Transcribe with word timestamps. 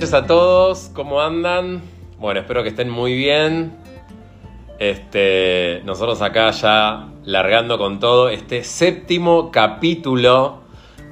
noches 0.00 0.14
a 0.14 0.26
todos, 0.26 0.90
¿cómo 0.94 1.20
andan? 1.20 1.82
Bueno, 2.18 2.40
espero 2.40 2.62
que 2.62 2.70
estén 2.70 2.88
muy 2.88 3.14
bien. 3.14 3.74
Este, 4.78 5.82
nosotros 5.84 6.22
acá 6.22 6.50
ya 6.52 7.10
largando 7.26 7.76
con 7.76 8.00
todo 8.00 8.30
este 8.30 8.64
séptimo 8.64 9.50
capítulo 9.50 10.62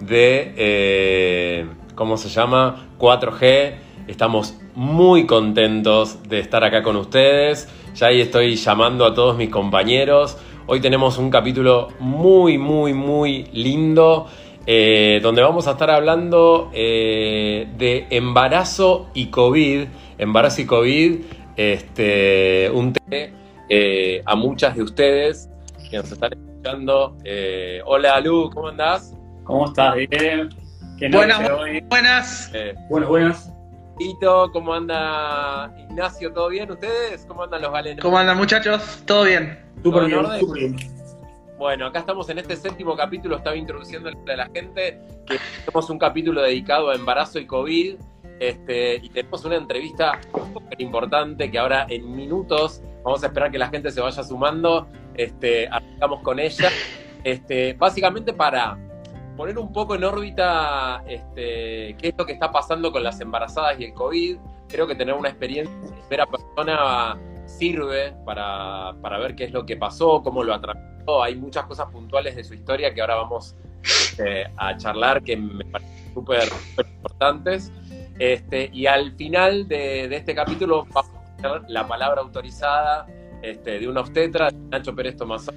de, 0.00 0.54
eh, 0.56 1.66
¿cómo 1.96 2.16
se 2.16 2.30
llama? 2.30 2.88
4G. 2.98 3.74
Estamos 4.06 4.59
muy 4.74 5.27
contentos 5.27 6.23
de 6.23 6.41
estar 6.41 6.64
acá 6.64 6.82
con 6.82 6.96
ustedes. 6.96 7.68
Ya 7.95 8.07
ahí 8.07 8.23
estoy 8.23 8.57
llamando 8.57 9.05
a 9.05 9.12
todos 9.12 9.36
mis 9.36 9.50
compañeros. 9.50 10.39
Hoy 10.66 10.80
tenemos 10.80 11.18
un 11.18 11.29
capítulo 11.29 11.89
muy, 12.00 12.57
muy, 12.57 12.95
muy 12.95 13.50
lindo. 13.52 14.29
Eh, 14.71 15.21
donde 15.23 15.41
vamos 15.41 15.66
a 15.66 15.71
estar 15.71 15.91
hablando 15.91 16.71
eh, 16.75 17.67
de 17.79 18.07
embarazo 18.11 19.09
y 19.14 19.29
COVID. 19.29 19.86
Embarazo 20.18 20.61
y 20.61 20.67
COVID, 20.67 21.21
este, 21.57 22.71
un 22.75 22.93
tema 22.93 23.32
eh, 23.71 24.23
a 24.26 24.36
muchas 24.36 24.76
de 24.76 24.82
ustedes 24.82 25.49
que 25.90 25.96
nos 25.96 26.12
están 26.12 26.35
escuchando. 26.35 27.17
Eh, 27.25 27.81
hola 27.86 28.21
Lu, 28.21 28.50
¿cómo 28.50 28.68
andás? 28.68 29.14
¿Cómo 29.45 29.64
estás? 29.68 29.95
Bien. 29.95 30.50
¿Qué 30.98 31.09
Buenas, 31.09 31.39
buenas. 31.89 32.50
Eh, 32.53 32.75
Buenas, 32.91 33.09
buenas. 33.09 33.53
Tito, 33.97 34.50
¿cómo 34.53 34.75
anda 34.75 35.75
Ignacio? 35.78 36.31
¿Todo 36.34 36.50
bien 36.50 36.70
ustedes? 36.70 37.25
¿Cómo 37.27 37.45
andan 37.45 37.62
los 37.62 37.73
galenos? 37.73 38.03
¿Cómo 38.03 38.19
andan 38.19 38.37
muchachos? 38.37 39.03
¿Todo 39.06 39.25
bien? 39.25 39.59
Súper 39.83 39.92
¿Todo 39.92 40.03
en 40.03 40.09
bien, 40.09 40.41
súper 40.41 40.59
bien. 40.61 40.97
Bueno, 41.58 41.86
acá 41.86 41.98
estamos 41.98 42.28
en 42.30 42.39
este 42.39 42.55
séptimo 42.55 42.97
capítulo, 42.97 43.36
estaba 43.36 43.56
introduciendo 43.56 44.11
a 44.11 44.36
la 44.36 44.47
gente 44.47 45.00
que 45.27 45.41
tenemos 45.64 45.91
un 45.91 45.98
capítulo 45.98 46.41
dedicado 46.41 46.91
a 46.91 46.94
embarazo 46.94 47.41
y 47.41 47.47
COVID. 47.47 47.97
Este, 48.39 49.00
y 49.03 49.08
tenemos 49.08 49.44
una 49.44 49.56
entrevista 49.56 50.20
súper 50.33 50.81
importante 50.81 51.51
que 51.51 51.59
ahora 51.59 51.84
en 51.89 52.14
minutos 52.14 52.81
vamos 53.03 53.25
a 53.25 53.27
esperar 53.27 53.51
que 53.51 53.59
la 53.59 53.67
gente 53.70 53.91
se 53.91 54.01
vaya 54.01 54.23
sumando. 54.23 54.86
Este, 55.14 55.67
arrancamos 55.67 56.23
con 56.23 56.39
ella. 56.39 56.69
Este, 57.25 57.73
básicamente 57.73 58.33
para 58.33 58.79
poner 59.36 59.59
un 59.59 59.73
poco 59.73 59.97
en 59.97 60.05
órbita 60.05 61.03
este, 61.09 61.97
qué 61.98 62.09
es 62.09 62.14
lo 62.17 62.25
que 62.25 62.34
está 62.34 62.53
pasando 62.53 62.92
con 62.92 63.03
las 63.03 63.20
embarazadas 63.20 63.81
y 63.81 63.86
el 63.86 63.95
COVID. 63.95 64.36
Creo 64.69 64.86
que 64.86 64.95
tener 64.95 65.12
una 65.12 65.31
experiencia 65.31 65.75
de 65.75 65.91
primera 66.03 66.27
persona 66.27 67.19
sirve 67.49 68.15
para, 68.25 68.95
para 69.01 69.19
ver 69.19 69.35
qué 69.35 69.45
es 69.45 69.53
lo 69.53 69.65
que 69.67 69.77
pasó, 69.77 70.23
cómo 70.23 70.45
lo 70.45 70.55
atravesó. 70.55 71.23
Hay 71.23 71.35
muchas 71.35 71.65
cosas 71.65 71.91
puntuales 71.91 72.37
de 72.37 72.45
su 72.45 72.55
historia 72.55 72.93
que 72.93 73.01
ahora 73.01 73.17
vamos 73.17 73.57
este, 73.83 74.47
a 74.57 74.77
charlar 74.77 75.23
que 75.23 75.37
me 75.37 75.65
parecen 75.65 76.15
súper 76.15 76.49
importantes. 76.79 77.73
Este, 78.19 78.71
y 78.73 78.87
al 78.87 79.13
final 79.13 79.69
de, 79.69 80.09
de 80.09 80.17
este 80.17 80.35
capítulo 80.35 80.87
vamos 80.93 81.13
a 81.17 81.37
tener 81.37 81.63
la 81.69 81.87
palabra 81.87 82.21
autorizada 82.21 83.07
este, 83.43 83.79
de 83.79 83.89
un 83.89 83.97
obstetra, 83.97 84.51
Nacho 84.51 84.95
Pérez 84.95 85.17
Tomás, 85.17 85.49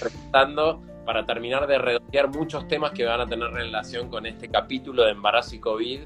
presentando 0.00 0.82
para 1.06 1.24
terminar 1.24 1.66
de 1.66 1.78
redondear 1.78 2.28
muchos 2.28 2.66
temas 2.68 2.92
que 2.92 3.04
van 3.04 3.20
a 3.20 3.26
tener 3.26 3.48
relación 3.50 4.08
con 4.08 4.26
este 4.26 4.48
capítulo 4.48 5.04
de 5.04 5.12
embarazo 5.12 5.54
y 5.56 5.60
COVID. 5.60 6.00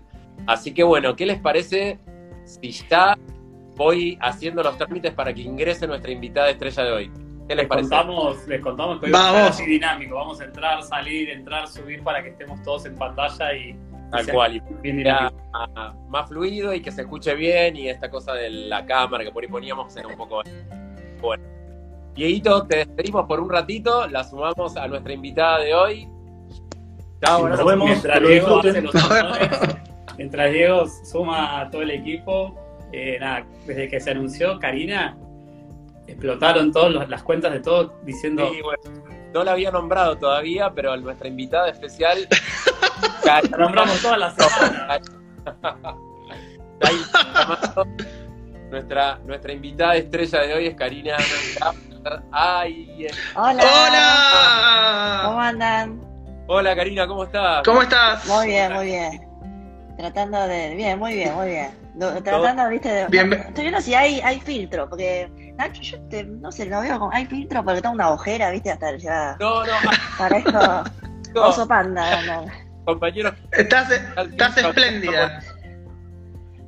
Así 0.46 0.72
que 0.72 0.82
bueno, 0.82 1.16
¿qué 1.16 1.26
les 1.26 1.40
parece 1.40 1.98
si 2.44 2.70
ya 2.70 3.16
voy 3.76 4.18
haciendo 4.20 4.62
los 4.62 4.76
trámites 4.76 5.12
para 5.12 5.32
que 5.32 5.42
ingrese 5.42 5.86
nuestra 5.86 6.10
invitada 6.10 6.50
estrella 6.50 6.82
de 6.84 6.92
hoy? 6.92 7.12
¿Qué 7.48 7.54
les 7.54 7.58
Les 7.64 7.66
parece? 7.68 7.88
contamos, 7.90 8.48
les 8.48 8.60
contamos 8.60 8.98
que 8.98 9.06
hoy 9.06 9.12
Vamos. 9.12 9.32
va 9.34 9.38
a 9.46 9.52
ser 9.52 9.62
así 9.62 9.66
dinámico. 9.70 10.16
Vamos 10.16 10.40
a 10.40 10.44
entrar, 10.44 10.82
salir, 10.82 11.30
entrar, 11.30 11.68
subir 11.68 12.02
para 12.02 12.22
que 12.22 12.30
estemos 12.30 12.60
todos 12.62 12.86
en 12.86 12.96
pantalla 12.96 13.54
y, 13.54 13.76
Tal 14.10 14.26
cual. 14.28 14.56
Y 14.56 14.60
bien 14.82 15.02
sea 15.02 15.32
más 16.08 16.28
fluido 16.28 16.72
y 16.74 16.80
que 16.80 16.92
se 16.92 17.02
escuche 17.02 17.34
bien 17.34 17.76
y 17.76 17.88
esta 17.88 18.08
cosa 18.10 18.34
de 18.34 18.50
la 18.50 18.86
cámara 18.86 19.24
que 19.24 19.30
por 19.32 19.42
ahí 19.42 19.48
poníamos 19.48 19.96
era 19.96 20.06
un 20.08 20.16
poco 20.16 20.42
bueno. 21.20 21.42
Dieguito, 22.14 22.66
te 22.66 22.76
despedimos 22.78 23.26
por 23.26 23.40
un 23.40 23.50
ratito, 23.50 24.06
la 24.08 24.24
sumamos 24.24 24.76
a 24.76 24.86
nuestra 24.88 25.12
invitada 25.12 25.58
de 25.58 25.74
hoy. 25.74 26.08
Chao, 27.24 27.48
Nos 27.48 27.58
nos 27.58 27.66
vemos. 27.68 27.88
Mientras 27.90 28.20
Diego 28.20 28.58
hace 28.58 28.82
los 28.82 28.94
honores, 29.10 29.48
mientras 30.16 30.52
Diego 30.52 30.86
suma 31.04 31.60
a 31.60 31.70
todo 31.70 31.82
el 31.82 31.90
equipo, 31.90 32.54
eh, 32.92 33.18
nada, 33.20 33.44
desde 33.66 33.88
que 33.88 34.00
se 34.00 34.10
anunció 34.10 34.58
Karina, 34.58 35.16
explotaron 36.06 36.72
todas 36.72 37.08
las 37.08 37.22
cuentas 37.22 37.52
de 37.52 37.60
todos 37.60 37.92
diciendo 38.04 38.48
Sí, 38.52 38.60
bueno, 38.62 38.82
no 39.34 39.44
la 39.44 39.52
había 39.52 39.70
nombrado 39.70 40.16
todavía, 40.16 40.72
pero 40.74 40.96
nuestra 40.96 41.28
invitada 41.28 41.68
especial. 41.68 42.26
la 43.24 43.42
nombramos 43.42 44.00
todas 44.00 44.18
las 44.18 44.34
semanas. 44.34 45.00
Nuestra, 48.70 49.18
nuestra 49.24 49.52
invitada 49.52 49.94
estrella 49.96 50.40
de 50.40 50.54
hoy 50.54 50.66
es 50.66 50.74
Karina. 50.74 51.16
Ay, 52.32 53.06
eh, 53.06 53.10
Hola. 53.34 53.62
¿Cómo 55.24 55.36
¡Hola! 55.36 55.48
andan? 55.48 56.00
hola 56.48 56.76
Karina, 56.76 57.06
¿cómo 57.06 57.24
estás? 57.24 57.62
¿Cómo 57.64 57.82
estás? 57.82 58.26
Muy 58.26 58.48
bien, 58.48 58.72
muy 58.72 58.86
bien. 58.86 59.25
Tratando 59.96 60.46
de. 60.46 60.74
Bien, 60.74 60.98
muy 60.98 61.14
bien, 61.14 61.34
muy 61.34 61.48
bien. 61.48 61.70
Do- 61.94 62.22
Tratando, 62.22 62.68
viste, 62.68 62.88
de. 62.90 63.06
Bien, 63.06 63.32
estoy 63.32 63.64
viendo 63.64 63.80
si 63.80 63.94
hay, 63.94 64.20
hay 64.20 64.40
filtro, 64.40 64.88
porque. 64.88 65.30
Nacho, 65.56 65.80
yo 65.82 65.98
te, 66.10 66.24
no 66.24 66.52
sé, 66.52 66.66
lo 66.66 66.80
veo 66.80 66.98
como. 66.98 67.12
Hay 67.12 67.24
filtro 67.26 67.64
porque 67.64 67.80
tengo 67.80 67.94
una 67.94 68.10
ojera, 68.10 68.50
viste, 68.50 68.70
hasta 68.70 68.94
ya. 68.96 69.36
No, 69.40 69.64
no, 69.64 69.72
Parezco 70.18 70.50
no, 71.34 71.42
oso 71.42 71.66
panda. 71.66 72.22
no. 72.22 72.44
compañeros. 72.84 73.34
Estás, 73.52 73.90
estás 73.90 74.56
espléndida. 74.58 75.40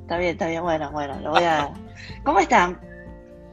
Está 0.01 0.17
bien, 0.17 0.31
está 0.31 0.47
bien, 0.47 0.63
bueno, 0.63 0.89
bueno, 0.91 1.19
lo 1.19 1.29
voy 1.31 1.43
a. 1.43 1.69
¿Cómo 2.23 2.39
están? 2.39 2.79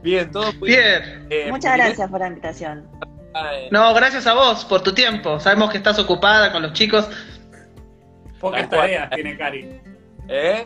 Bien, 0.01 0.31
todo 0.31 0.51
muy 0.53 0.69
Bien. 0.69 1.27
Eh, 1.29 1.51
Muchas 1.51 1.75
gracias 1.75 2.09
por 2.09 2.19
la 2.19 2.27
invitación. 2.27 2.87
eh, 3.35 3.67
No, 3.71 3.93
gracias 3.93 4.25
a 4.25 4.33
vos 4.33 4.65
por 4.65 4.81
tu 4.81 4.91
tiempo. 4.93 5.39
Sabemos 5.39 5.69
que 5.69 5.77
estás 5.77 5.99
ocupada 5.99 6.51
con 6.51 6.63
los 6.63 6.73
chicos. 6.73 7.07
Pocas 8.39 8.69
tareas 8.69 9.09
tiene 9.11 9.37
Cari. 9.37 9.81
¿eh? 10.27 10.65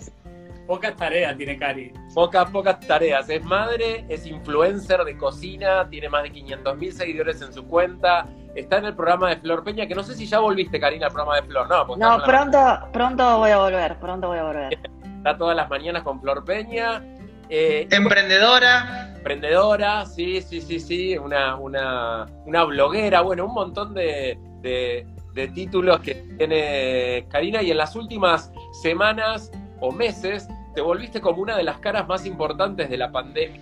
Pocas 0.67 0.95
tareas 0.95 1.35
tiene 1.37 1.57
Cari. 1.57 1.91
Pocas, 2.13 2.49
pocas 2.49 2.79
tareas. 2.81 3.29
Es 3.29 3.43
madre, 3.43 4.05
es 4.09 4.25
influencer 4.25 5.03
de 5.03 5.17
cocina, 5.17 5.87
tiene 5.89 6.09
más 6.09 6.23
de 6.23 6.31
500 6.31 6.77
mil 6.77 6.93
seguidores 6.93 7.41
en 7.41 7.53
su 7.53 7.65
cuenta. 7.67 8.27
Está 8.55 8.77
en 8.77 8.85
el 8.85 8.95
programa 8.95 9.29
de 9.29 9.37
Flor 9.37 9.63
Peña, 9.63 9.87
que 9.87 9.95
no 9.95 10.03
sé 10.03 10.13
si 10.15 10.25
ya 10.27 10.39
volviste, 10.39 10.79
Karina, 10.79 11.07
al 11.07 11.13
programa 11.13 11.37
de 11.37 11.43
Flor. 11.47 11.69
No, 11.69 11.87
porque 11.87 12.03
No, 12.03 12.17
la- 12.17 12.23
pronto, 12.25 12.89
pronto 12.93 13.37
voy 13.39 13.51
a 13.51 13.57
volver, 13.57 13.95
pronto 13.97 14.27
voy 14.27 14.37
a 14.39 14.43
volver. 14.43 14.73
está 15.17 15.37
todas 15.37 15.55
las 15.55 15.69
mañanas 15.69 16.03
con 16.03 16.19
Flor 16.21 16.43
Peña. 16.45 17.01
Eh, 17.49 17.87
Emprendedora. 17.91 19.13
emprendedora, 19.17 20.05
sí, 20.05 20.41
sí, 20.41 20.61
sí, 20.61 20.79
sí, 20.79 21.17
una, 21.17 21.55
una, 21.57 22.25
una 22.45 22.63
bloguera, 22.63 23.21
bueno, 23.21 23.45
un 23.45 23.53
montón 23.53 23.93
de, 23.93 24.37
de- 24.61 25.05
de 25.33 25.47
títulos 25.47 25.99
que 26.01 26.15
tiene 26.37 27.25
Karina 27.29 27.61
y 27.61 27.71
en 27.71 27.77
las 27.77 27.95
últimas 27.95 28.51
semanas 28.81 29.51
o 29.79 29.91
meses 29.91 30.47
te 30.73 30.81
volviste 30.81 31.21
como 31.21 31.41
una 31.41 31.57
de 31.57 31.63
las 31.63 31.79
caras 31.79 32.07
más 32.07 32.25
importantes 32.25 32.89
de 32.89 32.97
la 32.97 33.11
pandemia. 33.11 33.61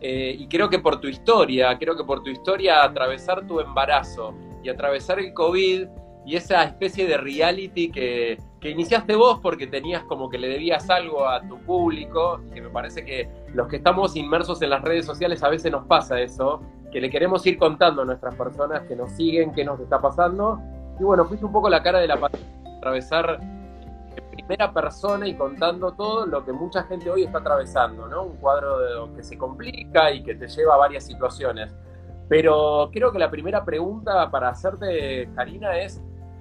Eh, 0.00 0.34
y 0.38 0.46
creo 0.48 0.70
que 0.70 0.78
por 0.78 1.00
tu 1.00 1.08
historia, 1.08 1.76
creo 1.78 1.96
que 1.96 2.04
por 2.04 2.22
tu 2.22 2.30
historia 2.30 2.82
atravesar 2.82 3.46
tu 3.46 3.60
embarazo 3.60 4.34
y 4.62 4.68
atravesar 4.68 5.18
el 5.18 5.34
COVID 5.34 5.86
y 6.24 6.36
esa 6.36 6.64
especie 6.64 7.06
de 7.06 7.16
reality 7.16 7.90
que, 7.90 8.38
que 8.60 8.70
iniciaste 8.70 9.14
vos 9.14 9.40
porque 9.42 9.66
tenías 9.66 10.04
como 10.04 10.28
que 10.28 10.38
le 10.38 10.48
debías 10.48 10.88
algo 10.90 11.26
a 11.26 11.46
tu 11.46 11.58
público 11.58 12.40
y 12.48 12.54
que 12.54 12.62
me 12.62 12.70
parece 12.70 13.04
que 13.04 13.28
los 13.54 13.68
que 13.68 13.76
estamos 13.76 14.16
inmersos 14.16 14.60
en 14.62 14.70
las 14.70 14.82
redes 14.82 15.06
sociales 15.06 15.42
a 15.42 15.48
veces 15.48 15.72
nos 15.72 15.86
pasa 15.86 16.20
eso, 16.20 16.62
que 16.92 17.00
le 17.00 17.10
queremos 17.10 17.46
ir 17.46 17.58
contando 17.58 18.02
a 18.02 18.04
nuestras 18.04 18.34
personas 18.34 18.82
que 18.82 18.96
nos 18.96 19.12
siguen 19.12 19.52
qué 19.52 19.64
nos 19.64 19.80
está 19.80 19.98
pasando. 19.98 20.60
Y 21.00 21.02
bueno, 21.02 21.24
fuiste 21.24 21.46
un 21.46 21.52
poco 21.52 21.68
la 21.70 21.82
cara 21.82 21.98
de 21.98 22.06
la 22.06 22.20
pandemia, 22.20 22.46
atravesar 22.76 23.38
en 23.40 24.30
primera 24.32 24.72
persona 24.72 25.26
y 25.26 25.34
contando 25.34 25.92
todo 25.92 26.26
lo 26.26 26.44
que 26.44 26.52
mucha 26.52 26.82
gente 26.84 27.10
hoy 27.10 27.24
está 27.24 27.38
atravesando, 27.38 28.06
¿no? 28.06 28.24
Un 28.24 28.36
cuadro 28.36 28.78
de- 29.08 29.16
que 29.16 29.22
se 29.22 29.38
complica 29.38 30.12
y 30.12 30.22
que 30.22 30.34
te 30.34 30.46
lleva 30.46 30.74
a 30.74 30.78
varias 30.78 31.04
situaciones. 31.06 31.74
Pero 32.28 32.90
creo 32.92 33.10
que 33.12 33.18
la 33.18 33.30
primera 33.30 33.64
pregunta 33.64 34.30
para 34.30 34.50
hacerte, 34.50 35.28
Karina, 35.34 35.78
es 35.78 36.00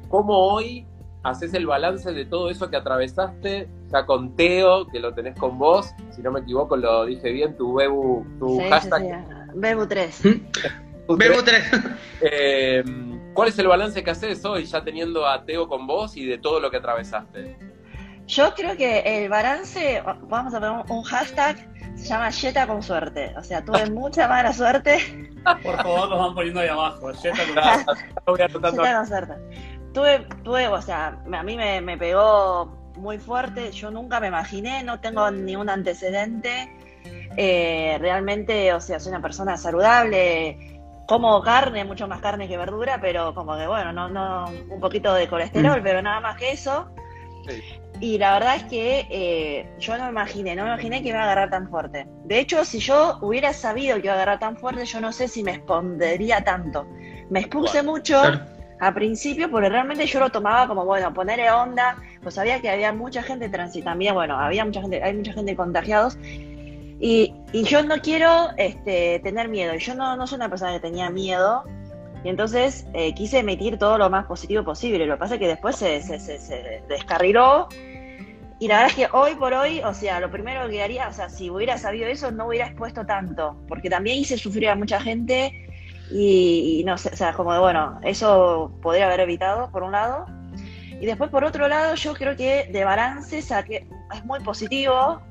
¿cómo 0.10 0.38
hoy 0.38 0.86
haces 1.24 1.54
el 1.54 1.66
balance 1.66 2.12
de 2.14 2.26
todo 2.26 2.50
eso 2.50 2.70
que 2.70 2.78
atravesaste, 2.78 3.70
ya 3.88 4.06
con 4.06 4.36
Teo, 4.36 4.88
que 4.88 5.00
lo 5.00 5.14
tenés 5.14 5.38
con 5.40 5.58
vos, 5.58 5.94
si 6.12 6.22
no 6.22 6.32
me 6.32 6.42
equivoco 6.42 6.76
lo 6.78 7.06
dije 7.06 7.32
bien, 7.32 7.58
tu 7.58 7.74
Bebu, 7.76 8.26
tu 8.40 8.50
Sí, 8.58 8.62
sí, 8.64 8.70
hashtag. 8.70 9.02
sí. 9.02 9.50
Bebu 9.56 9.86
3. 9.88 10.22
Bebu 11.18 11.42
3. 11.44 11.64
eh, 12.22 12.84
¿Cuál 13.34 13.50
es 13.50 13.60
el 13.60 13.68
balance 13.68 14.04
que 14.04 14.12
haces 14.12 14.44
hoy, 14.46 14.66
ya 14.66 14.84
teniendo 14.84 15.26
a 15.28 15.44
Teo 15.46 15.68
con 15.68 15.88
vos 15.88 16.18
y 16.18 16.26
de 16.26 16.38
todo 16.38 16.60
lo 16.60 16.70
que 16.70 16.78
atravesaste? 16.78 17.58
Yo 18.28 18.54
creo 18.54 18.76
que 18.78 19.00
el 19.24 19.30
balance, 19.30 20.04
vamos 20.28 20.54
a 20.54 20.60
poner 20.60 20.86
un- 20.86 20.92
un 20.98 21.04
hashtag, 21.04 21.58
se 21.96 22.06
llama 22.08 22.32
Jetta 22.32 22.68
con 22.68 22.84
suerte. 22.84 23.34
O 23.38 23.44
sea, 23.44 23.64
tuve 23.64 23.90
mucha 23.92 24.28
mala 24.28 24.54
suerte. 24.54 25.32
Por 25.64 25.78
favor, 25.78 26.10
los 26.10 26.20
van 26.20 26.36
poniendo 26.36 26.60
ahí 26.60 26.68
abajo. 26.68 27.12
Jetta 27.14 27.38
con- 28.26 28.38
con 28.38 29.08
suerte. 29.08 29.34
tuve, 29.94 30.28
tuve, 30.44 30.68
o 30.68 30.82
sea, 30.82 31.18
a 31.32 31.44
mí 31.44 31.56
me, 31.58 31.82
me 31.82 31.98
pegó 31.98 32.66
muy 32.98 33.18
fuerte, 33.18 33.72
yo 33.72 33.90
nunca 33.90 34.20
me 34.20 34.28
imaginé, 34.28 34.84
no 34.84 35.00
tengo 35.00 35.32
ningún 35.32 35.70
antecedente, 35.70 36.70
eh, 37.38 37.98
realmente, 38.02 38.74
o 38.74 38.82
sea, 38.82 39.00
soy 39.00 39.12
una 39.12 39.22
persona 39.22 39.56
saludable, 39.58 40.79
como 41.10 41.42
carne, 41.42 41.84
mucho 41.86 42.08
más 42.08 42.22
carne 42.22 42.48
que 42.48 42.56
verdura, 42.56 43.00
pero 43.02 43.34
como 43.34 43.58
que 43.58 43.66
bueno, 43.66 43.92
no, 43.92 44.08
no, 44.10 44.46
un 44.70 44.80
poquito 44.80 45.12
de 45.16 45.28
colesterol, 45.28 45.80
Mm. 45.82 45.84
pero 45.84 46.02
nada 46.04 46.20
más 46.20 46.38
que 46.38 46.52
eso. 46.52 46.88
Sí. 47.48 47.64
Y 48.00 48.18
la 48.20 48.34
verdad 48.34 48.56
es 48.58 48.64
que 48.66 49.08
eh, 49.10 49.70
yo 49.80 49.98
no 49.98 50.04
me 50.06 50.10
imaginé, 50.12 50.56
no 50.56 50.64
me 50.66 50.70
imaginé 50.70 51.02
que 51.02 51.10
iba 51.10 51.20
a 51.20 51.24
agarrar 51.24 51.50
tan 51.50 51.68
fuerte. 51.68 52.06
De 52.26 52.40
hecho, 52.40 52.64
si 52.64 52.78
yo 52.80 53.18
hubiera 53.22 53.52
sabido 53.54 53.96
que 53.98 54.04
iba 54.04 54.14
a 54.14 54.16
agarrar 54.18 54.40
tan 54.40 54.56
fuerte, 54.56 54.86
yo 54.86 55.02
no 55.02 55.12
sé 55.12 55.28
si 55.28 55.44
me 55.44 55.52
escondería 55.54 56.44
tanto. 56.44 56.86
Me 57.32 57.40
expuse 57.40 57.82
mucho 57.82 58.22
Claro. 58.22 58.42
a 58.80 58.94
principio 58.94 59.50
porque 59.50 59.68
realmente 59.68 60.06
yo 60.06 60.20
lo 60.20 60.30
tomaba 60.30 60.68
como, 60.68 60.86
bueno, 60.86 61.12
ponerle 61.14 61.50
onda, 61.52 61.98
pues 62.22 62.36
sabía 62.36 62.62
que 62.62 62.70
había 62.70 62.94
mucha 62.94 63.24
gente 63.24 63.50
transitando, 63.50 63.90
también, 63.92 64.14
bueno, 64.14 64.38
había 64.40 64.64
mucha 64.64 64.82
gente, 64.82 65.04
hay 65.04 65.16
mucha 65.16 65.34
gente 65.34 65.56
contagiados. 65.56 66.18
Y, 67.00 67.34
y 67.54 67.64
yo 67.64 67.82
no 67.84 67.98
quiero 68.02 68.50
este, 68.58 69.20
tener 69.24 69.48
miedo, 69.48 69.74
y 69.74 69.80
yo 69.80 69.96
no, 69.96 70.18
no 70.18 70.28
soy 70.28 70.36
una 70.36 70.50
persona 70.50 70.74
que 70.74 70.82
tenía 70.82 71.10
miedo, 71.10 71.64
y 72.24 72.30
entonces 72.30 72.86
eh, 72.94 73.14
quise 73.14 73.40
emitir 73.40 73.78
todo 73.80 73.98
lo 73.98 74.10
más 74.10 74.26
positivo 74.26 74.64
posible. 74.66 75.06
Lo 75.06 75.14
que 75.16 75.20
pasa 75.20 75.36
es 75.36 75.40
que 75.40 75.48
después 75.48 75.78
se, 75.78 76.02
se, 76.02 76.20
se- 76.20 76.84
descarriló. 76.90 77.70
Y 78.60 78.68
la 78.68 78.76
verdad 78.82 78.90
es 78.90 78.96
que 78.96 79.18
hoy 79.18 79.36
por 79.36 79.54
hoy, 79.54 79.80
o 79.80 79.94
sea, 79.94 80.20
lo 80.20 80.30
primero 80.30 80.68
que 80.68 80.84
haría, 80.84 81.08
o 81.08 81.14
sea, 81.14 81.30
si 81.30 81.50
hubiera 81.50 81.78
sabido 81.78 82.08
eso, 82.10 82.30
no 82.32 82.48
hubiera 82.48 82.68
expuesto 82.68 83.06
tanto. 83.06 83.56
Porque 83.70 83.90
también 83.90 84.18
hice 84.18 84.38
sufrir 84.38 84.68
a 84.68 84.76
mucha 84.76 85.00
gente 85.00 85.66
y, 86.12 86.82
y 86.82 86.84
no 86.84 86.98
sé, 86.98 87.12
o 87.14 87.16
sea, 87.16 87.32
como 87.32 87.54
de, 87.54 87.60
bueno, 87.60 87.98
eso 88.04 88.74
podría 88.82 89.06
haber 89.06 89.22
evitado, 89.22 89.72
por 89.72 89.84
un 89.84 89.94
lado. 89.94 90.26
Y 91.00 91.06
después, 91.06 91.30
por 91.30 91.46
otro 91.46 91.70
lado, 91.70 91.96
yo 91.96 92.14
creo 92.16 92.36
que 92.36 92.68
de 92.70 92.84
balance 92.84 93.38
es 93.38 94.26
muy 94.26 94.42
positivo 94.42 95.22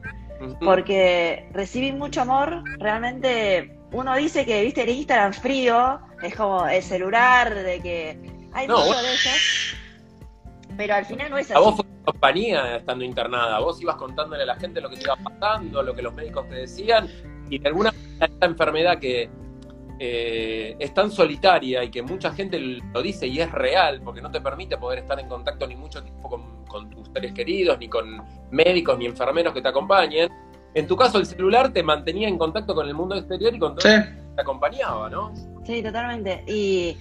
Porque 0.60 1.48
recibí 1.52 1.92
mucho 1.92 2.22
amor. 2.22 2.62
Realmente, 2.78 3.78
uno 3.92 4.14
dice 4.16 4.44
que, 4.46 4.62
viste, 4.62 4.82
el 4.82 4.90
Instagram 4.90 5.32
frío, 5.32 6.00
es 6.22 6.34
como 6.34 6.66
el 6.66 6.82
celular, 6.82 7.54
de 7.54 7.80
que 7.80 8.18
hay 8.52 8.66
No, 8.66 8.78
mucho 8.78 8.86
vos- 8.94 9.02
de 9.02 9.14
eso. 9.14 9.30
Pero 10.76 10.94
al 10.94 11.04
final 11.04 11.30
no 11.30 11.38
es 11.38 11.50
A 11.50 11.54
así. 11.54 11.64
vos 11.64 11.76
fue 11.76 11.84
compañía 12.04 12.76
estando 12.76 13.04
internada, 13.04 13.58
vos 13.58 13.80
ibas 13.82 13.96
contándole 13.96 14.44
a 14.44 14.46
la 14.46 14.56
gente 14.56 14.80
lo 14.80 14.88
que 14.88 14.96
te 14.96 15.02
iba 15.02 15.16
pasando, 15.16 15.82
lo 15.82 15.94
que 15.94 16.02
los 16.02 16.14
médicos 16.14 16.48
te 16.48 16.54
decían, 16.56 17.08
y 17.50 17.58
de 17.58 17.68
alguna 17.68 17.90
manera 17.92 18.26
esta 18.32 18.46
enfermedad 18.46 18.98
que 18.98 19.28
eh, 19.98 20.76
es 20.78 20.94
tan 20.94 21.10
solitaria 21.10 21.82
y 21.84 21.90
que 21.90 22.02
mucha 22.02 22.32
gente 22.32 22.58
lo 22.58 23.02
dice 23.02 23.26
y 23.26 23.40
es 23.40 23.50
real, 23.50 24.00
porque 24.04 24.20
no 24.20 24.30
te 24.30 24.40
permite 24.40 24.76
poder 24.76 25.00
estar 25.00 25.18
en 25.20 25.28
contacto 25.28 25.66
ni 25.66 25.74
mucho 25.76 26.02
tiempo 26.02 26.28
con, 26.28 26.64
con 26.66 26.90
tus 26.90 27.08
seres 27.12 27.32
queridos, 27.32 27.78
ni 27.78 27.88
con 27.88 28.22
médicos, 28.50 28.98
ni 28.98 29.06
enfermeros 29.06 29.52
que 29.52 29.62
te 29.62 29.68
acompañen. 29.68 30.28
En 30.74 30.86
tu 30.86 30.96
caso, 30.96 31.18
el 31.18 31.26
celular 31.26 31.72
te 31.72 31.82
mantenía 31.82 32.28
en 32.28 32.38
contacto 32.38 32.74
con 32.74 32.86
el 32.86 32.94
mundo 32.94 33.14
exterior 33.16 33.54
y 33.54 33.58
con 33.58 33.74
todo 33.74 33.88
Sí. 33.88 33.96
lo 33.96 34.04
que 34.04 34.10
te 34.36 34.40
acompañaba, 34.42 35.10
¿no? 35.10 35.32
Sí, 35.64 35.82
totalmente. 35.82 36.44
Y 36.46 36.96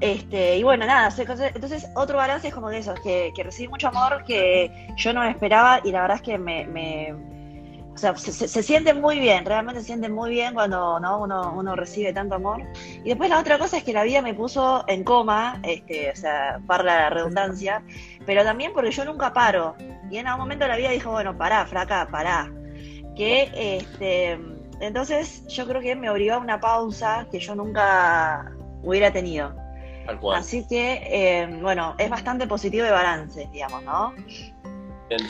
este, 0.00 0.56
y 0.58 0.62
bueno, 0.62 0.86
nada, 0.86 1.08
entonces 1.54 1.88
otro 1.94 2.16
balance 2.16 2.48
es 2.48 2.54
como 2.54 2.68
de 2.70 2.78
eso, 2.78 2.94
que, 3.02 3.32
que 3.34 3.42
recibí 3.42 3.68
mucho 3.68 3.88
amor 3.88 4.24
que 4.26 4.70
yo 4.96 5.12
no 5.12 5.22
esperaba 5.24 5.80
y 5.84 5.92
la 5.92 6.02
verdad 6.02 6.16
es 6.16 6.22
que 6.22 6.38
me, 6.38 6.66
me- 6.66 7.14
o 7.94 7.98
sea, 7.98 8.16
se, 8.16 8.32
se- 8.32 8.48
se 8.48 8.62
siente 8.62 8.92
muy 8.92 9.20
bien, 9.20 9.44
realmente 9.44 9.80
se 9.80 9.86
siente 9.86 10.08
muy 10.08 10.30
bien 10.30 10.52
cuando 10.54 10.98
¿no? 11.00 11.20
uno, 11.22 11.52
uno 11.56 11.76
recibe 11.76 12.12
tanto 12.12 12.34
amor. 12.34 12.62
Y 13.04 13.08
después 13.08 13.30
la 13.30 13.38
otra 13.38 13.58
cosa 13.58 13.76
es 13.78 13.84
que 13.84 13.92
la 13.92 14.02
vida 14.02 14.20
me 14.20 14.34
puso 14.34 14.84
en 14.88 15.04
coma, 15.04 15.60
este, 15.62 16.10
o 16.10 16.16
sea, 16.16 16.60
para 16.66 16.82
la 16.84 17.10
redundancia, 17.10 17.82
pero 18.26 18.42
también 18.42 18.72
porque 18.72 18.90
yo 18.90 19.04
nunca 19.04 19.32
paro. 19.32 19.76
Y 20.10 20.18
en 20.18 20.26
algún 20.26 20.42
momento 20.42 20.66
la 20.66 20.76
vida 20.76 20.90
dijo, 20.90 21.10
bueno, 21.12 21.36
pará, 21.38 21.66
flaca, 21.66 22.08
pará. 22.10 22.50
Que 23.16 23.78
este 23.78 24.38
entonces 24.80 25.46
yo 25.46 25.66
creo 25.66 25.80
que 25.80 25.94
me 25.94 26.10
obligó 26.10 26.34
a 26.34 26.38
una 26.38 26.58
pausa 26.60 27.26
que 27.30 27.38
yo 27.38 27.54
nunca 27.54 28.52
hubiera 28.82 29.12
tenido. 29.12 29.54
Tal 30.04 30.18
cual. 30.20 30.40
Así 30.40 30.66
que, 30.68 31.00
eh, 31.10 31.46
bueno, 31.62 31.94
es 31.96 32.10
bastante 32.10 32.46
positivo 32.46 32.84
de 32.84 32.90
balance, 32.90 33.48
digamos, 33.52 33.82
¿no? 33.84 34.12
Bien. 35.08 35.20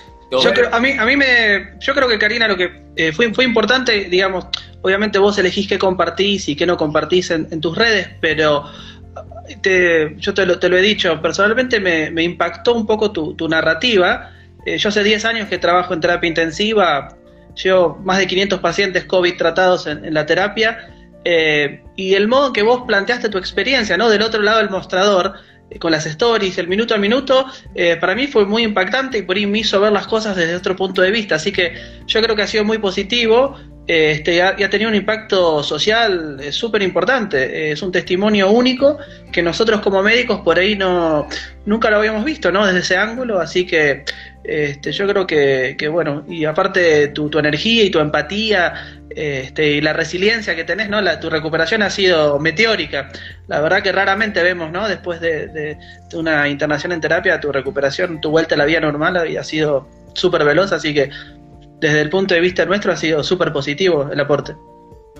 Yo 0.40 0.52
creo, 0.52 0.74
a 0.74 0.80
mí, 0.80 0.90
a 0.98 1.04
mí 1.04 1.16
me, 1.16 1.74
yo 1.80 1.94
creo 1.94 2.08
que 2.08 2.18
Karina 2.18 2.48
lo 2.48 2.56
que 2.56 2.82
eh, 2.96 3.12
fue, 3.12 3.32
fue 3.34 3.44
importante, 3.44 4.04
digamos, 4.04 4.46
obviamente 4.82 5.18
vos 5.18 5.36
elegís 5.38 5.66
qué 5.68 5.78
compartís 5.78 6.48
y 6.48 6.56
qué 6.56 6.66
no 6.66 6.76
compartís 6.76 7.30
en, 7.30 7.48
en 7.50 7.60
tus 7.60 7.76
redes, 7.76 8.08
pero 8.20 8.64
te- 9.62 10.14
yo 10.18 10.34
te 10.34 10.46
lo, 10.46 10.58
te 10.58 10.68
lo 10.68 10.76
he 10.76 10.82
dicho, 10.82 11.20
personalmente 11.20 11.80
me, 11.80 12.10
me 12.10 12.22
impactó 12.22 12.74
un 12.74 12.86
poco 12.86 13.10
tu, 13.12 13.34
tu 13.34 13.48
narrativa. 13.48 14.30
Eh, 14.66 14.78
yo 14.78 14.88
hace 14.88 15.04
10 15.04 15.24
años 15.24 15.48
que 15.48 15.58
trabajo 15.58 15.92
en 15.94 16.00
terapia 16.00 16.28
intensiva, 16.28 17.16
llevo 17.62 18.00
más 18.04 18.18
de 18.18 18.26
500 18.26 18.60
pacientes 18.60 19.04
COVID 19.04 19.36
tratados 19.36 19.86
en, 19.86 20.04
en 20.04 20.14
la 20.14 20.26
terapia, 20.26 20.90
eh, 21.24 21.82
y 21.96 22.14
el 22.14 22.28
modo 22.28 22.48
en 22.48 22.52
que 22.52 22.62
vos 22.62 22.82
planteaste 22.86 23.28
tu 23.28 23.38
experiencia, 23.38 23.96
¿no? 23.96 24.08
Del 24.10 24.22
otro 24.22 24.42
lado 24.42 24.58
del 24.58 24.70
mostrador, 24.70 25.34
eh, 25.34 25.38
con 25.78 25.92
las 25.92 26.06
stories, 26.06 26.58
el 26.58 26.68
minuto 26.68 26.94
a 26.94 26.98
minuto, 26.98 27.46
eh, 27.74 27.96
para 27.96 28.14
mí 28.14 28.26
fue 28.26 28.46
muy 28.46 28.62
impactante 28.62 29.18
y 29.18 29.22
por 29.22 29.36
ahí 29.36 29.46
me 29.46 29.58
hizo 29.58 29.80
ver 29.80 29.92
las 29.92 30.06
cosas 30.06 30.36
desde 30.36 30.56
otro 30.56 30.76
punto 30.76 31.02
de 31.02 31.10
vista. 31.10 31.36
Así 31.36 31.52
que 31.52 31.74
yo 32.06 32.22
creo 32.22 32.36
que 32.36 32.42
ha 32.42 32.46
sido 32.46 32.64
muy 32.64 32.78
positivo 32.78 33.56
eh, 33.86 34.12
este, 34.12 34.36
y, 34.36 34.40
ha, 34.40 34.70
tenido 34.70 34.88
un 34.88 34.96
impacto 34.96 35.62
social 35.62 36.38
eh, 36.40 36.52
súper 36.52 36.82
importante. 36.82 37.68
Eh, 37.68 37.72
es 37.72 37.82
un 37.82 37.92
testimonio 37.92 38.50
único 38.50 38.98
que 39.30 39.42
nosotros 39.42 39.80
como 39.80 40.02
médicos 40.02 40.40
por 40.40 40.58
ahí 40.58 40.74
no 40.74 41.28
nunca 41.66 41.90
lo 41.90 41.98
habíamos 41.98 42.24
visto, 42.24 42.50
¿no? 42.50 42.64
Desde 42.66 42.80
ese 42.80 42.96
ángulo. 42.96 43.40
Así 43.40 43.66
que 43.66 44.04
este, 44.44 44.92
yo 44.92 45.08
creo 45.08 45.26
que, 45.26 45.74
que, 45.78 45.88
bueno, 45.88 46.24
y 46.28 46.44
aparte 46.44 47.08
tu, 47.08 47.30
tu 47.30 47.38
energía 47.38 47.84
y 47.84 47.90
tu 47.90 47.98
empatía 47.98 49.02
este, 49.10 49.72
y 49.72 49.80
la 49.80 49.92
resiliencia 49.92 50.54
que 50.54 50.64
tenés, 50.64 50.88
¿no? 50.88 51.00
La, 51.00 51.18
tu 51.18 51.30
recuperación 51.30 51.82
ha 51.82 51.90
sido 51.90 52.38
meteórica. 52.38 53.10
La 53.48 53.60
verdad 53.60 53.82
que 53.82 53.92
raramente 53.92 54.42
vemos, 54.42 54.70
¿no? 54.70 54.88
Después 54.88 55.20
de, 55.20 55.48
de, 55.48 55.78
de 56.10 56.16
una 56.16 56.48
internación 56.48 56.92
en 56.92 57.00
terapia, 57.00 57.40
tu 57.40 57.50
recuperación, 57.50 58.20
tu 58.20 58.30
vuelta 58.30 58.54
a 58.54 58.58
la 58.58 58.66
vida 58.66 58.80
normal 58.80 59.28
y 59.28 59.36
ha 59.36 59.44
sido 59.44 59.88
súper 60.12 60.44
veloz, 60.44 60.72
así 60.72 60.94
que 60.94 61.10
desde 61.80 62.00
el 62.00 62.10
punto 62.10 62.34
de 62.34 62.40
vista 62.40 62.64
nuestro 62.64 62.92
ha 62.92 62.96
sido 62.96 63.22
súper 63.22 63.52
positivo 63.52 64.08
el 64.12 64.20
aporte. 64.20 64.54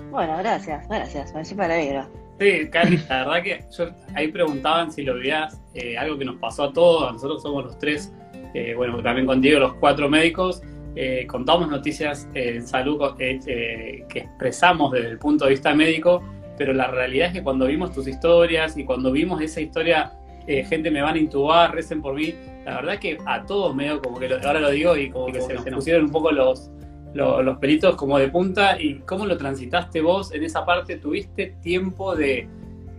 Bueno, 0.09 0.37
gracias, 0.37 0.87
gracias, 0.87 1.33
me 1.33 1.43
súper 1.43 1.71
alegro. 1.71 2.09
Sí, 2.39 2.69
Cari, 2.69 2.97
la 3.09 3.25
verdad 3.25 3.43
que 3.43 3.65
yo, 3.77 3.89
ahí 4.13 4.27
preguntaban 4.29 4.91
si 4.91 5.03
lo 5.03 5.15
veías, 5.15 5.57
eh, 5.73 5.97
algo 5.97 6.17
que 6.17 6.25
nos 6.25 6.37
pasó 6.37 6.65
a 6.65 6.73
todos, 6.73 7.09
a 7.09 7.13
nosotros 7.13 7.41
somos 7.41 7.65
los 7.65 7.79
tres, 7.79 8.11
eh, 8.55 8.73
bueno, 8.75 9.03
también 9.03 9.27
contigo 9.27 9.59
los 9.59 9.73
cuatro 9.75 10.09
médicos, 10.09 10.61
eh, 10.95 11.27
contamos 11.27 11.69
noticias 11.69 12.27
eh, 12.33 12.53
en 12.55 12.65
salud 12.65 12.97
que 13.17 14.19
expresamos 14.19 14.91
desde 14.93 15.09
el 15.09 15.19
punto 15.19 15.43
de 15.45 15.51
vista 15.51 15.75
médico, 15.75 16.23
pero 16.57 16.71
la 16.73 16.87
realidad 16.87 17.27
es 17.27 17.33
que 17.33 17.43
cuando 17.43 17.65
vimos 17.67 17.91
tus 17.93 18.07
historias 18.07 18.77
y 18.77 18.85
cuando 18.85 19.11
vimos 19.11 19.41
esa 19.41 19.59
historia, 19.59 20.13
gente 20.47 20.89
me 20.91 21.01
van 21.01 21.15
a 21.15 21.17
intubar, 21.17 21.73
recen 21.73 22.01
por 22.01 22.13
mí, 22.15 22.33
la 22.65 22.75
verdad 22.75 22.93
es 22.93 22.99
que 22.99 23.17
a 23.25 23.43
todos 23.45 23.75
medio 23.75 23.99
como 24.01 24.19
que 24.19 24.29
lo- 24.29 24.37
ahora 24.47 24.59
lo 24.59 24.69
digo 24.69 24.95
y 24.95 25.09
como 25.09 25.25
que 25.33 25.41
se 25.41 25.53
nos 25.55 25.65
pusieron 25.73 26.05
un 26.05 26.11
poco 26.11 26.31
los, 26.31 26.69
los, 27.15 27.43
los 27.43 27.57
pelitos 27.57 27.95
como 27.95 28.19
de 28.19 28.27
punta. 28.29 28.79
Y 28.79 28.99
cómo 29.07 29.25
lo 29.25 29.37
transitaste 29.37 30.01
vos 30.01 30.31
en 30.33 30.43
esa 30.43 30.63
parte, 30.63 30.97
¿tuviste 30.97 31.55
tiempo 31.63 32.15
de, 32.15 32.47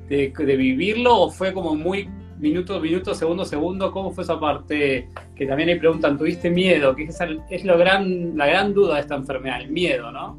de, 0.09 0.33
de 0.37 0.57
vivirlo 0.57 1.17
o 1.23 1.31
fue 1.31 1.53
como 1.53 1.77
muy 1.77 2.09
minuto, 2.38 2.81
minuto, 2.81 3.14
segundo, 3.14 3.45
segundo? 3.45 3.90
¿Cómo 3.93 4.11
fue 4.11 4.25
esa 4.25 4.38
parte? 4.38 5.09
Que 5.35 5.47
también 5.47 5.69
ahí 5.69 5.78
preguntan, 5.78 6.16
¿tuviste 6.19 6.50
miedo? 6.50 6.95
Que 6.95 7.05
es, 7.05 7.11
esa- 7.11 7.28
es 7.50 7.64
lo 7.64 7.76
gran, 7.78 8.37
la 8.37 8.47
gran 8.47 8.73
duda 8.75 8.95
de 8.97 9.00
esta 9.00 9.14
enfermedad, 9.14 9.61
el 9.61 9.71
miedo, 9.71 10.11
¿no? 10.12 10.38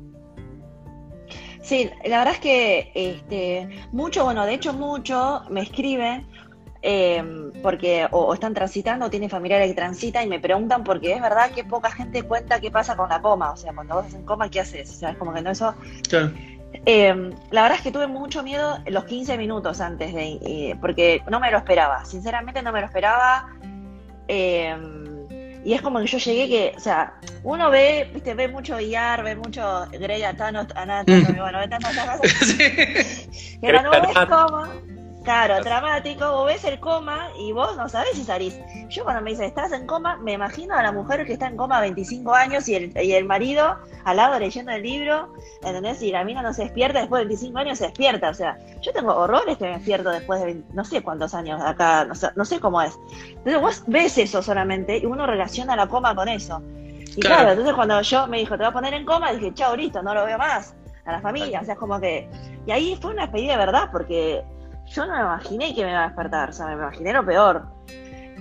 Sí, 1.62 1.90
la 2.06 2.20
verdad 2.20 2.36
es 2.36 2.40
que 2.40 2.92
este, 2.96 3.68
mucho, 3.92 4.24
bueno, 4.24 4.46
de 4.46 4.54
hecho 4.54 4.72
mucho 4.74 5.42
me 5.50 5.62
escriben 5.62 6.26
eh, 6.82 7.22
porque 7.62 8.08
o, 8.12 8.20
o 8.28 8.34
están 8.34 8.54
transitando 8.54 9.08
o 9.08 9.10
tienen 9.10 9.30
familiares 9.30 9.68
que 9.68 9.74
transitan 9.74 10.24
y 10.24 10.28
me 10.28 10.40
preguntan 10.40 10.84
porque 10.86 11.12
es 11.14 11.22
verdad 11.22 11.52
que 11.52 11.66
poca 11.66 11.92
gente 11.92 12.24
cuenta 12.24 12.62
qué 12.62 12.72
pasa 12.72 12.96
con 12.96 13.10
la 13.10 13.22
coma, 13.22 13.52
o 13.52 13.58
sea, 13.58 13.74
cuando 13.74 13.96
vos 13.96 14.06
estás 14.06 14.20
en 14.20 14.26
coma, 14.26 14.50
¿qué 14.50 14.62
haces? 14.62 14.90
O 14.92 14.94
sea, 14.94 15.10
es 15.10 15.18
como 15.18 15.34
que 15.34 15.42
no 15.42 15.52
eso... 15.52 15.74
Claro. 16.08 16.32
Eh, 16.86 17.32
la 17.52 17.62
verdad 17.64 17.78
es 17.78 17.84
que 17.84 17.92
tuve 17.92 18.08
mucho 18.08 18.44
miedo 18.44 18.78
los 18.88 19.06
15 19.06 19.38
minutos 19.38 19.82
antes 19.82 20.14
de, 20.14 20.40
eh, 20.42 20.76
porque 20.80 21.22
no 21.30 21.40
me 21.40 21.52
lo 21.52 21.58
esperaba, 21.58 22.06
sinceramente 22.06 22.62
no 22.62 22.72
me 22.72 22.80
lo 22.82 22.86
esperaba. 22.88 23.50
eh, 24.28 24.76
y 25.66 25.74
es 25.74 25.82
como 25.82 26.00
que 26.00 26.08
yo 26.08 26.18
llegué 26.18 26.48
que, 26.48 26.74
o 26.78 26.80
sea, 26.80 27.14
uno 27.44 27.70
ve, 27.70 28.10
viste, 28.14 28.34
ve 28.36 28.48
mucho 28.48 28.80
IAR, 28.80 29.22
ve 29.22 29.36
mucho 29.36 29.86
Grey 29.92 30.22
Thanos, 30.38 30.68
Anatomy, 30.76 31.24
bueno, 31.40 31.60
ve 31.60 31.68
tantas 31.68 31.94
cosas 31.94 32.20
Sí. 32.48 32.58
que 32.58 33.58
cuando 33.60 33.92
ves 33.92 34.02
coma, 34.30 34.70
Claro, 35.28 35.62
dramático, 35.62 36.32
vos 36.32 36.46
ves 36.46 36.64
el 36.64 36.80
coma 36.80 37.28
y 37.38 37.52
vos 37.52 37.76
no 37.76 37.90
sabés 37.90 38.12
si 38.14 38.24
salís. 38.24 38.58
Yo 38.88 39.04
cuando 39.04 39.22
me 39.22 39.32
dicen, 39.32 39.48
estás 39.48 39.74
en 39.74 39.86
coma, 39.86 40.16
me 40.16 40.32
imagino 40.32 40.74
a 40.74 40.82
la 40.82 40.94
mujer 40.94 41.26
que 41.26 41.34
está 41.34 41.48
en 41.48 41.58
coma 41.58 41.82
25 41.82 42.34
años 42.34 42.70
y 42.70 42.76
el, 42.76 42.98
y 42.98 43.12
el 43.12 43.26
marido 43.26 43.76
al 44.06 44.16
lado 44.16 44.40
leyendo 44.40 44.72
el 44.72 44.84
libro, 44.84 45.34
¿entendés? 45.62 46.02
Y 46.02 46.12
la 46.12 46.24
mina 46.24 46.42
no 46.42 46.54
se 46.54 46.64
despierta, 46.64 47.00
después 47.00 47.20
de 47.20 47.26
25 47.26 47.60
años 47.60 47.78
se 47.78 47.88
despierta. 47.88 48.30
O 48.30 48.34
sea, 48.34 48.58
yo 48.80 48.94
tengo 48.94 49.14
horrores 49.14 49.58
que 49.58 49.66
me 49.66 49.72
despierto 49.72 50.12
después 50.12 50.42
de 50.42 50.64
no 50.72 50.86
sé 50.86 51.04
cuántos 51.04 51.34
años 51.34 51.62
acá, 51.62 52.06
no 52.06 52.16
sé, 52.16 52.30
no 52.38 52.46
sé 52.46 52.62
cómo 52.62 52.82
es. 52.82 52.98
Entonces 53.28 53.62
vos 53.62 53.84
ves 53.86 54.18
eso 54.18 54.42
solamente 54.42 54.98
y 54.98 55.06
uno 55.06 55.28
relaciona 55.28 55.76
la 55.76 55.88
coma 55.88 56.16
con 56.16 56.30
eso. 56.30 56.62
Y 57.18 57.20
claro. 57.20 57.36
Claro. 57.36 57.50
entonces 57.50 57.74
cuando 57.74 58.02
yo 58.02 58.28
me 58.28 58.38
dijo, 58.38 58.56
te 58.56 58.60
voy 58.60 58.68
a 58.68 58.72
poner 58.72 58.94
en 58.94 59.04
coma, 59.04 59.34
dije, 59.34 59.54
chao, 59.54 59.76
listo, 59.76 60.02
no 60.02 60.14
lo 60.14 60.26
veo 60.26 60.38
más. 60.38 60.74
A 61.04 61.12
la 61.12 61.20
familia, 61.20 61.60
o 61.60 61.66
sea, 61.66 61.74
es 61.74 61.80
como 61.80 62.00
que... 62.00 62.30
Y 62.66 62.72
ahí 62.72 62.98
fue 63.02 63.12
una 63.12 63.24
despedida 63.24 63.54
de 63.54 63.58
verdad, 63.58 63.90
porque 63.92 64.44
yo 64.90 65.06
no 65.06 65.14
me 65.14 65.20
imaginé 65.22 65.76
que 65.76 65.84
me 65.84 65.92
iba 65.92 66.04
a 66.04 66.08
despertar, 66.08 66.50
o 66.50 66.54
sea, 66.54 66.68
me 66.68 66.74
imaginé 66.74 67.14
lo 67.14 67.26
peor. 67.26 67.66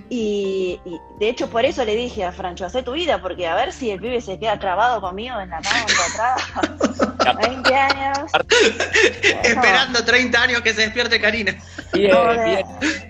Y, 0.09 0.79
y, 0.85 0.97
de 1.19 1.29
hecho 1.29 1.49
por 1.49 1.65
eso 1.65 1.83
le 1.83 1.95
dije 1.95 2.23
a 2.23 2.31
Francho, 2.31 2.65
hacé 2.65 2.81
tu 2.81 2.93
vida, 2.93 3.21
porque 3.21 3.45
a 3.45 3.55
ver 3.55 3.73
si 3.73 3.91
el 3.91 3.99
pibe 3.99 4.21
se 4.21 4.39
queda 4.39 4.57
trabado 4.57 5.01
conmigo 5.01 5.39
en 5.39 5.49
la 5.49 5.61
cama 5.61 5.85
atrás. 6.13 7.07
20 7.35 7.75
años. 7.75 8.31
Esperando 9.43 10.03
30 10.03 10.41
años 10.41 10.61
que 10.61 10.73
se 10.73 10.81
despierte 10.81 11.19
Karina. 11.19 11.57
Y, 11.93 12.05
eh, 12.05 12.63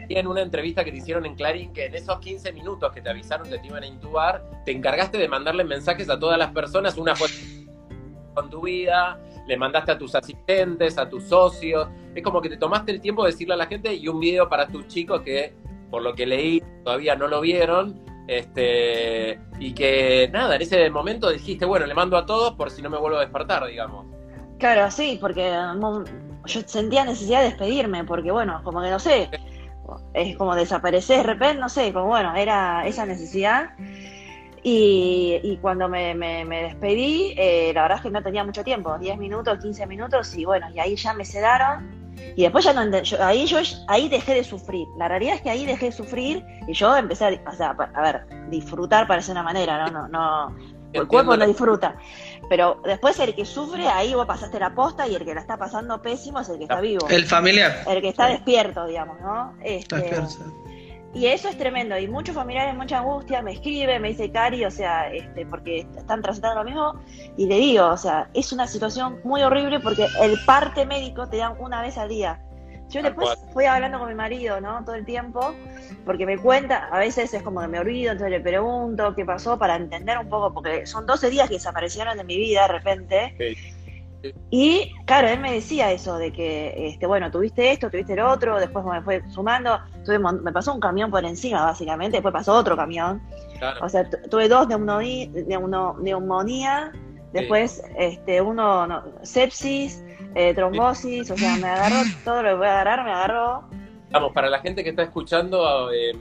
vi 0.07 0.17
en 0.17 0.27
una 0.27 0.41
entrevista 0.41 0.83
que 0.83 0.91
te 0.91 0.97
hicieron 0.97 1.25
en 1.25 1.35
Clarín 1.35 1.73
que 1.73 1.85
en 1.85 1.95
esos 1.95 2.19
15 2.19 2.51
minutos 2.53 2.91
que 2.93 3.01
te 3.01 3.09
avisaron 3.09 3.49
que 3.49 3.57
te 3.59 3.67
iban 3.67 3.83
a 3.83 3.87
intubar, 3.87 4.43
te 4.65 4.71
encargaste 4.71 5.17
de 5.17 5.27
mandarle 5.27 5.63
mensajes 5.63 6.09
a 6.09 6.19
todas 6.19 6.37
las 6.37 6.51
personas, 6.51 6.97
una 6.97 7.15
foto 7.15 7.33
con 8.33 8.49
tu 8.49 8.61
vida, 8.61 9.19
le 9.47 9.57
mandaste 9.57 9.91
a 9.91 9.97
tus 9.97 10.13
asistentes, 10.15 10.97
a 10.97 11.09
tus 11.09 11.23
socios. 11.23 11.87
Es 12.13 12.23
como 12.23 12.41
que 12.41 12.49
te 12.49 12.57
tomaste 12.57 12.91
el 12.91 13.01
tiempo 13.01 13.23
de 13.23 13.31
decirle 13.31 13.53
a 13.53 13.57
la 13.57 13.65
gente 13.65 13.93
y 13.93 14.07
un 14.07 14.19
video 14.19 14.49
para 14.49 14.67
tus 14.67 14.87
chicos 14.87 15.21
que, 15.21 15.55
por 15.89 16.01
lo 16.01 16.13
que 16.13 16.25
leí, 16.25 16.61
todavía 16.83 17.15
no 17.15 17.27
lo 17.27 17.41
vieron. 17.41 18.01
Este, 18.27 19.39
y 19.57 19.73
que 19.73 20.29
nada, 20.33 20.57
en 20.57 20.61
ese 20.61 20.89
momento 20.89 21.29
dijiste, 21.29 21.65
bueno, 21.65 21.85
le 21.85 21.93
mando 21.93 22.17
a 22.17 22.25
todos 22.25 22.55
por 22.55 22.69
si 22.69 22.81
no 22.81 22.89
me 22.89 22.97
vuelvo 22.97 23.17
a 23.17 23.21
despertar, 23.21 23.65
digamos. 23.65 24.05
Claro, 24.59 24.91
sí, 24.91 25.17
porque 25.21 25.55
yo 26.45 26.61
sentía 26.65 27.05
necesidad 27.05 27.39
de 27.39 27.49
despedirme, 27.49 28.03
porque 28.03 28.31
bueno, 28.31 28.61
como 28.63 28.81
que 28.81 28.89
no 28.89 28.99
sé, 28.99 29.29
es 30.13 30.35
como 30.35 30.55
desaparecer 30.55 31.17
de 31.17 31.23
repente, 31.23 31.59
no 31.59 31.69
sé, 31.69 31.93
como 31.93 32.07
bueno, 32.07 32.35
era 32.35 32.85
esa 32.85 33.05
necesidad. 33.05 33.69
Y, 34.63 35.39
y 35.43 35.57
cuando 35.57 35.87
me, 35.87 36.13
me- 36.15 36.43
me 36.45 36.63
despedí, 36.63 37.33
eh, 37.37 37.71
la 37.73 37.83
verdad 37.83 37.97
es 37.97 38.03
que 38.03 38.09
no 38.11 38.21
tenía 38.23 38.43
mucho 38.43 38.63
tiempo, 38.63 38.97
10 38.97 39.17
minutos, 39.17 39.59
15 39.61 39.85
minutos, 39.87 40.35
y 40.35 40.45
bueno, 40.45 40.67
y 40.73 40.79
ahí 40.79 40.95
ya 40.95 41.13
me 41.13 41.25
sedaron. 41.25 41.95
Y 42.35 42.41
después 42.43 42.65
ya 42.65 42.73
no 42.73 43.01
yo- 43.01 43.23
ahí 43.23 43.45
yo 43.45 43.59
ahí 43.87 44.09
dejé 44.09 44.33
de 44.33 44.43
sufrir. 44.43 44.87
La 44.97 45.07
realidad 45.07 45.35
es 45.35 45.41
que 45.41 45.49
ahí 45.49 45.65
dejé 45.65 45.87
de 45.87 45.91
sufrir 45.91 46.43
y 46.67 46.73
yo 46.73 46.95
empecé 46.95 47.25
a, 47.25 47.49
o 47.49 47.55
sea, 47.55 47.75
a 47.93 48.01
ver, 48.01 48.25
disfrutar 48.49 49.07
parece 49.07 49.31
una 49.31 49.43
manera, 49.43 49.85
¿no? 49.89 49.91
No, 49.91 50.07
no, 50.07 50.55
el 50.93 51.07
cuerpo 51.07 51.31
no 51.37 51.45
disfruta. 51.47 51.95
Pero 52.49 52.81
después 52.85 53.19
el 53.19 53.35
que 53.35 53.45
sufre, 53.45 53.87
ahí 53.87 54.13
vos 54.15 54.25
pasaste 54.25 54.59
la 54.59 54.73
posta 54.73 55.07
y 55.07 55.15
el 55.15 55.23
que 55.25 55.33
la 55.35 55.41
está 55.41 55.57
pasando 55.57 56.01
pésimo 56.01 56.39
es 56.39 56.49
el 56.49 56.57
que 56.57 56.63
está 56.63 56.81
vivo. 56.81 57.07
El 57.09 57.25
familiar. 57.25 57.83
El 57.87 58.01
que 58.01 58.09
está 58.09 58.27
despierto, 58.27 58.85
digamos, 58.87 59.19
¿no? 59.21 59.53
Este. 59.63 59.95
Y 61.13 61.25
eso 61.27 61.49
es 61.49 61.57
tremendo. 61.57 61.97
Y 61.97 62.07
muchos 62.07 62.35
familiares, 62.35 62.75
mucha 62.75 62.99
angustia, 62.99 63.41
me 63.41 63.53
escriben, 63.53 64.01
me 64.01 64.09
dice 64.09 64.31
Cari, 64.31 64.65
o 64.65 64.71
sea, 64.71 65.11
este, 65.11 65.45
porque 65.45 65.87
están 65.97 66.21
transitando 66.21 66.63
lo 66.63 66.65
mismo. 66.65 67.01
Y 67.37 67.47
le 67.47 67.55
digo, 67.55 67.87
o 67.87 67.97
sea, 67.97 68.29
es 68.33 68.51
una 68.51 68.67
situación 68.67 69.19
muy 69.23 69.41
horrible 69.41 69.79
porque 69.79 70.07
el 70.21 70.37
parte 70.45 70.85
médico 70.85 71.27
te 71.27 71.37
dan 71.37 71.55
una 71.59 71.81
vez 71.81 71.97
al 71.97 72.09
día. 72.09 72.41
Yo 72.89 73.01
después 73.01 73.37
fui 73.51 73.65
hablando 73.65 73.99
con 73.99 74.07
mi 74.07 74.15
marido, 74.15 74.61
¿no? 74.61 74.83
Todo 74.85 74.95
el 74.95 75.05
tiempo, 75.05 75.53
porque 76.05 76.25
me 76.25 76.37
cuenta, 76.37 76.87
a 76.89 76.99
veces 76.99 77.33
es 77.33 77.43
como 77.43 77.59
que 77.59 77.67
me 77.67 77.79
olvido, 77.79 78.13
entonces 78.13 78.31
le 78.31 78.39
pregunto 78.39 79.13
qué 79.13 79.25
pasó 79.25 79.57
para 79.57 79.75
entender 79.75 80.17
un 80.17 80.29
poco, 80.29 80.53
porque 80.53 80.85
son 80.85 81.05
12 81.05 81.29
días 81.29 81.49
que 81.49 81.55
desaparecieron 81.55 82.17
de 82.17 82.23
mi 82.23 82.37
vida 82.37 82.61
de 82.61 82.67
repente. 82.69 83.57
Y 84.49 84.91
claro, 85.05 85.27
él 85.27 85.39
me 85.39 85.53
decía 85.53 85.91
eso, 85.91 86.17
de 86.17 86.31
que, 86.33 86.87
este, 86.89 87.05
bueno, 87.05 87.29
tuviste 87.31 87.71
esto, 87.71 87.89
tuviste 87.89 88.13
el 88.13 88.21
otro, 88.21 88.59
después 88.59 88.83
me 88.85 89.01
fue 89.01 89.21
sumando, 89.29 89.79
tuve 90.03 90.19
me 90.19 90.51
pasó 90.51 90.73
un 90.73 90.79
camión 90.79 91.11
por 91.11 91.23
encima, 91.23 91.63
básicamente, 91.63 92.17
después 92.17 92.33
pasó 92.33 92.53
otro 92.55 92.75
camión. 92.75 93.21
Claro. 93.59 93.79
O 93.85 93.89
sea, 93.89 94.09
tu- 94.09 94.17
tuve 94.29 94.47
dos 94.49 94.67
neumonía, 94.67 95.29
neumonía 95.99 96.91
después 97.33 97.83
este, 97.97 98.41
uno, 98.41 98.87
no, 98.87 99.03
sepsis, 99.21 100.03
eh, 100.35 100.53
trombosis, 100.53 101.29
o 101.31 101.37
sea, 101.37 101.55
me 101.57 101.67
agarró 101.67 101.95
todo 102.23 102.41
lo 102.43 102.49
que 102.49 102.55
voy 102.55 102.67
a 102.67 102.81
agarrar, 102.81 103.03
me 103.05 103.11
agarró. 103.11 103.63
Vamos, 104.11 104.31
para 104.33 104.49
la 104.49 104.59
gente 104.59 104.83
que 104.83 104.89
está 104.91 105.03
escuchando, 105.03 105.91
eh, 105.91 106.11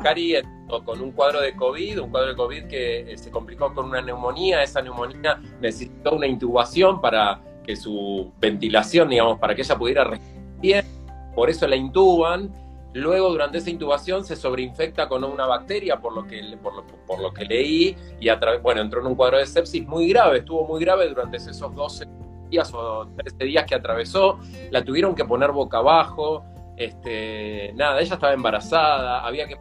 Cari 0.00 0.36
entró 0.36 0.84
con 0.84 1.00
un 1.00 1.12
cuadro 1.12 1.40
de 1.40 1.54
COVID, 1.54 2.02
un 2.02 2.10
cuadro 2.10 2.30
de 2.30 2.36
COVID 2.36 2.64
que 2.64 3.12
eh, 3.12 3.18
se 3.18 3.30
complicó 3.30 3.72
con 3.72 3.86
una 3.86 4.00
neumonía. 4.02 4.62
Esa 4.62 4.82
neumonía 4.82 5.40
necesitó 5.60 6.12
una 6.12 6.26
intubación 6.26 7.00
para 7.00 7.40
que 7.64 7.76
su 7.76 8.32
ventilación, 8.40 9.08
digamos, 9.08 9.38
para 9.38 9.54
que 9.54 9.62
ella 9.62 9.76
pudiera 9.76 10.04
respirar. 10.04 10.84
Por 11.34 11.50
eso 11.50 11.66
la 11.66 11.76
intuban. 11.76 12.52
Luego, 12.92 13.30
durante 13.30 13.58
esa 13.58 13.70
intubación, 13.70 14.24
se 14.24 14.34
sobreinfecta 14.34 15.08
con 15.08 15.22
una 15.22 15.46
bacteria, 15.46 16.00
por 16.00 16.12
lo 16.12 16.26
que, 16.26 16.42
por 16.60 16.74
lo, 16.74 16.84
por 17.06 17.20
lo 17.20 17.32
que 17.32 17.44
leí, 17.44 17.96
y 18.18 18.28
a 18.28 18.40
bueno, 18.62 18.80
entró 18.80 19.00
en 19.00 19.06
un 19.06 19.14
cuadro 19.14 19.38
de 19.38 19.46
sepsis 19.46 19.86
muy 19.86 20.08
grave, 20.08 20.38
estuvo 20.38 20.66
muy 20.66 20.80
grave 20.80 21.08
durante 21.08 21.36
esos 21.36 21.72
12 21.72 22.06
días 22.50 22.72
o 22.74 23.06
13 23.16 23.44
días 23.44 23.64
que 23.64 23.76
atravesó. 23.76 24.40
La 24.70 24.84
tuvieron 24.84 25.14
que 25.14 25.24
poner 25.24 25.52
boca 25.52 25.78
abajo. 25.78 26.44
Este, 26.76 27.72
nada, 27.74 28.00
ella 28.00 28.14
estaba 28.14 28.32
embarazada, 28.32 29.24
había 29.24 29.46
que 29.46 29.56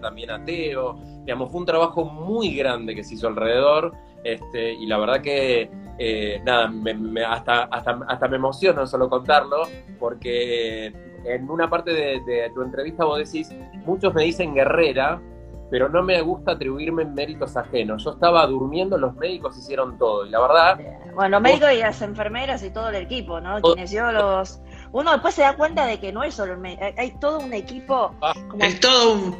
también 0.00 0.30
ateo, 0.30 0.98
digamos, 1.24 1.50
fue 1.50 1.60
un 1.60 1.66
trabajo 1.66 2.04
muy 2.04 2.54
grande 2.56 2.94
que 2.94 3.04
se 3.04 3.14
hizo 3.14 3.28
alrededor, 3.28 3.92
este, 4.24 4.72
y 4.74 4.86
la 4.86 4.98
verdad 4.98 5.20
que 5.20 5.70
eh, 5.98 6.40
nada, 6.44 6.68
me- 6.68 6.94
me- 6.94 7.24
hasta, 7.24 7.64
hasta, 7.64 8.00
hasta 8.08 8.28
me 8.28 8.36
emociono 8.36 8.86
solo 8.86 9.08
contarlo, 9.10 9.64
porque 9.98 10.86
en 11.24 11.48
una 11.50 11.68
parte 11.70 11.92
de, 11.92 12.20
de 12.20 12.50
tu 12.54 12.62
entrevista 12.62 13.04
vos 13.04 13.18
decís, 13.18 13.54
muchos 13.84 14.12
me 14.14 14.24
dicen 14.24 14.54
guerrera, 14.54 15.20
pero 15.70 15.88
no 15.88 16.02
me 16.02 16.20
gusta 16.20 16.52
atribuirme 16.52 17.04
méritos 17.04 17.56
ajenos. 17.56 18.04
Yo 18.04 18.10
estaba 18.10 18.46
durmiendo, 18.46 18.98
los 18.98 19.14
médicos 19.16 19.56
hicieron 19.56 19.96
todo, 19.96 20.26
y 20.26 20.30
la 20.30 20.40
verdad, 20.40 20.78
Bueno, 21.14 21.36
los 21.36 21.42
médicos 21.42 21.72
y 21.72 21.78
las 21.78 22.02
enfermeras 22.02 22.62
y 22.62 22.70
todo 22.70 22.88
el 22.90 22.96
equipo, 22.96 23.40
¿no? 23.40 23.60
Todo. 23.60 23.74
Kinesiólogos. 23.74 24.60
Uno 24.92 25.12
después 25.12 25.34
se 25.34 25.42
da 25.42 25.56
cuenta 25.56 25.86
de 25.86 25.98
que 26.00 26.12
no 26.12 26.24
es 26.24 26.34
solo 26.34 26.52
el 26.54 26.58
médico, 26.58 26.84
hay, 26.84 26.94
hay 26.98 27.10
todo 27.12 27.38
un 27.40 27.52
equipo. 27.54 28.14
Ah, 28.20 28.34
como- 28.50 28.62
Es 28.64 28.80
todo 28.80 29.12
un, 29.14 29.36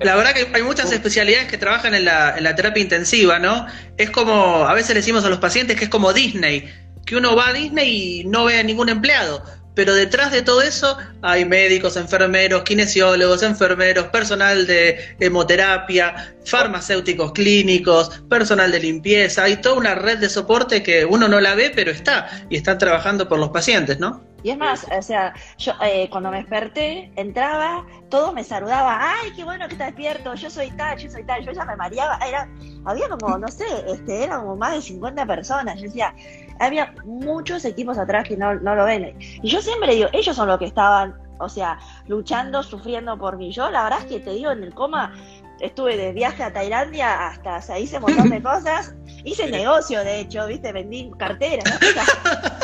La 0.00 0.14
verdad 0.14 0.34
que 0.34 0.48
hay 0.52 0.62
muchas 0.62 0.92
especialidades 0.92 1.48
que 1.48 1.56
trabajan 1.56 1.94
en 1.94 2.04
la, 2.04 2.36
en 2.36 2.44
la 2.44 2.54
terapia 2.54 2.82
intensiva, 2.82 3.38
¿no? 3.38 3.66
Es 3.96 4.10
como, 4.10 4.66
a 4.66 4.74
veces 4.74 4.90
le 4.90 4.96
decimos 4.96 5.24
a 5.24 5.30
los 5.30 5.38
pacientes 5.38 5.76
que 5.76 5.84
es 5.84 5.90
como 5.90 6.12
Disney, 6.12 6.70
que 7.06 7.16
uno 7.16 7.34
va 7.34 7.48
a 7.48 7.52
Disney 7.54 8.20
y 8.20 8.24
no 8.24 8.44
ve 8.44 8.58
a 8.58 8.62
ningún 8.62 8.90
empleado, 8.90 9.42
pero 9.76 9.94
detrás 9.94 10.32
de 10.32 10.42
todo 10.42 10.62
eso 10.62 10.98
hay 11.22 11.44
médicos, 11.44 11.96
enfermeros, 11.96 12.62
kinesiólogos, 12.62 13.42
enfermeros, 13.42 14.06
personal 14.06 14.66
de 14.66 15.16
hemoterapia, 15.20 16.34
farmacéuticos 16.44 17.32
clínicos, 17.32 18.22
personal 18.28 18.72
de 18.72 18.80
limpieza, 18.80 19.44
hay 19.44 19.56
toda 19.58 19.76
una 19.76 19.94
red 19.94 20.18
de 20.18 20.28
soporte 20.28 20.82
que 20.82 21.04
uno 21.04 21.28
no 21.28 21.40
la 21.40 21.54
ve, 21.54 21.72
pero 21.74 21.90
está, 21.90 22.28
y 22.50 22.56
están 22.56 22.78
trabajando 22.78 23.28
por 23.28 23.38
los 23.38 23.50
pacientes, 23.50 23.98
¿no? 23.98 24.24
Y 24.42 24.50
es 24.50 24.58
más, 24.58 24.86
o 24.96 25.02
sea, 25.02 25.34
yo 25.58 25.72
eh, 25.82 26.08
cuando 26.10 26.30
me 26.30 26.38
desperté, 26.38 27.10
entraba, 27.16 27.84
todos 28.10 28.32
me 28.32 28.44
saludaban, 28.44 28.98
ay, 29.00 29.32
qué 29.34 29.44
bueno 29.44 29.66
que 29.66 29.72
estás 29.72 29.88
despierto, 29.88 30.34
yo 30.34 30.50
soy 30.50 30.70
tal, 30.72 30.98
yo 30.98 31.10
soy 31.10 31.24
tal, 31.24 31.44
yo 31.44 31.52
ya 31.52 31.64
me 31.64 31.74
mareaba, 31.74 32.18
era, 32.18 32.48
había 32.84 33.08
como, 33.08 33.38
no 33.38 33.48
sé, 33.48 33.64
este, 33.88 34.24
eran 34.24 34.42
como 34.42 34.56
más 34.56 34.74
de 34.74 34.82
50 34.82 35.26
personas, 35.26 35.76
yo 35.76 35.84
decía, 35.84 36.14
había 36.60 36.94
muchos 37.04 37.64
equipos 37.64 37.98
atrás 37.98 38.28
que 38.28 38.36
no, 38.36 38.54
no 38.54 38.74
lo 38.74 38.84
ven. 38.84 39.16
Y 39.18 39.48
yo 39.48 39.60
siempre 39.60 39.94
digo, 39.94 40.08
ellos 40.12 40.36
son 40.36 40.48
los 40.48 40.58
que 40.58 40.66
estaban, 40.66 41.14
o 41.38 41.48
sea, 41.48 41.78
luchando, 42.06 42.62
sufriendo 42.62 43.18
por 43.18 43.36
mí. 43.36 43.52
Yo 43.52 43.70
la 43.70 43.84
verdad 43.84 44.00
es 44.00 44.06
que 44.06 44.20
te 44.20 44.30
digo, 44.30 44.50
en 44.50 44.62
el 44.62 44.74
coma 44.74 45.12
estuve 45.60 45.96
de 45.96 46.12
viaje 46.12 46.42
a 46.42 46.52
Tailandia 46.52 47.28
hasta, 47.28 47.56
o 47.56 47.62
sea, 47.62 47.78
hice 47.78 47.96
un 47.96 48.02
montón 48.02 48.30
de 48.30 48.42
cosas, 48.42 48.94
hice 49.24 49.50
negocio, 49.50 50.04
de 50.04 50.20
hecho, 50.20 50.46
viste, 50.46 50.72
vendí 50.72 51.10
carteras, 51.18 51.64
¿no? 51.64 52.50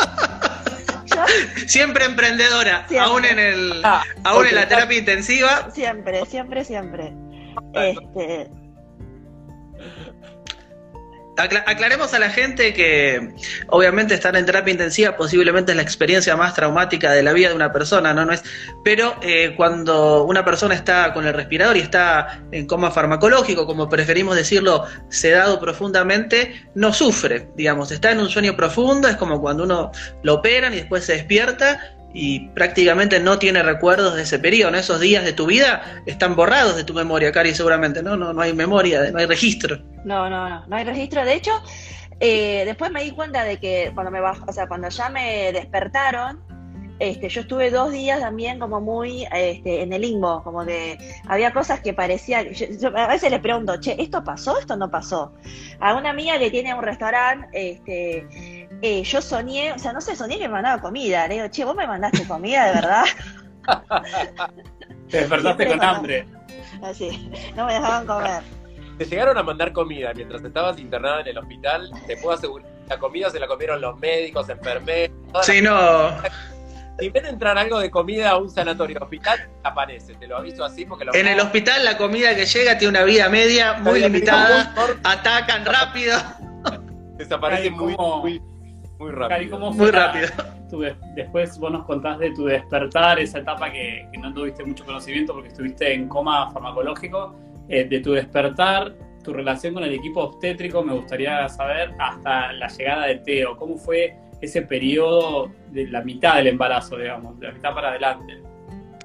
Siempre 1.66 2.04
emprendedora, 2.04 2.86
Siempre. 2.88 2.98
aún 2.98 3.24
en 3.24 3.38
el, 3.38 3.80
Ah, 3.84 4.02
aún 4.24 4.46
en 4.46 4.54
la 4.54 4.68
terapia 4.68 4.98
intensiva, 4.98 5.70
Siempre, 5.72 6.24
siempre, 6.26 6.64
siempre. 6.64 7.12
Este, 7.74 8.48
Acla- 11.42 11.64
aclaremos 11.66 12.14
a 12.14 12.20
la 12.20 12.30
gente 12.30 12.72
que 12.72 13.34
obviamente 13.66 14.14
estar 14.14 14.36
en 14.36 14.46
terapia 14.46 14.70
intensiva 14.70 15.16
posiblemente 15.16 15.72
es 15.72 15.76
la 15.76 15.82
experiencia 15.82 16.36
más 16.36 16.54
traumática 16.54 17.10
de 17.10 17.22
la 17.24 17.32
vida 17.32 17.48
de 17.48 17.56
una 17.56 17.72
persona, 17.72 18.14
¿no? 18.14 18.30
es, 18.32 18.44
pero 18.84 19.16
eh, 19.22 19.54
cuando 19.56 20.22
una 20.22 20.44
persona 20.44 20.74
está 20.76 21.12
con 21.12 21.26
el 21.26 21.34
respirador 21.34 21.76
y 21.76 21.80
está 21.80 22.42
en 22.52 22.66
coma 22.68 22.92
farmacológico, 22.92 23.66
como 23.66 23.88
preferimos 23.88 24.36
decirlo, 24.36 24.86
sedado 25.08 25.58
profundamente, 25.58 26.68
no 26.76 26.92
sufre, 26.92 27.48
digamos, 27.56 27.90
está 27.90 28.12
en 28.12 28.20
un 28.20 28.28
sueño 28.28 28.54
profundo, 28.54 29.08
es 29.08 29.16
como 29.16 29.40
cuando 29.40 29.64
uno 29.64 29.90
lo 30.22 30.34
operan 30.34 30.72
y 30.74 30.76
después 30.76 31.04
se 31.04 31.14
despierta 31.14 31.96
y 32.14 32.48
prácticamente 32.50 33.20
no 33.20 33.38
tiene 33.38 33.62
recuerdos 33.62 34.16
de 34.16 34.22
ese 34.22 34.38
periodo, 34.38 34.72
¿no? 34.72 34.78
Esos 34.78 35.00
días 35.00 35.24
de 35.24 35.32
tu 35.32 35.46
vida 35.46 36.02
están 36.06 36.36
borrados 36.36 36.76
de 36.76 36.84
tu 36.84 36.94
memoria, 36.94 37.32
Cari, 37.32 37.54
seguramente, 37.54 38.02
¿no? 38.02 38.16
No, 38.16 38.32
no 38.32 38.42
hay 38.42 38.52
memoria, 38.52 39.10
no 39.10 39.18
hay 39.18 39.26
registro. 39.26 39.78
No, 40.04 40.28
no, 40.28 40.48
no, 40.48 40.66
no 40.66 40.76
hay 40.76 40.84
registro. 40.84 41.24
De 41.24 41.34
hecho, 41.34 41.52
eh, 42.20 42.64
después 42.66 42.90
me 42.90 43.02
di 43.02 43.12
cuenta 43.12 43.44
de 43.44 43.58
que 43.58 43.90
cuando 43.94 44.10
me 44.10 44.20
bajó, 44.20 44.44
o 44.46 44.52
sea, 44.52 44.66
cuando 44.68 44.88
ya 44.88 45.08
me 45.08 45.52
despertaron, 45.52 46.40
este, 46.98 47.28
yo 47.28 47.40
estuve 47.40 47.70
dos 47.70 47.90
días 47.90 48.20
también 48.20 48.60
como 48.60 48.80
muy 48.80 49.26
este, 49.34 49.82
en 49.82 49.92
el 49.92 50.02
limbo, 50.02 50.40
como 50.44 50.64
que 50.64 50.98
había 51.26 51.52
cosas 51.52 51.80
que 51.80 51.92
parecían, 51.92 52.46
a 52.94 53.06
veces 53.08 53.28
le 53.28 53.40
pregunto, 53.40 53.80
che, 53.80 54.00
¿esto 54.00 54.22
pasó? 54.22 54.56
¿Esto 54.58 54.76
no 54.76 54.88
pasó? 54.88 55.32
A 55.80 55.94
una 55.94 56.10
amiga 56.10 56.38
que 56.38 56.50
tiene 56.50 56.72
un 56.72 56.82
restaurante, 56.82 57.48
este, 57.52 58.61
eh, 58.82 59.04
yo 59.04 59.22
soñé, 59.22 59.72
o 59.72 59.78
sea, 59.78 59.92
no 59.92 60.00
sé, 60.00 60.16
soñé 60.16 60.38
que 60.38 60.48
me 60.48 60.54
mandaba 60.54 60.82
comida, 60.82 61.28
le 61.28 61.34
digo, 61.34 61.46
che, 61.48 61.64
vos 61.64 61.76
me 61.76 61.86
mandaste 61.86 62.26
comida 62.26 62.66
de 62.66 62.72
verdad. 62.74 63.04
Te 65.08 65.18
despertaste 65.18 65.68
con 65.68 65.84
hambre. 65.84 66.26
Así, 66.82 67.30
no 67.54 67.66
me 67.66 67.74
dejaban 67.74 68.06
comer. 68.06 68.42
Te 68.98 69.04
llegaron 69.04 69.38
a 69.38 69.42
mandar 69.42 69.72
comida 69.72 70.12
mientras 70.14 70.42
estabas 70.44 70.78
internada 70.78 71.20
en 71.20 71.28
el 71.28 71.38
hospital, 71.38 71.90
te 72.08 72.16
puedo 72.16 72.34
asegurar, 72.34 72.68
la 72.88 72.98
comida 72.98 73.30
se 73.30 73.38
la 73.38 73.46
comieron 73.46 73.80
los 73.80 73.98
médicos, 74.00 74.48
enfermeros. 74.48 75.16
Sí, 75.42 75.62
no. 75.62 76.10
Si 76.98 77.08
ven 77.08 77.26
entrar 77.26 77.56
algo 77.56 77.78
de 77.78 77.90
comida 77.90 78.30
a 78.30 78.36
un 78.36 78.50
sanatorio 78.50 78.98
hospital, 79.00 79.48
aparece, 79.62 80.14
te 80.14 80.26
lo 80.26 80.36
aviso 80.36 80.64
así 80.64 80.84
porque 80.84 81.04
lo 81.04 81.14
En 81.14 81.26
el 81.26 81.40
hospital 81.40 81.84
la 81.84 81.96
comida 81.96 82.34
que 82.34 82.46
llega 82.46 82.76
tiene 82.78 82.98
una 82.98 83.04
vida 83.04 83.28
media 83.28 83.74
muy 83.74 84.00
limitada, 84.00 84.74
atacan 85.02 85.64
rápido. 85.64 86.18
Desaparece 87.16 87.70
muy, 87.70 87.96
muy, 87.96 88.42
muy 89.02 89.10
rápido. 89.10 89.58
muy 89.58 89.90
rápido. 89.90 90.28
después 91.14 91.58
vos 91.58 91.72
nos 91.72 91.84
contás 91.84 92.18
de 92.18 92.30
tu 92.32 92.46
despertar, 92.46 93.18
esa 93.18 93.38
etapa 93.38 93.70
que, 93.70 94.08
no 94.20 94.32
tuviste 94.32 94.64
mucho 94.64 94.84
conocimiento 94.84 95.34
porque 95.34 95.48
estuviste 95.48 95.92
en 95.92 96.08
coma 96.08 96.50
farmacológico, 96.50 97.34
eh, 97.68 97.84
de 97.84 98.00
tu 98.00 98.12
despertar, 98.12 98.94
tu 99.22 99.32
relación 99.32 99.74
con 99.74 99.84
el 99.84 99.94
equipo 99.94 100.22
obstétrico, 100.22 100.82
me 100.82 100.94
gustaría 100.94 101.48
saber 101.48 101.92
hasta 101.98 102.52
la 102.52 102.68
llegada 102.68 103.06
de 103.06 103.16
Teo, 103.16 103.56
¿cómo 103.56 103.76
fue 103.76 104.16
ese 104.42 104.62
periodo 104.62 105.50
de 105.70 105.86
la 105.86 106.02
mitad 106.02 106.34
del 106.34 106.48
embarazo, 106.48 106.98
digamos, 106.98 107.38
de 107.38 107.46
la 107.46 107.52
mitad 107.52 107.72
para 107.72 107.90
adelante. 107.90 108.42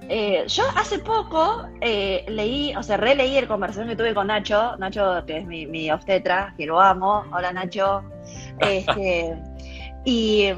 Eh, 0.09 0.43
yo 0.47 0.63
hace 0.75 0.99
poco 0.99 1.67
eh, 1.81 2.25
leí, 2.29 2.75
o 2.75 2.81
sea, 2.81 2.97
releí 2.97 3.37
el 3.37 3.47
conversación 3.47 3.89
que 3.89 3.95
tuve 3.95 4.13
con 4.13 4.27
Nacho, 4.27 4.75
Nacho 4.77 5.23
que 5.27 5.39
es 5.39 5.45
mi, 5.45 5.91
obstetra, 5.91 6.53
que 6.57 6.65
lo 6.65 6.81
amo, 6.81 7.25
hola 7.31 7.51
Nacho, 7.51 8.03
este, 8.59 9.37
y, 10.09 10.53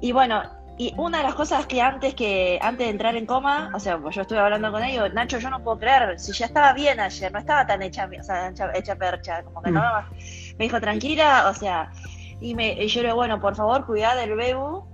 y, 0.00 0.12
bueno, 0.12 0.40
y 0.76 0.94
una 0.96 1.18
de 1.18 1.24
las 1.24 1.34
cosas 1.34 1.66
que 1.66 1.82
antes 1.82 2.14
que 2.14 2.60
antes 2.62 2.86
de 2.86 2.92
entrar 2.92 3.16
en 3.16 3.26
coma, 3.26 3.72
o 3.74 3.80
sea, 3.80 3.98
pues 3.98 4.14
yo 4.14 4.22
estuve 4.22 4.38
hablando 4.38 4.70
con 4.70 4.84
ellos, 4.84 5.12
Nacho, 5.12 5.40
yo 5.40 5.50
no 5.50 5.64
puedo 5.64 5.80
creer, 5.80 6.20
si 6.20 6.32
ya 6.32 6.46
estaba 6.46 6.72
bien 6.74 7.00
ayer, 7.00 7.32
no 7.32 7.40
estaba 7.40 7.66
tan 7.66 7.82
hecha, 7.82 8.08
o 8.08 8.22
sea, 8.22 8.52
hecha, 8.76 8.94
percha, 8.94 9.42
como 9.42 9.62
que 9.62 9.72
no, 9.72 9.80
mm. 9.80 10.56
me 10.58 10.64
dijo 10.66 10.80
tranquila, 10.80 11.48
o 11.50 11.54
sea, 11.54 11.90
y, 12.40 12.54
me, 12.54 12.86
yo 12.86 13.02
le 13.02 13.08
digo, 13.08 13.16
bueno, 13.16 13.40
por 13.40 13.56
favor, 13.56 13.84
cuidad 13.84 14.14
del 14.14 14.36
bebu. 14.36 14.86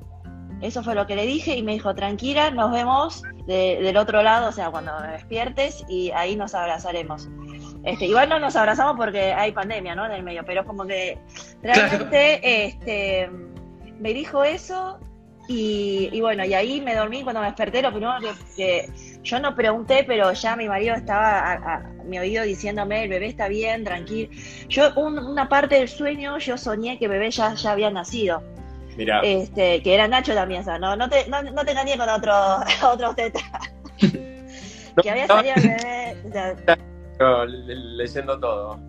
Eso 0.62 0.82
fue 0.82 0.94
lo 0.94 1.06
que 1.06 1.14
le 1.14 1.26
dije 1.26 1.54
y 1.56 1.62
me 1.62 1.72
dijo, 1.72 1.94
tranquila, 1.94 2.50
nos 2.50 2.72
vemos 2.72 3.22
del 3.46 3.96
otro 3.98 4.22
lado, 4.22 4.48
o 4.48 4.52
sea, 4.52 4.70
cuando 4.70 4.98
me 5.00 5.08
despiertes 5.08 5.84
y 5.90 6.10
ahí 6.12 6.36
nos 6.36 6.54
abrazaremos. 6.54 7.28
Este, 7.84 8.06
igual 8.06 8.30
no 8.30 8.38
nos 8.38 8.56
abrazamos 8.56 8.96
porque 8.96 9.34
hay 9.34 9.52
pandemia, 9.52 9.94
¿no? 9.94 10.06
En 10.06 10.12
el 10.12 10.22
medio, 10.22 10.42
pero 10.46 10.64
como 10.64 10.86
que 10.86 11.18
realmente 11.62 12.64
este, 12.64 13.28
me 13.98 14.12
dijo 14.14 14.44
eso 14.44 14.98
y, 15.46 16.20
bueno, 16.20 16.44
y 16.44 16.54
ahí 16.54 16.80
me 16.80 16.94
dormí 16.94 17.22
cuando 17.22 17.40
me 17.40 17.48
desperté, 17.48 17.82
lo 17.82 17.90
primero 17.90 18.14
que, 18.56 18.88
yo 19.22 19.38
no 19.40 19.54
pregunté, 19.54 20.04
pero 20.06 20.32
ya 20.32 20.56
mi 20.56 20.68
marido 20.68 20.94
estaba 20.94 21.52
a, 21.52 21.78
mi 22.04 22.18
oído 22.18 22.44
diciéndome, 22.44 23.04
el 23.04 23.10
bebé 23.10 23.26
está 23.26 23.48
bien, 23.48 23.84
tranquilo. 23.84 24.30
Yo 24.68 24.94
una 24.96 25.48
parte 25.48 25.76
del 25.76 25.88
sueño, 25.88 26.38
yo 26.38 26.56
soñé 26.56 26.98
que 26.98 27.06
el 27.06 27.10
bebé 27.10 27.30
ya, 27.30 27.54
ya 27.54 27.72
había 27.72 27.90
nacido. 27.90 28.42
Mira. 28.96 29.20
Este, 29.22 29.82
que 29.82 29.94
era 29.94 30.08
Nacho 30.08 30.34
también, 30.34 30.62
o 30.62 30.64
sea, 30.64 30.78
no, 30.78 30.96
no, 30.96 31.08
te, 31.08 31.28
no, 31.28 31.42
te 31.42 31.70
engañé 31.72 31.98
con 31.98 32.08
otro, 32.08 32.32
otro 32.90 33.14
teta. 33.14 33.40
que 35.02 35.10
había 35.10 35.26
salido 35.26 35.54
el 35.56 35.62
bebé. 35.62 36.78
leyendo 37.96 38.40
todo. 38.40 38.80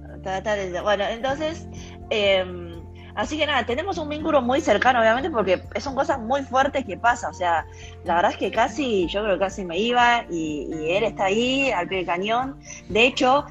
Bueno, 0.83 1.03
entonces... 1.05 1.67
Eh, 2.11 2.74
Así 3.15 3.37
que 3.37 3.47
nada, 3.47 3.65
tenemos 3.65 3.97
un 3.97 4.09
vínculo 4.09 4.41
muy 4.41 4.59
cercano, 4.59 4.99
obviamente, 4.99 5.29
porque 5.29 5.61
son 5.79 5.95
cosas 5.95 6.19
muy 6.19 6.43
fuertes 6.43 6.85
que 6.85 6.97
pasan. 6.97 7.31
O 7.31 7.33
sea, 7.33 7.65
la 8.03 8.15
verdad 8.15 8.31
es 8.31 8.37
que 8.37 8.51
casi, 8.51 9.07
yo 9.07 9.23
creo 9.23 9.35
que 9.35 9.45
casi 9.45 9.63
me 9.63 9.79
iba 9.79 10.25
y, 10.29 10.69
él 10.89 11.03
está 11.05 11.25
ahí 11.25 11.71
al 11.71 11.87
pie 11.87 11.99
del 11.99 12.05
cañón. 12.05 12.59
De 12.89 13.05
hecho, 13.05 13.45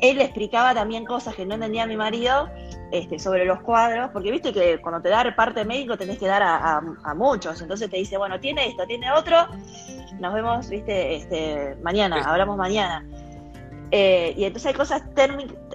él 0.00 0.20
explicaba 0.20 0.74
también 0.74 1.04
cosas 1.04 1.34
que 1.34 1.44
no 1.44 1.54
entendía 1.54 1.86
mi 1.86 1.96
marido 1.96 2.48
este, 2.92 3.18
sobre 3.18 3.44
los 3.44 3.60
cuadros, 3.62 4.10
porque 4.12 4.30
viste 4.30 4.52
que 4.52 4.80
cuando 4.80 5.02
te 5.02 5.08
da 5.08 5.34
parte 5.34 5.64
médico 5.64 5.98
tenés 5.98 6.18
que 6.18 6.26
dar 6.26 6.42
a, 6.42 6.80
muchos. 7.14 7.60
Entonces 7.60 7.90
te 7.90 7.96
dice, 7.96 8.16
bueno, 8.16 8.38
tiene 8.38 8.68
esto, 8.68 8.86
tiene 8.86 9.10
otro, 9.10 9.48
nos 10.20 10.32
vemos, 10.32 10.68
viste, 10.68 11.16
este, 11.16 11.76
mañana, 11.82 12.22
hablamos 12.24 12.56
mañana. 12.56 13.04
Eh, 13.92 14.34
y 14.36 14.44
entonces 14.44 14.68
hay 14.68 14.74
cosas 14.74 15.02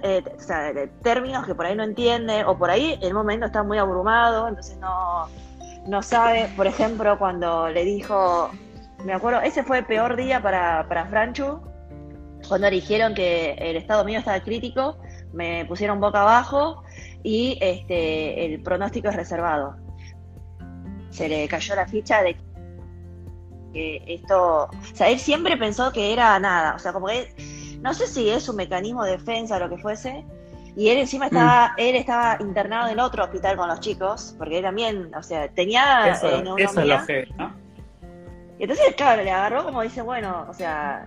eh, 0.02 0.90
términos 1.02 1.46
que 1.46 1.54
por 1.54 1.66
ahí 1.66 1.74
no 1.74 1.82
entiende, 1.82 2.44
o 2.44 2.56
por 2.56 2.70
ahí 2.70 2.94
en 2.94 3.02
el 3.02 3.14
momento 3.14 3.46
está 3.46 3.62
muy 3.62 3.78
abrumado, 3.78 4.48
entonces 4.48 4.78
no, 4.78 5.28
no 5.86 6.02
sabe. 6.02 6.48
Por 6.56 6.66
ejemplo, 6.66 7.18
cuando 7.18 7.68
le 7.68 7.84
dijo, 7.84 8.50
me 9.04 9.12
acuerdo, 9.12 9.40
ese 9.42 9.62
fue 9.62 9.78
el 9.78 9.86
peor 9.86 10.16
día 10.16 10.42
para, 10.42 10.86
para 10.88 11.06
Franchu, 11.06 11.60
cuando 12.48 12.70
dijeron 12.70 13.14
que 13.14 13.52
el 13.52 13.76
estado 13.76 14.04
mío 14.04 14.18
estaba 14.18 14.40
crítico, 14.40 14.96
me 15.32 15.64
pusieron 15.66 16.00
boca 16.00 16.22
abajo 16.22 16.82
y 17.22 17.58
este, 17.60 18.46
el 18.46 18.62
pronóstico 18.62 19.08
es 19.08 19.16
reservado. 19.16 19.76
Se 21.10 21.28
le 21.28 21.48
cayó 21.48 21.74
la 21.74 21.86
ficha 21.86 22.22
de 22.22 22.36
que 23.72 24.02
esto, 24.06 24.64
o 24.64 24.94
sea, 24.94 25.08
él 25.08 25.18
siempre 25.18 25.56
pensó 25.56 25.92
que 25.92 26.12
era 26.12 26.38
nada, 26.38 26.74
o 26.76 26.78
sea, 26.78 26.92
como 26.92 27.08
que 27.08 27.34
no 27.80 27.94
sé 27.94 28.06
si 28.06 28.28
es 28.28 28.48
un 28.48 28.56
mecanismo 28.56 29.04
de 29.04 29.12
defensa 29.12 29.56
o 29.56 29.58
lo 29.60 29.68
que 29.68 29.78
fuese, 29.78 30.24
y 30.76 30.90
él 30.90 30.98
encima 30.98 31.26
estaba, 31.26 31.68
mm. 31.68 31.80
él 31.80 31.96
estaba 31.96 32.36
internado 32.40 32.88
en 32.88 33.00
otro 33.00 33.24
hospital 33.24 33.56
con 33.56 33.68
los 33.68 33.80
chicos, 33.80 34.34
porque 34.36 34.58
él 34.58 34.62
también, 34.62 35.14
o 35.14 35.22
sea, 35.22 35.48
tenía 35.48 36.08
eso, 36.08 36.28
eh, 36.28 36.44
eso 36.58 36.80
es 36.80 36.86
lo 36.86 37.06
que, 37.06 37.28
¿no? 37.38 37.65
Y 38.58 38.62
entonces, 38.62 38.94
claro, 38.96 39.22
le 39.22 39.30
agarró 39.30 39.64
como 39.64 39.82
dice, 39.82 40.00
bueno, 40.00 40.46
o 40.48 40.54
sea, 40.54 41.06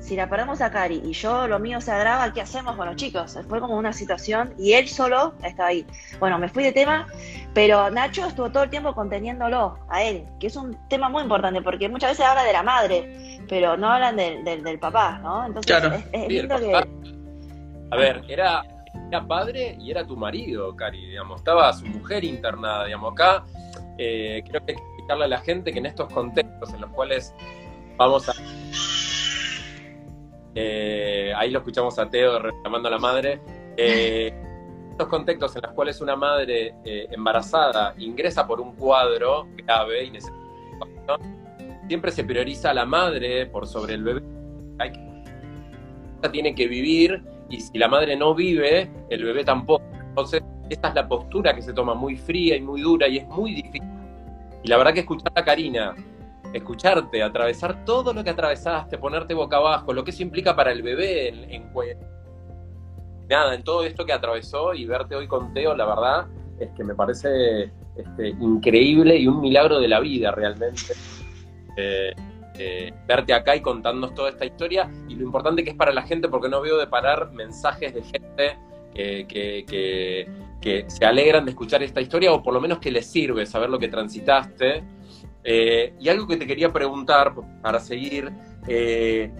si 0.00 0.16
la 0.16 0.28
perdemos 0.28 0.60
a 0.60 0.70
Cari 0.70 1.00
y 1.04 1.12
yo 1.12 1.46
lo 1.46 1.60
mío 1.60 1.80
se 1.80 1.92
agrava, 1.92 2.32
¿qué 2.32 2.40
hacemos 2.40 2.74
con 2.74 2.86
los 2.86 2.96
chicos? 2.96 3.38
Fue 3.48 3.60
como 3.60 3.76
una 3.76 3.92
situación 3.92 4.52
y 4.58 4.72
él 4.72 4.88
solo 4.88 5.34
estaba 5.44 5.68
ahí. 5.68 5.86
Bueno, 6.18 6.38
me 6.38 6.48
fui 6.48 6.64
de 6.64 6.72
tema, 6.72 7.06
pero 7.54 7.88
Nacho 7.90 8.26
estuvo 8.26 8.50
todo 8.50 8.64
el 8.64 8.70
tiempo 8.70 8.94
conteniéndolo 8.94 9.78
a 9.88 10.02
él, 10.02 10.24
que 10.40 10.48
es 10.48 10.56
un 10.56 10.76
tema 10.88 11.08
muy 11.08 11.22
importante 11.22 11.62
porque 11.62 11.88
muchas 11.88 12.10
veces 12.10 12.26
habla 12.26 12.42
de 12.42 12.52
la 12.52 12.64
madre, 12.64 13.40
pero 13.48 13.76
no 13.76 13.88
hablan 13.88 14.16
del, 14.16 14.44
del, 14.44 14.78
papá, 14.80 15.20
¿no? 15.22 15.46
Entonces 15.46 16.04
es, 16.12 16.28
lindo 16.28 16.58
que... 16.58 16.74
A 17.90 17.96
ver, 17.96 18.24
era, 18.28 18.64
era 19.08 19.24
padre 19.24 19.76
y 19.80 19.92
era 19.92 20.04
tu 20.04 20.16
marido, 20.16 20.74
Cari, 20.74 21.06
digamos, 21.06 21.38
estaba 21.38 21.72
su 21.72 21.86
mujer 21.86 22.24
internada, 22.24 22.86
digamos, 22.86 23.12
acá 23.12 23.44
eh, 23.98 24.42
creo 24.48 24.64
que 24.66 24.76
a 25.10 25.28
la 25.28 25.38
gente 25.38 25.72
que 25.72 25.78
en 25.78 25.86
estos 25.86 26.12
contextos 26.12 26.72
en 26.74 26.80
los 26.82 26.90
cuales 26.90 27.34
vamos 27.96 28.28
a... 28.28 28.32
Eh, 30.54 31.32
ahí 31.36 31.50
lo 31.50 31.60
escuchamos 31.60 31.98
a 31.98 32.08
Teo 32.08 32.38
reclamando 32.38 32.88
a 32.88 32.90
la 32.90 32.98
madre. 32.98 33.40
Eh, 33.76 34.32
estos 34.90 35.08
contextos 35.08 35.54
en 35.56 35.62
los 35.62 35.72
cuales 35.72 36.00
una 36.00 36.16
madre 36.16 36.74
eh, 36.84 37.06
embarazada 37.10 37.94
ingresa 37.98 38.46
por 38.46 38.60
un 38.60 38.74
cuadro 38.74 39.46
grave 39.56 40.04
y 40.04 40.10
necesita 40.10 40.36
siempre 41.86 42.10
se 42.10 42.22
prioriza 42.22 42.70
a 42.70 42.74
la 42.74 42.84
madre 42.84 43.46
por 43.46 43.66
sobre 43.66 43.94
el 43.94 44.04
bebé. 44.04 44.22
Hay 44.78 44.92
que, 44.92 46.28
tiene 46.30 46.54
que 46.54 46.68
vivir 46.68 47.22
y 47.48 47.60
si 47.60 47.78
la 47.78 47.88
madre 47.88 48.14
no 48.14 48.34
vive, 48.34 48.90
el 49.08 49.24
bebé 49.24 49.42
tampoco. 49.44 49.84
Entonces, 50.08 50.42
esta 50.68 50.88
es 50.88 50.94
la 50.94 51.08
postura 51.08 51.54
que 51.54 51.62
se 51.62 51.72
toma 51.72 51.94
muy 51.94 52.16
fría 52.16 52.56
y 52.56 52.60
muy 52.60 52.82
dura 52.82 53.08
y 53.08 53.18
es 53.18 53.26
muy 53.28 53.54
difícil 53.54 53.97
y 54.62 54.68
la 54.68 54.76
verdad 54.76 54.92
que 54.92 55.00
escuchar 55.00 55.32
a 55.34 55.44
Karina, 55.44 55.94
escucharte, 56.52 57.22
atravesar 57.22 57.84
todo 57.84 58.12
lo 58.12 58.24
que 58.24 58.30
atravesaste, 58.30 58.98
ponerte 58.98 59.34
boca 59.34 59.56
abajo, 59.56 59.92
lo 59.92 60.04
que 60.04 60.10
eso 60.10 60.22
implica 60.22 60.56
para 60.56 60.72
el 60.72 60.82
bebé 60.82 61.28
en, 61.28 61.50
en 61.50 61.72
nada, 63.28 63.54
en 63.54 63.62
todo 63.62 63.84
esto 63.84 64.04
que 64.06 64.12
atravesó 64.12 64.74
y 64.74 64.86
verte 64.86 65.14
hoy 65.14 65.26
con 65.26 65.52
Teo, 65.52 65.76
la 65.76 65.84
verdad 65.84 66.26
es 66.58 66.70
que 66.70 66.82
me 66.82 66.94
parece 66.94 67.70
este, 67.96 68.28
increíble 68.28 69.16
y 69.16 69.26
un 69.26 69.40
milagro 69.40 69.78
de 69.80 69.88
la 69.88 70.00
vida 70.00 70.32
realmente. 70.32 70.94
Eh, 71.76 72.12
eh, 72.60 72.92
verte 73.06 73.32
acá 73.32 73.54
y 73.54 73.60
contándonos 73.60 74.14
toda 74.14 74.30
esta 74.30 74.44
historia 74.44 74.90
y 75.08 75.14
lo 75.14 75.22
importante 75.22 75.62
que 75.62 75.70
es 75.70 75.76
para 75.76 75.92
la 75.92 76.02
gente 76.02 76.28
porque 76.28 76.48
no 76.48 76.60
veo 76.60 76.76
de 76.76 76.88
parar 76.88 77.30
mensajes 77.30 77.94
de 77.94 78.02
gente 78.02 78.58
que, 78.94 79.64
que 79.64 80.28
se 80.60 81.04
alegran 81.04 81.44
de 81.44 81.52
escuchar 81.52 81.82
esta 81.82 82.00
historia 82.00 82.32
o 82.32 82.42
por 82.42 82.52
lo 82.52 82.60
menos 82.60 82.78
que 82.78 82.90
les 82.90 83.06
sirve 83.06 83.46
saber 83.46 83.70
lo 83.70 83.78
que 83.78 83.88
transitaste. 83.88 84.84
Eh, 85.44 85.94
y 86.00 86.08
algo 86.08 86.26
que 86.26 86.36
te 86.36 86.46
quería 86.46 86.72
preguntar 86.72 87.32
para 87.62 87.78
seguir, 87.80 88.30
eh, 88.66 89.32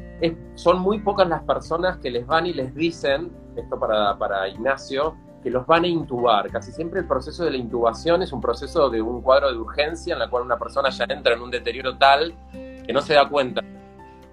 son 0.54 0.80
muy 0.80 1.00
pocas 1.00 1.28
las 1.28 1.42
personas 1.42 1.98
que 1.98 2.10
les 2.10 2.26
van 2.26 2.46
y 2.46 2.54
les 2.54 2.74
dicen, 2.74 3.30
esto 3.56 3.78
para, 3.78 4.16
para 4.16 4.48
Ignacio, 4.48 5.16
que 5.42 5.50
los 5.50 5.66
van 5.66 5.84
a 5.84 5.88
intubar. 5.88 6.50
Casi 6.50 6.72
siempre 6.72 7.00
el 7.00 7.06
proceso 7.06 7.44
de 7.44 7.50
la 7.50 7.56
intubación 7.56 8.22
es 8.22 8.32
un 8.32 8.40
proceso 8.40 8.88
de 8.90 9.02
un 9.02 9.22
cuadro 9.22 9.52
de 9.52 9.58
urgencia 9.58 10.14
en 10.14 10.20
la 10.20 10.28
cual 10.28 10.44
una 10.44 10.58
persona 10.58 10.90
ya 10.90 11.04
entra 11.08 11.34
en 11.34 11.42
un 11.42 11.50
deterioro 11.50 11.96
tal 11.96 12.34
que 12.52 12.92
no 12.92 13.00
se 13.00 13.14
da 13.14 13.28
cuenta 13.28 13.60
de 13.60 13.68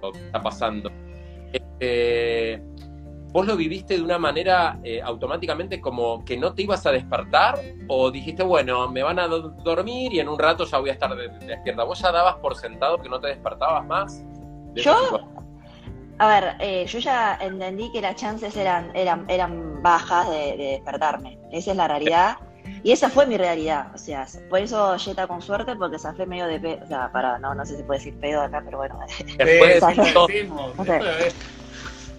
lo 0.02 0.12
que 0.12 0.18
está 0.26 0.42
pasando. 0.42 0.90
Este, 1.52 2.62
¿Vos 3.36 3.46
lo 3.46 3.54
viviste 3.54 3.98
de 3.98 4.02
una 4.02 4.16
manera 4.16 4.78
eh, 4.82 5.02
automáticamente 5.02 5.78
como 5.78 6.24
que 6.24 6.38
no 6.38 6.54
te 6.54 6.62
ibas 6.62 6.86
a 6.86 6.90
despertar? 6.90 7.58
¿O 7.86 8.10
dijiste, 8.10 8.42
bueno, 8.42 8.88
me 8.88 9.02
van 9.02 9.18
a 9.18 9.26
do- 9.28 9.50
dormir 9.62 10.10
y 10.14 10.20
en 10.20 10.28
un 10.30 10.38
rato 10.38 10.64
ya 10.64 10.78
voy 10.78 10.88
a 10.88 10.94
estar 10.94 11.14
de- 11.14 11.28
despierta? 11.46 11.84
¿Vos 11.84 12.00
ya 12.00 12.10
dabas 12.10 12.36
por 12.36 12.56
sentado 12.56 12.96
que 12.96 13.10
no 13.10 13.20
te 13.20 13.26
despertabas 13.28 13.84
más? 13.84 14.24
de 14.72 14.80
Yo, 14.80 15.20
a 16.18 16.28
ver, 16.28 16.56
eh, 16.60 16.86
yo 16.86 16.98
ya 16.98 17.36
entendí 17.38 17.92
que 17.92 18.00
las 18.00 18.16
chances 18.16 18.56
eran, 18.56 18.90
eran, 18.96 19.26
eran 19.28 19.82
bajas 19.82 20.30
de, 20.30 20.56
de 20.56 20.64
despertarme. 20.72 21.38
Esa 21.52 21.72
es 21.72 21.76
la 21.76 21.88
realidad. 21.88 22.38
Y 22.82 22.92
esa 22.92 23.10
fue 23.10 23.26
mi 23.26 23.36
realidad. 23.36 23.88
O 23.94 23.98
sea, 23.98 24.26
por 24.48 24.60
eso 24.60 24.96
Jetta 24.98 25.26
con 25.26 25.42
suerte, 25.42 25.76
porque 25.76 25.98
zafé 25.98 26.24
medio 26.24 26.46
de 26.46 26.58
pedo. 26.58 26.82
O 26.82 26.86
sea, 26.86 27.12
para, 27.12 27.38
no, 27.38 27.54
no 27.54 27.66
sé 27.66 27.76
si 27.76 27.82
puede 27.82 27.98
decir 27.98 28.18
pedo 28.18 28.40
acá, 28.40 28.62
pero 28.64 28.78
bueno. 28.78 28.98
Después 29.36 29.74
Sí, 29.84 29.86
de 29.86 30.04
sí, 30.06 30.12
todo- 30.14 30.26
lo 30.26 30.26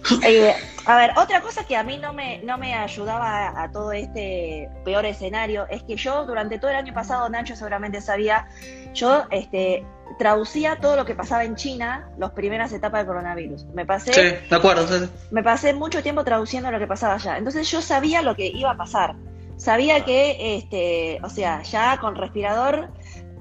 Eh, 0.24 0.54
a 0.86 0.96
ver, 0.96 1.12
otra 1.18 1.42
cosa 1.42 1.64
que 1.64 1.76
a 1.76 1.82
mí 1.82 1.98
no 1.98 2.12
me, 2.12 2.40
no 2.42 2.56
me 2.56 2.74
ayudaba 2.74 3.48
a, 3.48 3.64
a 3.64 3.70
todo 3.70 3.92
este 3.92 4.70
peor 4.84 5.04
escenario 5.04 5.66
es 5.68 5.82
que 5.82 5.96
yo 5.96 6.24
durante 6.24 6.58
todo 6.58 6.70
el 6.70 6.76
año 6.76 6.94
pasado, 6.94 7.28
Nacho 7.28 7.54
seguramente 7.56 8.00
sabía, 8.00 8.48
yo 8.94 9.24
este, 9.30 9.84
traducía 10.18 10.76
todo 10.76 10.96
lo 10.96 11.04
que 11.04 11.14
pasaba 11.14 11.44
en 11.44 11.56
China, 11.56 12.08
las 12.18 12.30
primeras 12.30 12.72
etapas 12.72 13.00
del 13.00 13.06
coronavirus. 13.08 13.66
Me 13.74 13.84
pasé, 13.84 14.12
Sí, 14.12 14.48
de 14.48 14.56
acuerdo. 14.56 14.86
sí, 14.86 15.10
me 15.30 15.42
pasé 15.42 15.74
mucho 15.74 16.02
tiempo 16.02 16.24
traduciendo 16.24 16.70
lo 16.70 16.78
que 16.78 16.86
pasaba 16.86 17.14
allá. 17.14 17.36
Entonces 17.36 17.70
yo 17.70 17.82
sabía 17.82 18.22
lo 18.22 18.34
que 18.34 18.46
iba 18.46 18.70
a 18.70 18.76
pasar. 18.76 19.14
Sabía 19.56 20.04
que, 20.04 20.56
este, 20.56 21.18
o 21.22 21.28
sea, 21.28 21.62
ya 21.62 21.98
con 21.98 22.14
respirador, 22.16 22.88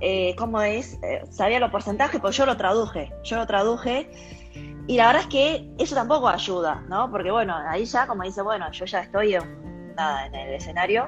eh, 0.02 0.36
¿cómo 0.38 0.62
es? 0.62 0.98
Eh, 1.04 1.24
sabía 1.32 1.60
los 1.60 1.72
porcentajes, 1.72 2.20
pues 2.20 2.36
yo 2.36 2.46
lo 2.46 2.58
traduje. 2.58 3.12
Yo 3.24 3.38
lo 3.38 3.48
traduje. 3.48 4.10
Y 4.88 4.96
la 4.96 5.08
verdad 5.08 5.24
es 5.24 5.28
que 5.28 5.70
eso 5.78 5.96
tampoco 5.96 6.30
ayuda, 6.30 6.84
¿no? 6.88 7.12
Porque 7.12 7.30
bueno, 7.30 7.56
ahí 7.68 7.86
ya, 7.86 8.08
como 8.08 8.24
dice, 8.24 8.42
bueno, 8.42 8.72
yo 8.72 8.86
ya 8.86 9.02
estoy 9.02 9.36
en, 9.36 9.96
nada, 9.96 10.28
en 10.28 10.36
el 10.36 10.54
escenario. 10.54 11.08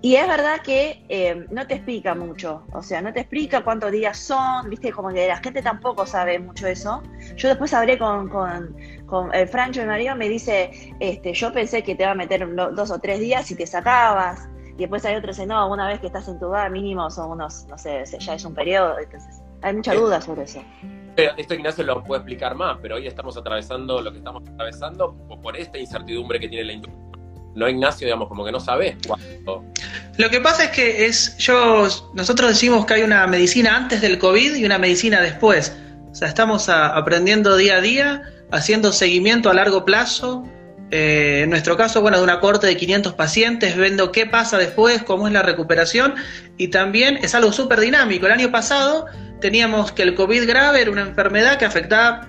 Y 0.00 0.14
es 0.14 0.28
verdad 0.28 0.60
que 0.60 1.04
eh, 1.08 1.46
no 1.50 1.66
te 1.66 1.74
explica 1.74 2.14
mucho, 2.14 2.62
o 2.72 2.82
sea, 2.84 3.02
no 3.02 3.12
te 3.12 3.20
explica 3.20 3.64
cuántos 3.64 3.90
días 3.90 4.16
son, 4.16 4.70
viste, 4.70 4.92
como 4.92 5.08
que 5.08 5.26
la 5.26 5.38
gente 5.38 5.60
tampoco 5.60 6.06
sabe 6.06 6.38
mucho 6.38 6.68
eso. 6.68 7.02
Yo 7.34 7.48
después 7.48 7.74
hablé 7.74 7.98
con, 7.98 8.28
con, 8.28 8.76
con 9.06 9.34
el 9.34 9.48
Francho, 9.48 9.80
mi 9.80 9.88
marido, 9.88 10.14
me 10.14 10.28
dice, 10.28 10.94
este, 11.00 11.32
yo 11.32 11.52
pensé 11.52 11.82
que 11.82 11.96
te 11.96 12.04
iba 12.04 12.12
a 12.12 12.14
meter 12.14 12.54
dos 12.54 12.90
o 12.92 13.00
tres 13.00 13.18
días 13.18 13.50
y 13.50 13.56
te 13.56 13.66
sacabas. 13.66 14.48
Y 14.74 14.82
después 14.82 15.04
hay 15.04 15.16
otros 15.16 15.36
no, 15.44 15.68
una 15.68 15.88
vez 15.88 15.98
que 15.98 16.06
estás 16.06 16.28
en 16.28 16.38
tu 16.38 16.50
bar 16.50 16.70
mínimo 16.70 17.10
son 17.10 17.32
unos, 17.32 17.66
no 17.66 17.76
sé, 17.76 18.04
ya 18.04 18.34
es 18.34 18.44
un 18.44 18.54
periodo. 18.54 18.96
Entonces, 19.00 19.42
hay 19.62 19.74
mucha 19.74 19.94
duda 19.94 20.20
sobre 20.20 20.42
eso. 20.44 20.62
Esto 21.36 21.54
Ignacio 21.54 21.82
lo 21.84 22.04
puede 22.04 22.20
explicar 22.20 22.54
más, 22.54 22.78
pero 22.80 22.94
hoy 22.94 23.06
estamos 23.08 23.36
atravesando 23.36 24.00
lo 24.00 24.12
que 24.12 24.18
estamos 24.18 24.42
atravesando 24.48 25.16
por- 25.28 25.40
por 25.40 25.56
esta 25.56 25.76
incertidumbre 25.78 26.38
que 26.38 26.48
tiene 26.48 26.64
la 26.64 26.72
industria. 26.74 27.04
No, 27.56 27.68
Ignacio, 27.68 28.06
digamos, 28.06 28.28
como 28.28 28.44
que 28.44 28.52
no 28.52 28.60
sabes 28.60 28.96
cuándo. 29.04 29.64
Lo 30.16 30.30
que 30.30 30.40
pasa 30.40 30.64
es 30.64 30.70
que 30.70 31.06
es, 31.06 31.36
yo, 31.38 31.88
nosotros 32.14 32.50
decimos 32.50 32.86
que 32.86 32.94
hay 32.94 33.02
una 33.02 33.26
medicina 33.26 33.74
antes 33.76 34.00
del 34.00 34.18
COVID 34.18 34.54
y 34.54 34.64
una 34.64 34.78
medicina 34.78 35.20
después. 35.20 35.76
O 36.10 36.14
sea, 36.14 36.28
estamos 36.28 36.68
a- 36.68 36.96
aprendiendo 36.96 37.56
día 37.56 37.76
a 37.76 37.80
día, 37.80 38.22
haciendo 38.52 38.92
seguimiento 38.92 39.50
a 39.50 39.54
largo 39.54 39.84
plazo. 39.84 40.44
Eh, 40.92 41.40
en 41.42 41.50
nuestro 41.50 41.76
caso, 41.76 42.00
bueno, 42.00 42.18
de 42.18 42.22
una 42.24 42.38
corte 42.38 42.66
de 42.68 42.76
500 42.76 43.14
pacientes, 43.14 43.76
viendo 43.76 44.12
qué 44.12 44.24
pasa 44.24 44.56
después, 44.56 45.02
cómo 45.02 45.26
es 45.26 45.32
la 45.32 45.42
recuperación. 45.42 46.14
Y 46.58 46.68
también 46.68 47.18
es 47.22 47.34
algo 47.34 47.50
súper 47.52 47.80
dinámico. 47.80 48.26
El 48.26 48.32
año 48.32 48.52
pasado 48.52 49.06
teníamos 49.40 49.92
que 49.92 50.02
el 50.02 50.14
COVID 50.14 50.46
grave 50.46 50.82
era 50.82 50.90
una 50.90 51.02
enfermedad 51.02 51.58
que 51.58 51.64
afectaba 51.64 52.28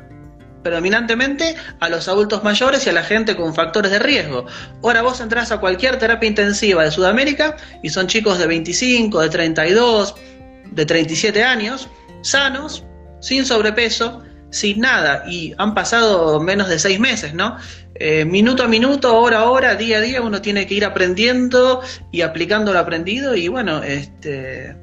predominantemente 0.63 1.56
a 1.80 1.89
los 1.89 2.08
adultos 2.08 2.43
mayores 2.43 2.86
y 2.86 2.89
a 2.89 2.93
la 2.93 3.04
gente 3.04 3.36
con 3.36 3.54
factores 3.54 3.91
de 3.91 4.00
riesgo. 4.00 4.45
Ahora 4.84 5.02
vos 5.02 5.22
entras 5.22 5.52
a 5.52 5.60
cualquier 5.60 5.98
terapia 5.98 6.28
intensiva 6.28 6.84
de 6.84 6.91
Sudamérica 6.91 7.56
y 7.82 7.89
son 7.89 8.08
chicos 8.08 8.39
de 8.39 8.48
25, 8.48 9.22
de 9.22 9.30
32, 9.30 10.15
de 10.72 10.86
37 10.86 11.43
años, 11.43 11.89
sanos, 12.22 12.86
sin 13.22 13.45
sobrepeso, 13.45 14.22
sin 14.52 14.80
nada, 14.80 15.24
y 15.28 15.54
han 15.58 15.74
pasado 15.74 16.39
menos 16.39 16.69
de 16.69 16.80
seis 16.80 17.00
meses, 17.00 17.34
¿no? 17.34 17.58
Eh, 17.95 18.26
minuto 18.26 18.63
a 18.63 18.67
minuto, 18.67 19.15
hora 19.17 19.39
a 19.39 19.50
hora, 19.50 19.76
día 19.76 19.98
a 19.98 20.02
día, 20.02 20.22
uno 20.22 20.41
tiene 20.41 20.65
que 20.65 20.74
ir 20.74 20.86
aprendiendo 20.86 21.82
y 22.12 22.22
aplicando 22.22 22.74
lo 22.74 22.80
aprendido 22.80 23.36
y 23.36 23.48
bueno, 23.48 23.84
este, 23.84 24.76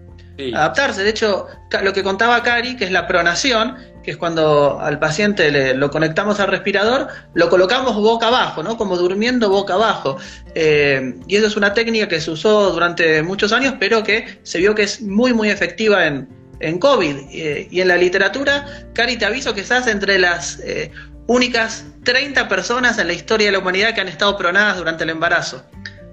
Adaptarse. 0.54 1.02
De 1.02 1.10
hecho, 1.10 1.46
lo 1.82 1.92
que 1.92 2.02
contaba 2.02 2.42
Cari, 2.42 2.76
que 2.76 2.84
es 2.84 2.90
la 2.90 3.06
pronación, 3.06 3.76
que 4.02 4.12
es 4.12 4.16
cuando 4.16 4.78
al 4.80 4.98
paciente 4.98 5.50
le, 5.50 5.74
lo 5.74 5.90
conectamos 5.90 6.38
al 6.38 6.48
respirador, 6.48 7.08
lo 7.34 7.48
colocamos 7.48 7.96
boca 7.96 8.28
abajo, 8.28 8.62
¿no? 8.62 8.76
Como 8.76 8.96
durmiendo 8.96 9.48
boca 9.48 9.74
abajo. 9.74 10.16
Eh, 10.54 11.14
y 11.26 11.36
eso 11.36 11.46
es 11.46 11.56
una 11.56 11.74
técnica 11.74 12.06
que 12.06 12.20
se 12.20 12.30
usó 12.30 12.70
durante 12.70 13.22
muchos 13.22 13.52
años, 13.52 13.74
pero 13.80 14.04
que 14.04 14.38
se 14.42 14.58
vio 14.58 14.74
que 14.74 14.84
es 14.84 15.02
muy, 15.02 15.32
muy 15.32 15.50
efectiva 15.50 16.06
en, 16.06 16.28
en 16.60 16.78
COVID. 16.78 17.16
Eh, 17.32 17.68
y 17.70 17.80
en 17.80 17.88
la 17.88 17.96
literatura, 17.96 18.66
Cari, 18.92 19.16
te 19.16 19.26
aviso 19.26 19.54
que 19.54 19.62
estás 19.62 19.86
entre 19.88 20.18
las 20.18 20.60
eh, 20.60 20.92
únicas 21.26 21.84
30 22.04 22.48
personas 22.48 22.98
en 22.98 23.08
la 23.08 23.12
historia 23.12 23.46
de 23.46 23.52
la 23.52 23.58
humanidad 23.58 23.94
que 23.94 24.00
han 24.00 24.08
estado 24.08 24.36
pronadas 24.36 24.76
durante 24.76 25.04
el 25.04 25.10
embarazo. 25.10 25.64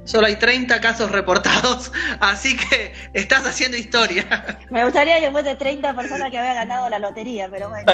Solo 0.06 0.28
hay 0.28 0.36
30 0.36 0.82
casos 0.82 1.12
reportados, 1.12 1.92
así 2.20 2.58
que 2.58 2.94
estás 3.14 3.46
haciendo 3.48 3.78
historia. 3.78 4.60
Me 4.70 4.84
gustaría 4.84 5.20
que 5.20 5.32
fuese 5.32 5.56
30 5.56 5.94
personas 5.96 6.30
que 6.30 6.38
habían 6.38 6.56
ganado 6.56 6.90
la 6.90 7.00
lotería, 7.00 7.48
pero 7.50 7.70
bueno. 7.70 7.92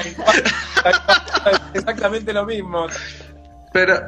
Exactamente 1.73 2.33
lo 2.33 2.45
mismo. 2.45 2.87
Pero, 3.71 3.99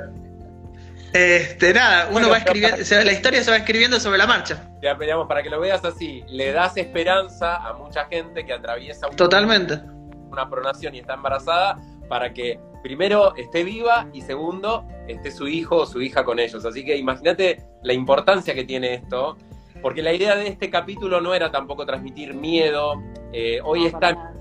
este, 1.14 1.74
nada, 1.74 2.06
uno 2.06 2.14
Bueno, 2.14 2.30
va 2.30 2.38
escribiendo, 2.38 2.78
la 3.04 3.12
historia 3.12 3.44
se 3.44 3.52
va 3.52 3.58
escribiendo 3.58 4.00
sobre 4.00 4.18
la 4.18 4.26
marcha. 4.28 4.64
Ya, 4.82 4.96
digamos, 4.96 5.28
para 5.28 5.44
que 5.44 5.50
lo 5.50 5.60
veas 5.60 5.84
así, 5.86 6.24
le 6.28 6.52
das 6.52 6.78
esperanza 6.78 7.58
a 7.58 7.74
mucha 7.74 8.06
gente 8.06 8.46
que 8.46 8.54
atraviesa 8.54 9.08
un- 9.08 9.16
Totalmente. 9.16 9.80
una 10.32 10.50
pronación 10.50 10.96
y 10.96 11.00
está 11.00 11.14
embarazada 11.14 11.78
para 12.12 12.34
que 12.34 12.60
primero 12.84 13.34
esté 13.38 13.64
viva 13.64 14.10
y 14.12 14.20
segundo 14.20 14.86
esté 15.08 15.32
su 15.32 15.48
hijo 15.48 15.78
o 15.78 15.86
su 15.86 16.02
hija 16.02 16.26
con 16.26 16.40
ellos. 16.40 16.66
Así 16.66 16.84
que 16.84 16.98
imagínate 16.98 17.64
la 17.84 17.94
importancia 17.94 18.54
que 18.54 18.66
tiene 18.66 18.96
esto, 18.96 19.38
porque 19.82 20.02
la 20.02 20.12
idea 20.12 20.36
de 20.36 20.48
este 20.50 20.70
capítulo 20.70 21.22
no 21.22 21.34
era 21.34 21.50
tampoco 21.50 21.86
transmitir 21.86 22.34
miedo. 22.34 23.02
Eh, 23.32 23.62
hoy 23.64 23.86
está 23.86 24.34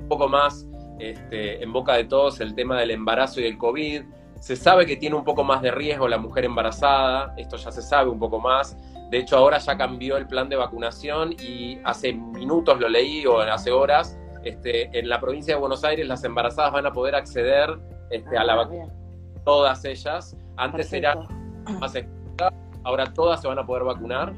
un 0.00 0.08
poco 0.08 0.26
más 0.26 0.66
este, 0.98 1.62
en 1.62 1.70
boca 1.70 1.96
de 1.96 2.04
todos 2.04 2.40
el 2.40 2.54
tema 2.54 2.80
del 2.80 2.92
embarazo 2.92 3.40
y 3.40 3.42
del 3.42 3.58
COVID. 3.58 4.04
Se 4.40 4.56
sabe 4.56 4.86
que 4.86 4.96
tiene 4.96 5.14
un 5.14 5.24
poco 5.24 5.44
más 5.44 5.60
de 5.60 5.70
riesgo 5.70 6.08
la 6.08 6.16
mujer 6.16 6.46
embarazada, 6.46 7.34
esto 7.36 7.58
ya 7.58 7.70
se 7.70 7.82
sabe 7.82 8.08
un 8.08 8.18
poco 8.18 8.40
más. 8.40 8.74
De 9.10 9.18
hecho, 9.18 9.36
ahora 9.36 9.58
ya 9.58 9.76
cambió 9.76 10.16
el 10.16 10.26
plan 10.26 10.48
de 10.48 10.56
vacunación 10.56 11.34
y 11.38 11.78
hace 11.84 12.14
minutos 12.14 12.80
lo 12.80 12.88
leí 12.88 13.26
o 13.26 13.38
hace 13.40 13.70
horas. 13.70 14.18
Este, 14.44 14.96
en 14.98 15.08
la 15.08 15.20
provincia 15.20 15.54
de 15.54 15.60
Buenos 15.60 15.84
Aires 15.84 16.06
las 16.06 16.22
embarazadas 16.24 16.72
van 16.72 16.86
a 16.86 16.92
poder 16.92 17.14
acceder 17.14 17.78
este, 18.10 18.36
a 18.36 18.44
la 18.44 18.52
Ah, 18.54 18.56
vacuna, 18.56 18.84
bien, 18.86 19.42
todas 19.44 19.84
ellas. 19.84 20.36
Antes 20.56 20.92
era 20.92 21.14
perfecto. 21.14 21.72
más 21.80 21.94
exclusiva, 21.94 22.52
ahora 22.84 23.12
todas 23.12 23.40
se 23.40 23.48
van 23.48 23.58
a 23.58 23.66
poder 23.66 23.84
vacunar. 23.84 24.32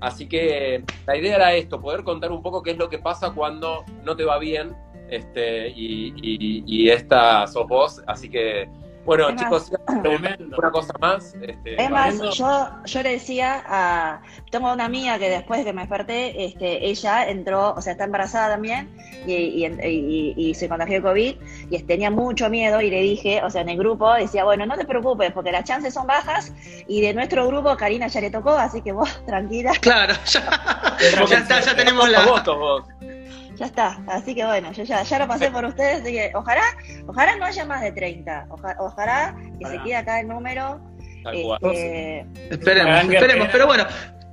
Así 0.00 0.28
que 0.28 0.84
la 1.06 1.16
idea 1.16 1.36
era 1.36 1.54
esto, 1.54 1.80
poder 1.80 2.04
contar 2.04 2.30
un 2.32 2.42
poco 2.42 2.62
qué 2.62 2.72
es 2.72 2.78
lo 2.78 2.88
que 2.90 2.98
pasa 2.98 3.30
cuando 3.32 3.84
no 4.04 4.14
te 4.14 4.24
va 4.24 4.38
bien 4.38 4.76
este, 5.08 5.68
y, 5.68 6.12
y- 6.20 6.64
y 6.66 6.90
esta 6.90 7.46
sos 7.46 7.66
vos. 7.66 8.02
Así 8.06 8.28
que, 8.28 8.68
bueno, 9.06 9.28
Es 9.28 9.34
más, 9.36 9.42
chicos, 9.44 9.72
Tremendo. 10.02 10.56
una 10.58 10.70
cosa 10.70 10.92
más. 11.00 11.34
Este, 11.40 11.82
Es 11.82 11.90
más, 11.90 12.20
yo, 12.36 12.68
yo 12.84 13.02
le 13.02 13.10
decía 13.12 13.62
a. 13.66 14.20
Tengo 14.50 14.72
una 14.72 14.84
amiga 14.84 15.18
que 15.18 15.30
después 15.30 15.60
de 15.60 15.64
que 15.66 15.72
me 15.72 15.82
desperté, 15.82 16.44
este, 16.44 16.86
ella 16.86 17.28
entró, 17.28 17.72
o 17.74 17.80
sea, 17.80 17.92
está 17.92 18.04
embarazada 18.04 18.54
también 18.54 18.88
y, 19.26 19.32
y, 19.32 19.66
y- 19.66 20.34
y 20.36 20.54
se 20.54 20.68
contagió 20.68 20.96
de 20.96 21.02
COVID 21.02 21.34
y 21.70 21.82
tenía 21.84 22.10
mucho 22.10 22.50
miedo. 22.50 22.80
Y 22.80 22.90
le 22.90 23.00
dije, 23.00 23.42
o 23.42 23.50
sea, 23.50 23.62
en 23.62 23.68
el 23.70 23.78
grupo, 23.78 24.12
decía, 24.14 24.44
bueno, 24.44 24.66
no 24.66 24.76
te 24.76 24.84
preocupes 24.84 25.32
porque 25.32 25.52
las 25.52 25.64
chances 25.64 25.94
son 25.94 26.06
bajas 26.06 26.52
y 26.88 27.00
de 27.00 27.14
nuestro 27.14 27.46
grupo 27.48 27.76
Karina 27.76 28.08
ya 28.08 28.20
le 28.20 28.30
tocó, 28.30 28.50
así 28.52 28.82
que 28.82 28.92
vos 28.92 29.08
tranquila, 29.26 29.72
Claro, 29.80 30.14
ya, 30.26 30.42
ya 31.28 31.38
está, 31.38 31.60
ya 31.60 31.74
tenemos 31.76 32.08
la. 32.08 32.24
votos, 32.26 32.58
vos. 32.58 32.84
Ya 33.56 33.66
está. 33.66 33.98
Así 34.06 34.34
que 34.34 34.44
bueno, 34.44 34.72
yo 34.72 34.84
ya, 34.84 35.02
ya 35.02 35.18
lo 35.18 35.26
pasé 35.26 35.50
por 35.50 35.64
ustedes, 35.64 36.02
así 36.02 36.12
que 36.12 36.30
ojalá, 36.34 36.62
ojalá 37.06 37.36
no 37.36 37.44
haya 37.44 37.64
más 37.64 37.80
de 37.82 37.92
30. 37.92 38.46
Oja- 38.50 38.76
ojalá 38.78 39.34
que 39.58 39.66
se 39.66 39.82
quede 39.82 39.96
acá 39.96 40.20
el 40.20 40.28
número. 40.28 40.80
Tal 41.24 41.42
cual. 41.42 41.58
este, 41.62 42.26
Esperemos, 42.50 43.04
esperemos. 43.12 43.48
Pero 43.50 43.66
bueno, 43.66 43.84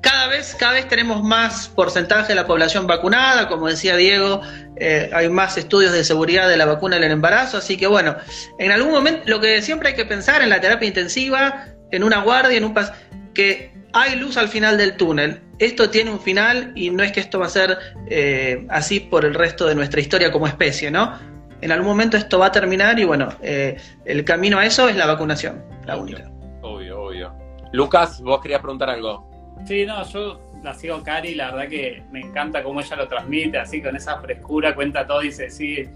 cada 0.02 0.28
vez, 0.28 0.56
cada 0.60 0.74
vez 0.74 0.88
tenemos 0.88 1.24
más 1.24 1.70
porcentaje 1.70 2.28
de 2.30 2.36
la 2.36 2.46
población 2.46 2.86
vacunada, 2.86 3.48
como 3.48 3.68
decía 3.68 3.96
Diego, 3.96 4.42
eh, 4.76 5.10
hay 5.14 5.30
más 5.30 5.58
estudios 5.58 5.92
de 5.94 6.04
seguridad 6.04 6.48
de 6.50 6.58
la 6.58 6.66
vacuna 6.66 6.98
en 6.98 7.04
el 7.06 7.12
embarazo, 7.12 7.58
así 7.58 7.78
que 7.78 7.88
bueno, 7.88 8.16
en 8.60 8.72
algún 8.72 8.92
momento 8.92 9.22
lo 9.28 9.40
que 9.40 9.62
siempre 9.62 9.90
hay 9.90 9.96
que 9.96 10.06
pensar 10.06 10.42
en 10.42 10.50
la 10.50 10.60
terapia 10.62 10.88
intensiva, 10.88 11.66
en 11.90 12.04
una 12.04 12.22
guardia, 12.22 12.58
en 12.58 12.66
un 12.66 12.74
pas 12.74 12.92
que 13.34 13.73
hay 13.94 14.16
luz 14.18 14.38
al 14.38 14.50
final 14.50 14.78
del 14.78 14.98
túnel. 14.98 15.40
Esto 15.60 15.90
tiene 15.90 16.12
un 16.12 16.20
final 16.20 16.72
y 16.76 16.90
no 16.90 17.04
es 17.04 17.12
que 17.12 17.20
esto 17.20 17.40
va 17.40 17.46
a 17.46 17.50
ser 17.50 17.78
eh, 18.08 18.66
así 18.70 19.00
por 19.00 19.24
el 19.24 19.36
resto 19.36 19.66
de 19.68 19.76
nuestra 19.76 20.02
historia 20.02 20.32
como 20.32 20.48
especie, 20.48 20.92
¿no? 20.92 21.18
En 21.62 21.72
algún 21.72 21.88
momento 21.88 22.18
esto 22.18 22.40
va 22.40 22.48
a 22.48 22.52
terminar 22.52 23.00
y 23.00 23.06
bueno, 23.06 23.30
eh, 23.42 23.78
el 24.04 24.26
camino 24.26 24.58
a 24.58 24.66
eso 24.66 24.90
es 24.90 24.98
la 24.98 25.06
vacunación, 25.06 25.64
la 25.86 25.96
única. 25.96 26.30
Obvio, 26.62 27.04
obvio. 27.04 27.34
Lucas, 27.72 28.20
vos 28.22 28.42
querías 28.42 28.60
preguntar 28.60 28.90
algo. 28.90 29.30
Sí, 29.66 29.86
no, 29.86 30.04
yo 30.10 30.42
la 30.64 30.74
sigo 30.74 31.02
Cari, 31.04 31.36
la 31.36 31.52
verdad 31.52 31.70
que 31.70 32.04
me 32.12 32.20
encanta 32.20 32.64
cómo 32.64 32.82
ella 32.82 32.96
lo 32.96 33.08
transmite, 33.08 33.60
así 33.60 33.82
con 33.82 33.96
esa 33.96 34.20
frescura, 34.20 34.76
cuenta 34.76 35.06
todo, 35.06 35.22
dice, 35.22 35.50
sí, 35.50 35.88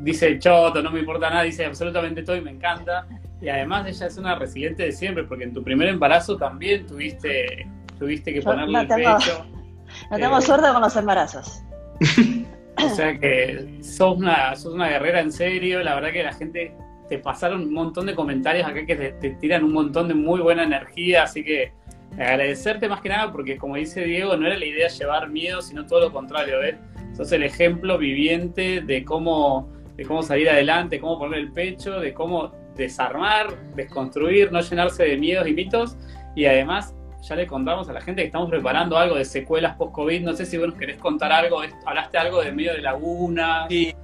dice 0.00 0.38
choto, 0.38 0.82
no 0.82 0.90
me 0.90 1.00
importa 1.00 1.28
nada, 1.28 1.42
dice 1.42 1.66
absolutamente 1.66 2.22
todo 2.22 2.36
y 2.36 2.40
me 2.40 2.50
encanta. 2.50 3.06
Y 3.40 3.48
además 3.48 3.86
ella 3.86 4.06
es 4.06 4.16
una 4.18 4.34
residente 4.34 4.84
de 4.84 4.92
siempre, 4.92 5.24
porque 5.24 5.44
en 5.44 5.52
tu 5.52 5.62
primer 5.62 5.88
embarazo 5.88 6.36
también 6.36 6.86
tuviste, 6.86 7.68
tuviste 7.98 8.32
que 8.32 8.42
ponerle 8.42 8.80
el 8.80 8.88
pecho. 8.88 9.46
No 10.10 10.18
tengo 10.18 10.38
eh, 10.38 10.42
suerte 10.42 10.68
con 10.70 10.82
los 10.82 10.96
embarazos. 10.96 11.62
O 12.84 12.88
sea 12.90 13.18
que 13.18 13.80
sos 13.82 14.18
una, 14.18 14.54
sos 14.54 14.72
una 14.72 14.88
guerrera 14.88 15.20
en 15.20 15.32
serio, 15.32 15.82
la 15.82 15.96
verdad 15.96 16.12
que 16.12 16.22
la 16.22 16.32
gente 16.32 16.72
te 17.08 17.18
pasaron 17.18 17.62
un 17.62 17.72
montón 17.72 18.06
de 18.06 18.14
comentarios 18.14 18.68
acá 18.68 18.86
que 18.86 18.94
te 18.94 19.30
tiran 19.30 19.64
un 19.64 19.72
montón 19.72 20.06
de 20.06 20.14
muy 20.14 20.40
buena 20.40 20.62
energía, 20.62 21.24
así 21.24 21.42
que 21.42 21.72
agradecerte 22.12 22.88
más 22.88 23.00
que 23.00 23.08
nada 23.08 23.32
porque 23.32 23.56
como 23.56 23.76
dice 23.76 24.04
Diego, 24.04 24.36
no 24.36 24.46
era 24.46 24.56
la 24.56 24.64
idea 24.64 24.88
llevar 24.88 25.28
miedo, 25.28 25.60
sino 25.60 25.86
todo 25.86 26.00
lo 26.00 26.12
contrario, 26.12 26.60
¿ves? 26.60 26.76
Sos 27.16 27.32
el 27.32 27.42
ejemplo 27.42 27.98
viviente 27.98 28.80
de 28.80 29.04
cómo, 29.04 29.72
de 29.96 30.04
cómo 30.04 30.22
salir 30.22 30.48
adelante, 30.48 31.00
cómo 31.00 31.18
poner 31.18 31.40
el 31.40 31.52
pecho, 31.52 31.98
de 31.98 32.14
cómo 32.14 32.52
desarmar, 32.78 33.74
desconstruir, 33.74 34.50
no 34.50 34.60
llenarse 34.62 35.04
de 35.04 35.18
miedos 35.18 35.46
y 35.46 35.52
mitos 35.52 35.96
y 36.34 36.46
además 36.46 36.94
ya 37.22 37.34
le 37.34 37.46
contamos 37.46 37.88
a 37.88 37.92
la 37.92 38.00
gente 38.00 38.22
que 38.22 38.26
estamos 38.26 38.48
preparando 38.48 38.96
algo 38.96 39.16
de 39.16 39.24
secuelas 39.24 39.76
post-COVID. 39.76 40.22
No 40.22 40.32
sé 40.34 40.46
si 40.46 40.56
vos 40.56 40.68
nos 40.68 40.78
querés 40.78 40.98
contar 40.98 41.32
algo. 41.32 41.60
Hablaste 41.84 42.16
algo 42.16 42.42
de 42.42 42.52
medio 42.52 42.72
de 42.72 42.80
laguna. 42.80 43.66
Sí. 43.68 43.94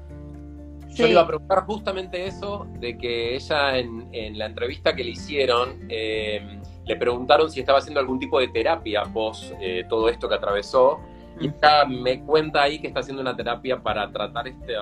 Yo 0.94 1.06
le 1.06 1.12
iba 1.12 1.22
a 1.22 1.26
preguntar 1.26 1.64
justamente 1.64 2.26
eso, 2.26 2.68
de 2.78 2.96
que 2.96 3.34
ella 3.34 3.78
en, 3.78 4.08
en 4.12 4.38
la 4.38 4.46
entrevista 4.46 4.94
que 4.94 5.02
le 5.02 5.10
hicieron, 5.10 5.86
eh, 5.88 6.60
le 6.86 6.96
preguntaron 6.96 7.50
si 7.50 7.60
estaba 7.60 7.78
haciendo 7.78 7.98
algún 7.98 8.20
tipo 8.20 8.38
de 8.38 8.48
terapia 8.48 9.02
post 9.12 9.54
eh, 9.60 9.84
todo 9.88 10.08
esto 10.08 10.28
que 10.28 10.36
atravesó. 10.36 11.00
Y 11.40 11.48
ella 11.48 11.84
me 11.86 12.22
cuenta 12.24 12.62
ahí 12.62 12.78
que 12.80 12.88
está 12.88 13.00
haciendo 13.00 13.22
una 13.22 13.34
terapia 13.34 13.82
para 13.82 14.10
tratar 14.10 14.48
este, 14.48 14.74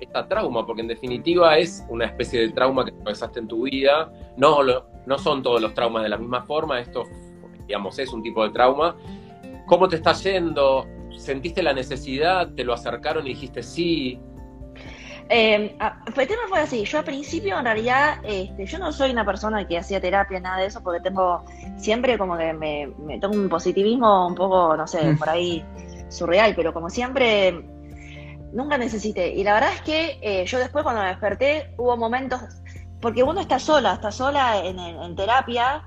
esta 0.00 0.26
trauma, 0.26 0.66
porque 0.66 0.82
en 0.82 0.88
definitiva 0.88 1.56
es 1.58 1.84
una 1.88 2.06
especie 2.06 2.40
de 2.40 2.48
trauma 2.50 2.84
que 2.84 2.90
atravesaste 2.90 3.40
en 3.40 3.48
tu 3.48 3.62
vida. 3.62 4.12
No, 4.36 4.58
no 5.06 5.18
son 5.18 5.42
todos 5.42 5.60
los 5.60 5.74
traumas 5.74 6.02
de 6.02 6.08
la 6.08 6.18
misma 6.18 6.42
forma, 6.42 6.80
esto, 6.80 7.04
digamos, 7.66 7.98
es 7.98 8.12
un 8.12 8.22
tipo 8.22 8.42
de 8.42 8.50
trauma. 8.50 8.96
¿Cómo 9.66 9.88
te 9.88 9.96
está 9.96 10.12
yendo? 10.12 10.86
¿Sentiste 11.16 11.62
la 11.62 11.72
necesidad? 11.72 12.52
¿Te 12.54 12.64
lo 12.64 12.72
acercaron 12.72 13.26
y 13.26 13.30
dijiste 13.30 13.62
sí? 13.62 14.20
Eh, 15.28 15.76
el 16.06 16.28
tema 16.28 16.42
fue 16.48 16.60
así, 16.60 16.84
yo 16.84 16.98
al 16.98 17.04
principio 17.04 17.58
en 17.58 17.64
realidad, 17.64 18.18
este, 18.22 18.64
yo 18.64 18.78
no 18.78 18.92
soy 18.92 19.10
una 19.10 19.24
persona 19.24 19.66
que 19.66 19.76
hacía 19.76 20.00
terapia, 20.00 20.38
nada 20.38 20.58
de 20.58 20.66
eso, 20.66 20.80
porque 20.82 21.00
tengo 21.00 21.44
siempre 21.76 22.16
como 22.16 22.36
que 22.36 22.52
me, 22.52 23.18
tengo 23.18 23.34
un 23.34 23.48
positivismo 23.48 24.28
un 24.28 24.36
poco, 24.36 24.76
no 24.76 24.86
sé, 24.86 25.12
mm. 25.12 25.18
por 25.18 25.28
ahí 25.28 25.64
surreal, 26.08 26.54
pero 26.54 26.72
como 26.72 26.90
siempre, 26.90 27.52
nunca 28.52 28.78
necesité. 28.78 29.34
Y 29.34 29.42
la 29.42 29.54
verdad 29.54 29.72
es 29.74 29.80
que 29.82 30.18
eh, 30.22 30.46
yo 30.46 30.58
después 30.58 30.84
cuando 30.84 31.02
me 31.02 31.08
desperté 31.08 31.74
hubo 31.76 31.96
momentos, 31.96 32.40
porque 33.00 33.24
uno 33.24 33.40
está 33.40 33.58
sola, 33.58 33.94
está 33.94 34.12
sola 34.12 34.64
en, 34.64 35.16
terapia 35.16 35.82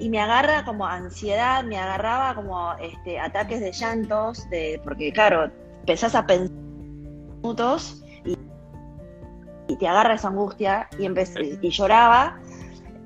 y 0.00 0.08
me 0.08 0.20
agarra 0.20 0.64
como 0.64 0.86
ansiedad, 0.86 1.62
me 1.62 1.78
agarraba 1.78 2.34
como 2.34 2.72
este, 2.74 3.18
ataques 3.20 3.60
de 3.60 3.70
llantos, 3.70 4.48
de, 4.50 4.80
porque 4.82 5.12
claro, 5.12 5.50
empezás 5.80 6.16
a 6.16 6.26
pensar 6.26 6.54
minutos 7.42 8.02
y 9.68 9.76
te 9.76 9.88
agarra 9.88 10.14
esa 10.14 10.28
angustia 10.28 10.88
y, 10.98 11.06
empecé, 11.06 11.58
y 11.60 11.70
lloraba. 11.70 12.38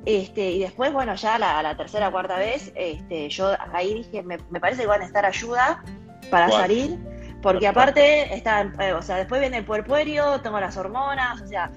Este, 0.07 0.51
y 0.53 0.61
después, 0.61 0.93
bueno, 0.93 1.15
ya 1.15 1.39
la, 1.39 1.63
la 1.63 1.77
tercera 1.77 2.09
o 2.09 2.13
cuarta 2.13 2.37
vez, 2.39 2.73
este, 2.75 3.29
yo 3.29 3.51
ahí 3.73 3.95
dije, 3.95 4.23
me, 4.23 4.39
parece 4.61 4.83
que 4.83 4.89
va 4.89 4.95
a 4.95 4.99
necesitar 4.99 5.27
ayuda 5.27 5.85
para 6.31 6.51
salir, 6.51 6.99
porque 7.43 7.67
aparte 7.67 8.35
está, 8.35 8.73
eh, 8.81 8.93
o 8.95 9.03
sea, 9.03 9.17
después 9.17 9.41
viene 9.43 9.59
el 9.59 9.65
puerpuerio, 9.65 10.41
tengo 10.41 10.59
las 10.59 10.77
hormonas, 10.79 11.43
o 11.43 11.47
sea, 11.47 11.71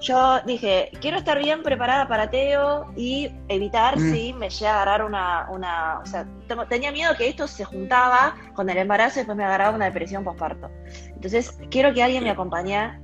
yo 0.00 0.40
dije, 0.46 0.90
quiero 1.00 1.18
estar 1.18 1.38
bien 1.38 1.62
preparada 1.62 2.08
para 2.08 2.30
Teo 2.30 2.92
y 2.96 3.30
evitar 3.48 3.98
mm. 3.98 4.12
si 4.12 4.32
me 4.32 4.48
llega 4.48 4.70
a 4.70 4.74
agarrar 4.82 5.04
una, 5.04 5.48
una 5.50 5.98
o 6.02 6.06
sea, 6.06 6.26
tenía 6.68 6.92
miedo 6.92 7.14
que 7.16 7.28
esto 7.28 7.46
se 7.46 7.64
juntaba 7.64 8.36
con 8.54 8.70
el 8.70 8.78
embarazo 8.78 9.18
y 9.18 9.20
después 9.20 9.36
me 9.36 9.44
agarraba 9.44 9.76
una 9.76 9.86
depresión 9.86 10.24
postparto. 10.24 10.70
Entonces, 11.14 11.58
quiero 11.70 11.92
que 11.92 12.02
alguien 12.02 12.24
me 12.24 12.30
acompañe 12.30 13.00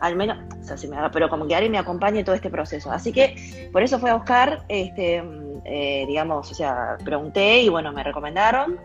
al 0.00 0.16
menos, 0.16 0.38
o 0.60 0.64
sea, 0.64 0.76
si 0.76 0.88
me 0.88 0.96
pero 1.10 1.28
como 1.28 1.46
que 1.46 1.54
alguien 1.54 1.72
me 1.72 1.78
acompañe 1.78 2.24
todo 2.24 2.34
este 2.34 2.50
proceso. 2.50 2.90
Así 2.90 3.12
que 3.12 3.68
por 3.72 3.82
eso 3.82 3.98
fui 3.98 4.10
a 4.10 4.14
buscar, 4.14 4.64
este, 4.68 5.22
eh, 5.64 6.04
digamos, 6.06 6.50
o 6.50 6.54
sea, 6.54 6.96
pregunté 7.04 7.62
y 7.62 7.68
bueno, 7.68 7.92
me 7.92 8.02
recomendaron. 8.02 8.78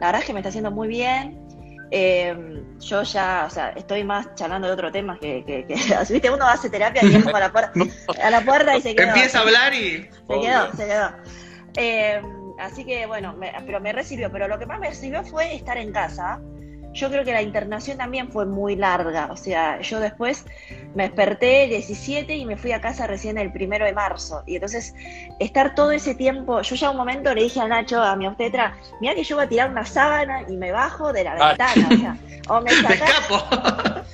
La 0.00 0.06
verdad 0.06 0.20
es 0.20 0.26
que 0.26 0.32
me 0.32 0.40
está 0.40 0.50
haciendo 0.50 0.70
muy 0.70 0.88
bien. 0.88 1.46
Eh, 1.90 2.62
yo 2.80 3.02
ya, 3.02 3.44
o 3.46 3.50
sea, 3.50 3.70
estoy 3.70 4.04
más 4.04 4.34
charlando 4.34 4.66
de 4.66 4.74
otro 4.74 4.92
tema 4.92 5.18
que, 5.18 5.42
que, 5.44 5.64
que 5.64 5.74
viste, 6.10 6.30
uno 6.30 6.46
hace 6.46 6.68
terapia 6.68 7.02
y 7.02 7.14
a 7.14 7.18
la, 7.18 7.50
puerta, 7.50 7.72
a 8.22 8.30
la 8.30 8.40
puerta 8.42 8.76
y 8.76 8.82
se 8.82 8.94
quedó. 8.94 9.08
Empieza 9.08 9.38
a 9.38 9.42
hablar 9.42 9.74
y... 9.74 10.08
Se 10.26 10.40
quedó, 10.40 10.72
se 10.76 10.86
quedó. 10.86 11.10
Eh, 11.76 12.22
así 12.58 12.84
que 12.84 13.06
bueno, 13.06 13.34
pero 13.64 13.80
me 13.80 13.92
recibió, 13.92 14.30
pero 14.30 14.48
lo 14.48 14.58
que 14.58 14.66
más 14.66 14.80
me 14.80 14.88
recibió 14.88 15.24
fue 15.24 15.54
estar 15.54 15.78
en 15.78 15.92
casa 15.92 16.40
yo 16.92 17.10
creo 17.10 17.24
que 17.24 17.32
la 17.32 17.42
internación 17.42 17.98
también 17.98 18.30
fue 18.30 18.46
muy 18.46 18.76
larga. 18.76 19.28
O 19.30 19.36
sea, 19.36 19.80
yo 19.80 20.00
después 20.00 20.44
me 20.94 21.04
desperté 21.04 21.64
el 21.64 21.70
17 21.70 22.36
y 22.36 22.44
me 22.44 22.56
fui 22.56 22.72
a 22.72 22.80
casa 22.80 23.06
recién 23.06 23.38
el 23.38 23.52
primero 23.52 23.84
de 23.84 23.92
marzo. 23.92 24.42
Y 24.46 24.56
entonces, 24.56 24.94
estar 25.38 25.74
todo 25.74 25.92
ese 25.92 26.14
tiempo, 26.14 26.60
yo 26.62 26.74
ya 26.74 26.90
un 26.90 26.96
momento 26.96 27.34
le 27.34 27.44
dije 27.44 27.60
a 27.60 27.68
Nacho, 27.68 28.02
a 28.02 28.16
mi 28.16 28.26
obstetra, 28.26 28.76
mira 29.00 29.14
que 29.14 29.24
yo 29.24 29.36
voy 29.36 29.44
a 29.44 29.48
tirar 29.48 29.70
una 29.70 29.84
sábana 29.84 30.42
y 30.48 30.56
me 30.56 30.72
bajo 30.72 31.12
de 31.12 31.24
la 31.24 31.34
ventana. 31.34 31.88
O, 31.88 31.96
sea, 31.96 32.16
o 32.48 32.60
me, 32.60 32.70
me 32.82 32.94
escapo. 32.94 34.04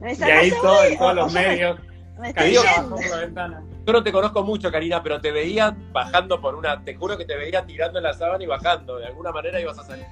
me 0.00 0.12
y 0.14 0.22
ahí 0.22 0.50
todo, 0.50 0.78
todos 0.98 1.14
los 1.14 1.32
medios. 1.32 1.78
Me 2.18 2.32
la 2.32 3.16
ventana. 3.20 3.62
Yo 3.86 3.92
no 3.92 4.02
te 4.02 4.12
conozco 4.12 4.42
mucho, 4.42 4.72
Karina, 4.72 5.02
pero 5.02 5.20
te 5.20 5.30
veía 5.30 5.76
bajando 5.92 6.40
por 6.40 6.54
una. 6.54 6.82
Te 6.82 6.94
juro 6.94 7.18
que 7.18 7.26
te 7.26 7.36
veía 7.36 7.66
tirando 7.66 7.98
en 7.98 8.04
la 8.04 8.14
sábana 8.14 8.42
y 8.42 8.46
bajando. 8.46 8.96
De 8.96 9.06
alguna 9.06 9.30
manera 9.30 9.60
ibas 9.60 9.78
a 9.78 9.84
salir. 9.84 10.06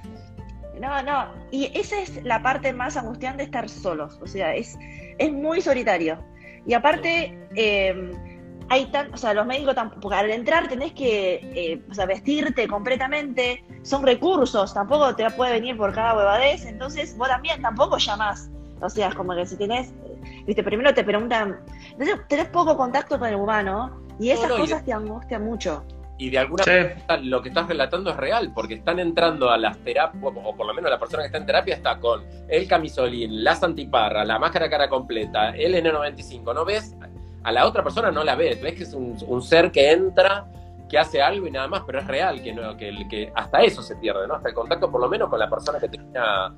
No, 0.79 1.01
no. 1.03 1.27
Y 1.51 1.71
esa 1.77 1.99
es 1.99 2.23
la 2.23 2.41
parte 2.41 2.73
más 2.73 2.97
angustiante 2.97 3.39
de 3.39 3.45
estar 3.45 3.69
solos. 3.69 4.19
O 4.21 4.27
sea, 4.27 4.55
es, 4.55 4.77
es 5.17 5.31
muy 5.31 5.61
solitario. 5.61 6.17
Y 6.65 6.73
aparte, 6.73 7.37
em, 7.55 8.11
hay 8.69 8.85
tan, 8.87 9.13
o 9.13 9.17
sea, 9.17 9.33
los 9.33 9.45
médicos 9.45 9.75
tampoco, 9.75 10.13
al 10.13 10.31
entrar 10.31 10.67
tenés 10.67 10.93
que 10.93 11.35
eh, 11.53 11.81
o 11.89 11.93
sea, 11.93 12.05
vestirte 12.05 12.67
completamente, 12.67 13.63
son 13.83 14.03
recursos, 14.03 14.73
tampoco 14.73 15.15
te 15.15 15.29
puede 15.31 15.51
venir 15.53 15.77
por 15.77 15.93
cada 15.93 16.15
huevadez, 16.15 16.65
entonces 16.65 17.17
vos 17.17 17.27
también 17.27 17.61
tampoco 17.61 17.97
llamás. 17.97 18.49
O 18.81 18.89
sea, 18.89 19.09
es 19.09 19.15
como 19.15 19.35
que 19.35 19.45
si 19.45 19.57
tenés, 19.57 19.93
viste, 20.45 20.63
primero 20.63 20.93
te 20.93 21.03
preguntan, 21.03 21.59
entonces 21.91 22.19
tenés 22.27 22.47
poco 22.47 22.75
contacto 22.75 23.19
con 23.19 23.29
el 23.29 23.35
humano 23.35 24.01
y 24.19 24.29
esas 24.29 24.51
cosas 24.51 24.83
te 24.83 24.93
angustian 24.93 25.43
mucho 25.43 25.83
y 26.23 26.29
de 26.29 26.37
alguna 26.37 26.63
manera 26.65 27.17
lo 27.21 27.41
que 27.41 27.49
estás 27.49 27.67
relatando 27.67 28.09
es 28.11 28.15
real, 28.15 28.53
porque 28.55 28.75
están 28.75 28.97
entrando 28.97 29.49
a 29.49 29.57
las 29.57 29.77
terapias, 29.79 30.23
o 30.23 30.55
por 30.55 30.65
lo 30.65 30.73
menos 30.73 30.89
la 30.89 30.97
persona 30.97 31.23
que 31.23 31.25
está 31.25 31.37
en 31.37 31.45
terapia 31.45 31.75
está 31.75 31.99
con 31.99 32.23
el 32.47 32.65
camisolín, 32.65 33.43
la 33.43 33.55
santiparra, 33.55 34.23
la 34.23 34.39
máscara 34.39 34.69
cara 34.69 34.87
completa, 34.87 35.49
el 35.49 35.75
N95, 35.75 36.55
¿no 36.55 36.63
ves? 36.63 36.95
A 37.43 37.51
la 37.51 37.67
otra 37.67 37.83
persona 37.83 38.09
no 38.09 38.23
la 38.23 38.35
ves, 38.35 38.61
ves 38.61 38.75
que 38.75 38.83
es 38.83 38.93
un, 38.93 39.17
un 39.27 39.41
ser 39.41 39.69
que 39.69 39.91
entra 39.91 40.45
que 40.93 40.99
hace 40.99 41.23
algo 41.23 41.47
y 41.47 41.51
nada 41.51 41.67
más, 41.67 41.81
pero 41.87 42.01
es 42.01 42.05
real 42.05 42.39
que, 42.43 42.53
no, 42.53 42.77
que, 42.77 42.93
que 43.09 43.31
hasta 43.33 43.63
eso 43.63 43.81
se 43.81 43.95
pierde, 43.95 44.27
¿no? 44.27 44.35
Hasta 44.35 44.49
el 44.49 44.53
contacto 44.53 44.91
por 44.91 45.01
lo 45.01 45.09
menos 45.09 45.27
con 45.27 45.39
la 45.39 45.49
persona 45.49 45.79
que 45.79 45.89
tenía 45.89 46.53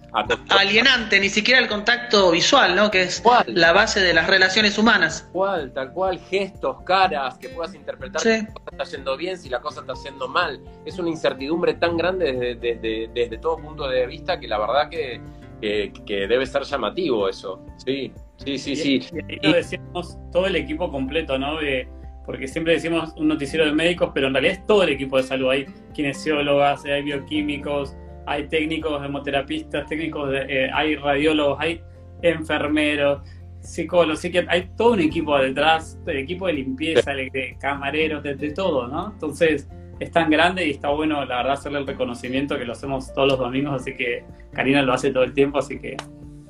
alienante, 0.49 1.21
ni 1.21 1.29
siquiera 1.29 1.61
el 1.61 1.69
contacto 1.69 2.31
visual, 2.31 2.75
¿no? 2.75 2.91
Que 2.91 3.03
es 3.03 3.23
la 3.47 3.71
base 3.71 4.01
de 4.01 4.13
las 4.13 4.27
relaciones 4.27 4.77
humanas. 4.77 5.21
Tal 5.21 5.31
cual, 5.31 5.71
tal 5.71 5.93
cual, 5.93 6.19
gestos, 6.19 6.81
caras, 6.83 7.37
que 7.37 7.47
puedas 7.47 7.73
interpretar 7.75 8.21
si 8.21 8.29
la 8.29 8.47
cosa 8.47 8.71
está 8.71 8.83
yendo 8.83 9.15
bien, 9.15 9.37
si 9.37 9.47
la 9.47 9.61
cosa 9.61 9.79
está 9.79 9.93
yendo 10.03 10.27
mal. 10.27 10.59
Es 10.83 10.99
una 10.99 11.11
incertidumbre 11.11 11.75
tan 11.75 11.95
grande 11.95 12.57
desde, 12.59 13.07
desde, 13.13 13.37
todo 13.37 13.55
punto 13.55 13.87
de 13.87 14.05
vista 14.05 14.37
que 14.37 14.49
la 14.49 14.57
verdad 14.57 14.89
que, 14.89 15.21
que, 15.61 16.27
debe 16.27 16.45
ser 16.45 16.63
llamativo 16.63 17.29
eso. 17.29 17.65
Sí, 17.85 18.11
sí, 18.43 18.57
sí, 18.57 18.75
sí. 18.75 18.99
Y, 19.29 19.47
lo 19.47 19.53
decíamos 19.53 20.17
todo 20.33 20.45
el 20.47 20.57
equipo 20.57 20.91
completo, 20.91 21.39
¿no? 21.39 21.57
De, 21.57 21.87
porque 22.25 22.47
siempre 22.47 22.73
decimos 22.73 23.13
un 23.17 23.27
noticiero 23.27 23.65
de 23.65 23.71
médicos, 23.71 24.11
pero 24.13 24.27
en 24.27 24.33
realidad 24.33 24.55
es 24.55 24.65
todo 24.65 24.83
el 24.83 24.89
equipo 24.89 25.17
de 25.17 25.23
salud. 25.23 25.49
Hay 25.49 25.65
kinesiólogas, 25.93 26.83
hay 26.85 27.03
bioquímicos, 27.03 27.95
hay 28.25 28.47
técnicos 28.47 29.03
hemoterapistas, 29.03 29.85
técnicos 29.87 30.31
de, 30.31 30.45
eh, 30.49 30.69
hay 30.73 30.95
radiólogos, 30.95 31.57
hay 31.59 31.81
enfermeros, 32.21 33.21
psicólogos, 33.59 34.23
hay 34.47 34.69
todo 34.75 34.93
un 34.93 35.01
equipo 35.01 35.37
detrás, 35.37 35.99
el 36.07 36.17
equipo 36.17 36.47
de 36.47 36.53
limpieza, 36.53 37.13
de 37.13 37.57
camareros, 37.59 38.23
de, 38.23 38.51
todo, 38.51 38.87
¿no? 38.87 39.11
Entonces 39.13 39.69
es 39.99 40.11
tan 40.11 40.29
grande 40.29 40.67
y 40.67 40.71
está 40.71 40.89
bueno, 40.89 41.23
la 41.25 41.37
verdad, 41.37 41.53
hacerle 41.53 41.79
el 41.79 41.87
reconocimiento 41.87 42.57
que 42.57 42.65
lo 42.65 42.73
hacemos 42.73 43.13
todos 43.13 43.29
los 43.29 43.39
domingos, 43.39 43.81
así 43.81 43.95
que 43.95 44.23
Karina 44.53 44.81
lo 44.81 44.93
hace 44.93 45.11
todo 45.11 45.23
el 45.23 45.33
tiempo, 45.33 45.59
así 45.59 45.79
que... 45.79 45.95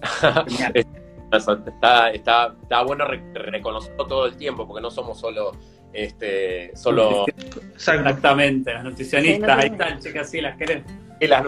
está, 1.31 2.09
está, 2.13 2.53
está 2.61 2.81
bueno 2.83 3.05
reconocerlo 3.07 4.05
todo 4.05 4.25
el 4.25 4.38
tiempo, 4.38 4.67
porque 4.67 4.81
no 4.81 4.91
somos 4.91 5.19
solo 5.19 5.51
este, 5.93 6.75
solo 6.75 7.25
exactamente 7.73 8.73
las 8.73 8.83
nutricionistas 8.83 9.57
ahí 9.57 9.67
están 9.67 9.99
chicas 9.99 10.29
sí 10.29 10.41
las 10.41 10.57
queremos 10.57 10.91
y 11.21 11.27
las 11.27 11.43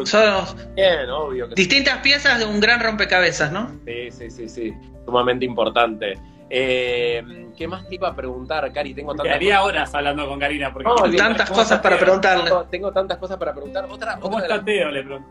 Bien, 0.73 1.09
obvio 1.09 1.47
distintas 1.49 1.97
piezas 1.97 2.39
de 2.39 2.45
un 2.45 2.61
gran 2.61 2.79
rompecabezas 2.79 3.51
no 3.51 3.69
sí 3.85 4.09
sí 4.09 4.29
sí 4.31 4.47
sí 4.47 4.73
sumamente 5.05 5.43
importante 5.43 6.17
eh, 6.49 7.21
¿Qué 7.57 7.67
más 7.67 7.85
te 7.89 7.95
iba 7.95 8.07
a 8.07 8.15
preguntar, 8.15 8.71
Cari? 8.71 8.93
Tengo 8.93 9.11
tantas 9.11 9.25
Quedaría 9.25 9.63
horas 9.63 9.93
hablando 9.93 10.25
con 10.29 10.39
Karina. 10.39 10.71
Porque 10.71 10.87
no, 10.87 11.17
tantas 11.17 11.49
cosas 11.49 11.81
para 11.81 11.97
preguntarle. 11.99 12.51
Tengo, 12.71 12.93
tantas 12.93 13.17
cosas 13.17 13.37
para 13.37 13.51
preguntar. 13.51 13.85
Otra, 13.89 14.17
¿Cómo 14.17 14.39
está 14.39 14.63
Teo? 14.63 14.89
Le 14.89 15.03
pregunto. 15.03 15.27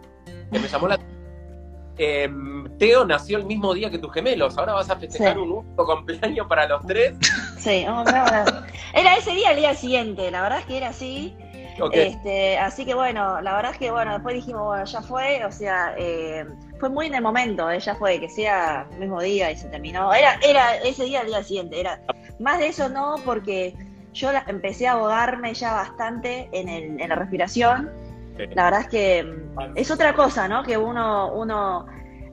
Que 0.52 0.58
me 0.58 0.68
llamó 0.68 0.88
la 0.88 0.98
eh, 1.98 2.28
Teo 2.78 3.04
nació 3.04 3.38
el 3.38 3.44
mismo 3.44 3.72
día 3.74 3.90
que 3.90 3.98
tus 3.98 4.12
gemelos. 4.12 4.56
Ahora 4.58 4.74
vas 4.74 4.90
a 4.90 4.96
festejar 4.96 5.38
un 5.38 5.50
único 5.50 5.86
cumpleaños 5.86 6.46
para 6.46 6.66
los 6.66 6.84
tres. 6.86 7.14
Sí, 7.58 7.84
era 8.94 9.16
ese 9.16 9.32
día 9.32 9.50
el 9.50 9.56
día 9.56 9.74
siguiente. 9.74 10.30
La 10.30 10.42
verdad 10.42 10.60
es 10.60 10.66
que 10.66 10.76
era 10.76 10.88
así. 10.88 11.36
Este, 11.92 12.58
así 12.58 12.86
que 12.86 12.94
bueno, 12.94 13.40
la 13.42 13.54
verdad 13.54 13.72
es 13.72 13.78
que 13.78 13.90
bueno, 13.90 14.12
después 14.14 14.34
dijimos, 14.34 14.64
bueno, 14.64 14.84
ya 14.84 15.02
fue, 15.02 15.44
o 15.44 15.52
sea, 15.52 15.94
eh, 15.98 16.46
fue 16.80 16.88
muy 16.88 17.06
en 17.06 17.14
el 17.14 17.22
momento, 17.22 17.70
eh, 17.70 17.78
ya 17.80 17.94
fue, 17.94 18.18
que 18.18 18.30
sea 18.30 18.86
el 18.92 19.00
mismo 19.00 19.20
día 19.20 19.50
y 19.50 19.56
se 19.56 19.68
terminó. 19.68 20.14
Era, 20.14 20.38
era 20.42 20.76
ese 20.76 21.04
día 21.04 21.20
el 21.20 21.26
día 21.26 21.42
siguiente, 21.42 21.78
era 21.78 22.00
más 22.38 22.60
de 22.60 22.68
eso 22.68 22.88
no, 22.88 23.16
porque 23.26 23.74
yo 24.14 24.30
empecé 24.46 24.86
a 24.86 24.92
ahogarme 24.92 25.52
ya 25.52 25.74
bastante 25.74 26.48
en, 26.52 26.70
el, 26.70 26.98
en 26.98 27.08
la 27.10 27.14
respiración 27.14 27.90
la 28.54 28.64
verdad 28.64 28.80
es 28.82 28.88
que 28.88 29.22
mm, 29.22 29.76
es 29.76 29.90
otra 29.90 30.14
cosa, 30.14 30.48
¿no? 30.48 30.62
Que 30.62 30.76
uno, 30.76 31.32
uno 31.32 31.86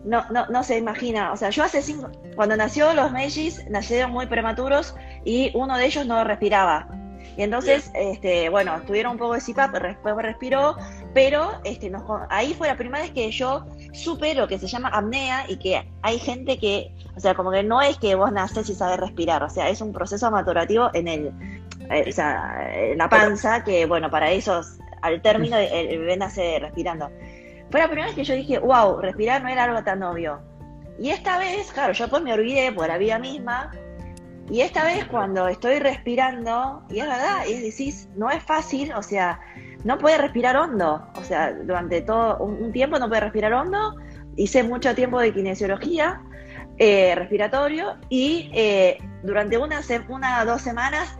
no, 0.04 0.26
no, 0.30 0.46
no 0.48 0.64
se 0.64 0.78
imagina. 0.78 1.32
O 1.32 1.38
sea, 1.38 1.50
yo 1.50 1.64
hace 1.64 1.82
cinco, 1.82 2.10
cuando 2.36 2.56
nació 2.56 2.94
los 2.94 3.12
mellizos, 3.12 3.66
nacieron 3.70 4.12
muy 4.12 4.26
prematuros 4.28 4.96
y 5.24 5.52
uno 5.56 5.78
de 5.78 5.86
ellos 5.86 6.06
no 6.06 6.24
respiraba. 6.24 6.88
Y 7.36 7.42
entonces, 7.42 7.90
este, 7.96 8.50
bueno, 8.50 8.80
tuvieron 8.86 9.14
un 9.14 9.18
poco 9.18 9.34
de 9.34 9.42
CPAP, 9.42 9.74
después 9.82 10.16
respiró, 10.18 10.76
pero 11.16 11.60
este, 11.64 11.92
ahí 12.30 12.54
fue 12.54 12.68
la 12.68 12.78
primera 12.78 13.02
vez 13.02 13.12
que 13.12 13.32
yo 13.32 13.66
supe 13.92 14.36
lo 14.36 14.48
que 14.48 14.60
se 14.60 14.68
llama 14.68 14.90
apnea 14.90 15.46
y 15.50 15.58
que 15.58 15.84
hay 16.04 16.20
gente 16.20 16.60
que, 16.60 16.94
o 17.16 17.20
sea, 17.20 17.34
como 17.34 17.50
que 17.50 17.64
no 17.64 17.82
es 17.82 17.98
que 17.98 18.14
vos 18.14 18.32
naces 18.32 18.70
y 18.70 18.76
sabes 18.76 19.00
respirar, 19.00 19.42
o 19.42 19.50
sea, 19.50 19.70
es 19.70 19.82
un 19.82 19.92
proceso 19.92 20.30
maturativo 20.30 20.92
en 20.94 21.08
el, 21.08 21.32
eh, 21.90 22.06
o 22.08 22.12
sea, 22.12 22.70
en 22.72 23.00
la 23.00 23.10
panza 23.10 23.64
que, 23.64 23.88
bueno, 23.88 24.12
para 24.12 24.30
esos 24.32 24.78
al 25.04 25.22
término 25.22 25.58
el, 25.58 26.00
bebé 26.00 26.18
nace 26.18 26.58
respirando. 26.60 27.12
Fue 27.70 27.80
la 27.80 27.88
primera 27.88 28.08
vez 28.08 28.16
que 28.16 28.24
yo 28.24 28.34
dije, 28.34 28.58
wow, 28.60 29.00
respirar 29.00 29.44
no 29.44 29.50
era 29.50 29.66
algo 29.66 29.84
tan 29.84 30.02
obvio. 30.02 30.42
Y 31.00 31.10
esta 31.10 31.38
vez, 31.38 31.72
claro, 31.72 31.94
yo 31.94 32.08
pues 32.10 32.24
me 32.24 32.34
olvidé 32.34 32.72
por 32.72 32.88
la 32.88 32.98
vida 32.98 33.20
misma. 33.20 33.72
Y 34.50 34.62
esta 34.62 34.84
vez 34.84 35.06
cuando 35.06 35.48
estoy 35.48 35.80
respirando, 35.80 36.84
y 36.90 37.00
es 37.00 37.08
verdad, 37.08 37.46
y 37.48 37.60
decís, 37.60 38.10
no 38.16 38.30
es 38.30 38.44
fácil, 38.44 38.94
o 38.94 39.02
sea, 39.02 39.40
no 39.84 39.98
puede 39.98 40.18
respirar 40.18 40.56
hondo. 40.56 41.06
O 41.16 41.24
sea, 41.24 41.52
durante 41.52 42.02
todo 42.02 42.38
un, 42.38 42.72
tiempo 42.72 42.98
no 43.00 43.10
puede 43.10 43.22
respirar 43.22 43.54
hondo. 43.54 43.96
Hice 44.36 44.64
mucho 44.64 44.96
tiempo 44.96 45.20
de 45.20 45.34
kinesiología 45.34 46.22
eh, 46.78 47.14
respiratorio 47.16 47.98
y 48.10 48.50
eh, 48.54 48.98
durante 49.22 49.58
una, 49.58 49.82
una 50.10 50.46
dos 50.46 50.62
semanas 50.62 51.16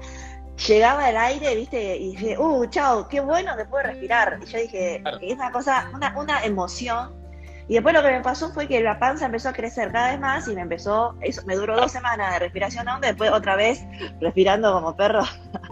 llegaba 0.68 1.10
el 1.10 1.18
aire, 1.18 1.56
viste, 1.56 1.98
y 1.98 2.16
dije, 2.16 2.38
uh, 2.38 2.66
chao, 2.68 3.08
qué 3.08 3.20
bueno 3.20 3.56
que 3.58 3.66
puedo 3.66 3.84
respirar. 3.84 4.40
Y 4.42 4.46
yo 4.46 4.60
dije, 4.60 5.04
es 5.22 5.34
una 5.34 5.52
cosa, 5.52 5.90
una, 5.94 6.18
una 6.18 6.44
emoción. 6.44 7.22
Y 7.68 7.76
después 7.76 7.94
lo 7.96 8.02
que 8.02 8.12
me 8.12 8.22
pasó 8.22 8.50
fue 8.50 8.68
que 8.68 8.82
la 8.82 9.00
panza 9.00 9.26
empezó 9.26 9.50
a 9.50 9.54
crecer 9.54 9.92
cada 9.92 10.12
vez 10.12 10.20
más 10.20 10.48
y 10.50 10.56
me 10.56 10.62
empezó, 10.62 11.16
eso 11.22 11.42
me 11.46 11.56
duró 11.56 11.78
dos 11.78 11.92
semanas 11.92 12.34
de 12.34 12.40
respiración 12.40 12.88
honda, 12.88 13.08
después 13.08 13.32
otra 13.32 13.56
vez 13.56 13.82
respirando 14.20 14.74
como 14.74 14.96
perro. 14.96 15.24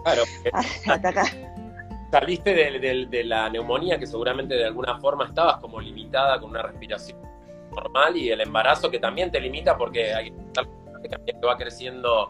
Claro. 0.04 0.24
Hasta 0.88 1.10
acá. 1.10 1.26
Saliste 2.12 2.54
de, 2.54 3.08
de, 3.10 3.24
la 3.24 3.50
neumonía 3.50 3.98
que 3.98 4.08
seguramente 4.08 4.56
de 4.56 4.66
alguna 4.66 5.00
forma 5.00 5.26
estabas 5.26 5.58
como 5.58 5.80
limitada 5.80 6.40
con 6.40 6.52
una 6.52 6.62
respiración 6.62 7.18
normal 7.74 8.18
y 8.18 8.30
el 8.30 8.42
embarazo 8.42 8.90
que 8.90 9.00
también 9.00 9.32
te 9.32 9.40
limita 9.40 9.78
porque 9.78 10.14
hay 10.14 10.32
que 10.32 11.46
va 11.46 11.58
creciendo 11.58 12.30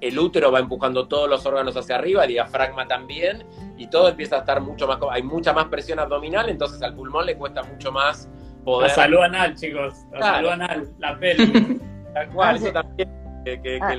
el 0.00 0.18
útero 0.18 0.52
va 0.52 0.58
empujando 0.58 1.08
todos 1.08 1.28
los 1.28 1.44
órganos 1.46 1.76
hacia 1.76 1.96
arriba, 1.96 2.24
el 2.24 2.30
diafragma 2.30 2.86
también, 2.86 3.46
y 3.76 3.88
todo 3.88 4.08
empieza 4.08 4.36
a 4.36 4.38
estar 4.40 4.60
mucho 4.60 4.86
más, 4.86 4.98
hay 5.10 5.22
mucha 5.22 5.52
más 5.52 5.66
presión 5.66 5.98
abdominal, 5.98 6.48
entonces 6.48 6.82
al 6.82 6.94
pulmón 6.94 7.26
le 7.26 7.36
cuesta 7.36 7.62
mucho 7.62 7.92
más 7.92 8.28
poder... 8.64 8.88
La 8.88 8.94
salud 8.94 9.20
anal, 9.22 9.54
chicos, 9.54 9.94
la 10.12 10.20
salud 10.20 10.48
anal, 10.50 10.88
la 10.98 11.18
peli. 11.18 11.80
Tal 12.14 12.28
cual, 12.30 12.56
eso 12.56 12.72
también, 12.72 13.10
que, 13.44 13.78
ah. 13.80 13.94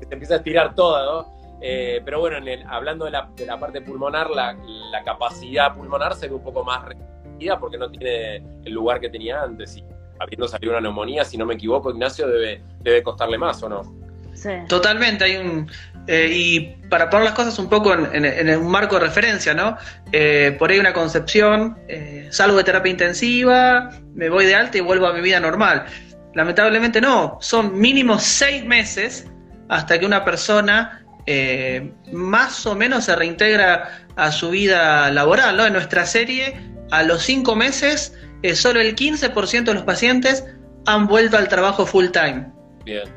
se 0.00 0.14
empieza 0.14 0.34
a 0.34 0.36
estirar 0.38 0.74
toda, 0.74 1.04
¿no? 1.04 1.38
Eh, 1.60 2.00
pero 2.04 2.20
bueno, 2.20 2.36
hablando 2.68 3.04
de 3.04 3.10
la, 3.10 3.58
parte 3.58 3.80
pulmonar, 3.82 4.30
la, 4.30 4.56
capacidad 5.04 5.74
pulmonar 5.74 6.14
se 6.14 6.28
ve 6.28 6.34
un 6.34 6.42
poco 6.42 6.64
más 6.64 6.84
restringida 6.84 7.58
porque 7.58 7.76
no 7.76 7.90
tiene 7.90 8.36
el 8.64 8.72
lugar 8.72 9.00
que 9.00 9.10
tenía 9.10 9.42
antes. 9.42 9.76
Y 9.76 9.84
habiendo 10.18 10.48
salido 10.48 10.72
una 10.72 10.80
neumonía, 10.80 11.24
si 11.24 11.36
no 11.36 11.44
me 11.46 11.54
equivoco, 11.54 11.90
Ignacio, 11.90 12.26
debe, 12.28 12.62
debe 12.80 13.02
costarle 13.02 13.38
más, 13.38 13.62
¿o 13.62 13.68
no? 13.68 13.82
Totalmente, 14.68 15.24
hay 15.24 15.36
un... 15.36 15.70
Eh, 16.06 16.30
y 16.32 16.60
para 16.88 17.10
poner 17.10 17.26
las 17.26 17.34
cosas 17.34 17.58
un 17.58 17.68
poco 17.68 17.92
en, 17.92 18.48
un 18.58 18.70
marco 18.70 18.98
de 18.98 19.06
referencia, 19.06 19.52
¿no? 19.52 19.76
Eh, 20.10 20.56
por 20.58 20.70
ahí 20.70 20.78
una 20.78 20.94
concepción, 20.94 21.78
eh, 21.86 22.28
salgo 22.30 22.56
de 22.56 22.64
terapia 22.64 22.90
intensiva, 22.90 23.90
me 24.14 24.30
voy 24.30 24.46
de 24.46 24.54
alta 24.54 24.78
y 24.78 24.80
vuelvo 24.80 25.06
a 25.06 25.12
mi 25.12 25.20
vida 25.20 25.38
normal. 25.38 25.84
Lamentablemente 26.34 27.02
no, 27.02 27.36
son 27.42 27.78
mínimo 27.78 28.18
seis 28.18 28.64
meses 28.64 29.26
hasta 29.68 29.98
que 29.98 30.06
una 30.06 30.24
persona 30.24 31.04
más 32.10 32.64
o 32.64 32.74
menos 32.74 33.04
se 33.04 33.14
reintegra 33.14 34.06
a 34.16 34.32
su 34.32 34.48
vida 34.48 35.10
laboral, 35.10 35.58
¿no? 35.58 35.66
En 35.66 35.74
nuestra 35.74 36.06
serie, 36.06 36.58
a 36.90 37.02
los 37.02 37.22
cinco 37.22 37.54
meses, 37.54 38.14
solo 38.54 38.80
el 38.80 38.96
15% 38.96 39.64
de 39.64 39.74
los 39.74 39.82
pacientes 39.82 40.42
han 40.86 41.06
vuelto 41.06 41.36
al 41.36 41.48
trabajo 41.48 41.84
full 41.84 42.06
time. 42.06 42.46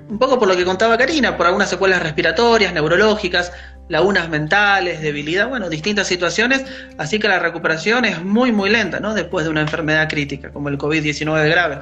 Un 0.10 0.19
poco 0.19 0.39
por 0.39 0.47
lo 0.47 0.55
que 0.55 0.65
contaba 0.65 0.97
Karina, 0.97 1.38
por 1.38 1.45
algunas 1.45 1.69
secuelas 1.69 2.03
respiratorias, 2.03 2.73
neurológicas, 2.73 3.53
lagunas 3.88 4.29
mentales, 4.29 5.01
debilidad, 5.01 5.49
bueno, 5.49 5.69
distintas 5.69 6.07
situaciones, 6.07 6.65
así 6.97 7.19
que 7.19 7.27
la 7.27 7.39
recuperación 7.39 8.05
es 8.05 8.23
muy, 8.23 8.51
muy 8.51 8.69
lenta, 8.69 8.99
¿no? 8.99 9.13
Después 9.13 9.45
de 9.45 9.51
una 9.51 9.62
enfermedad 9.62 10.10
crítica, 10.10 10.51
como 10.51 10.69
el 10.69 10.77
COVID-19 10.77 11.49
grave. 11.49 11.79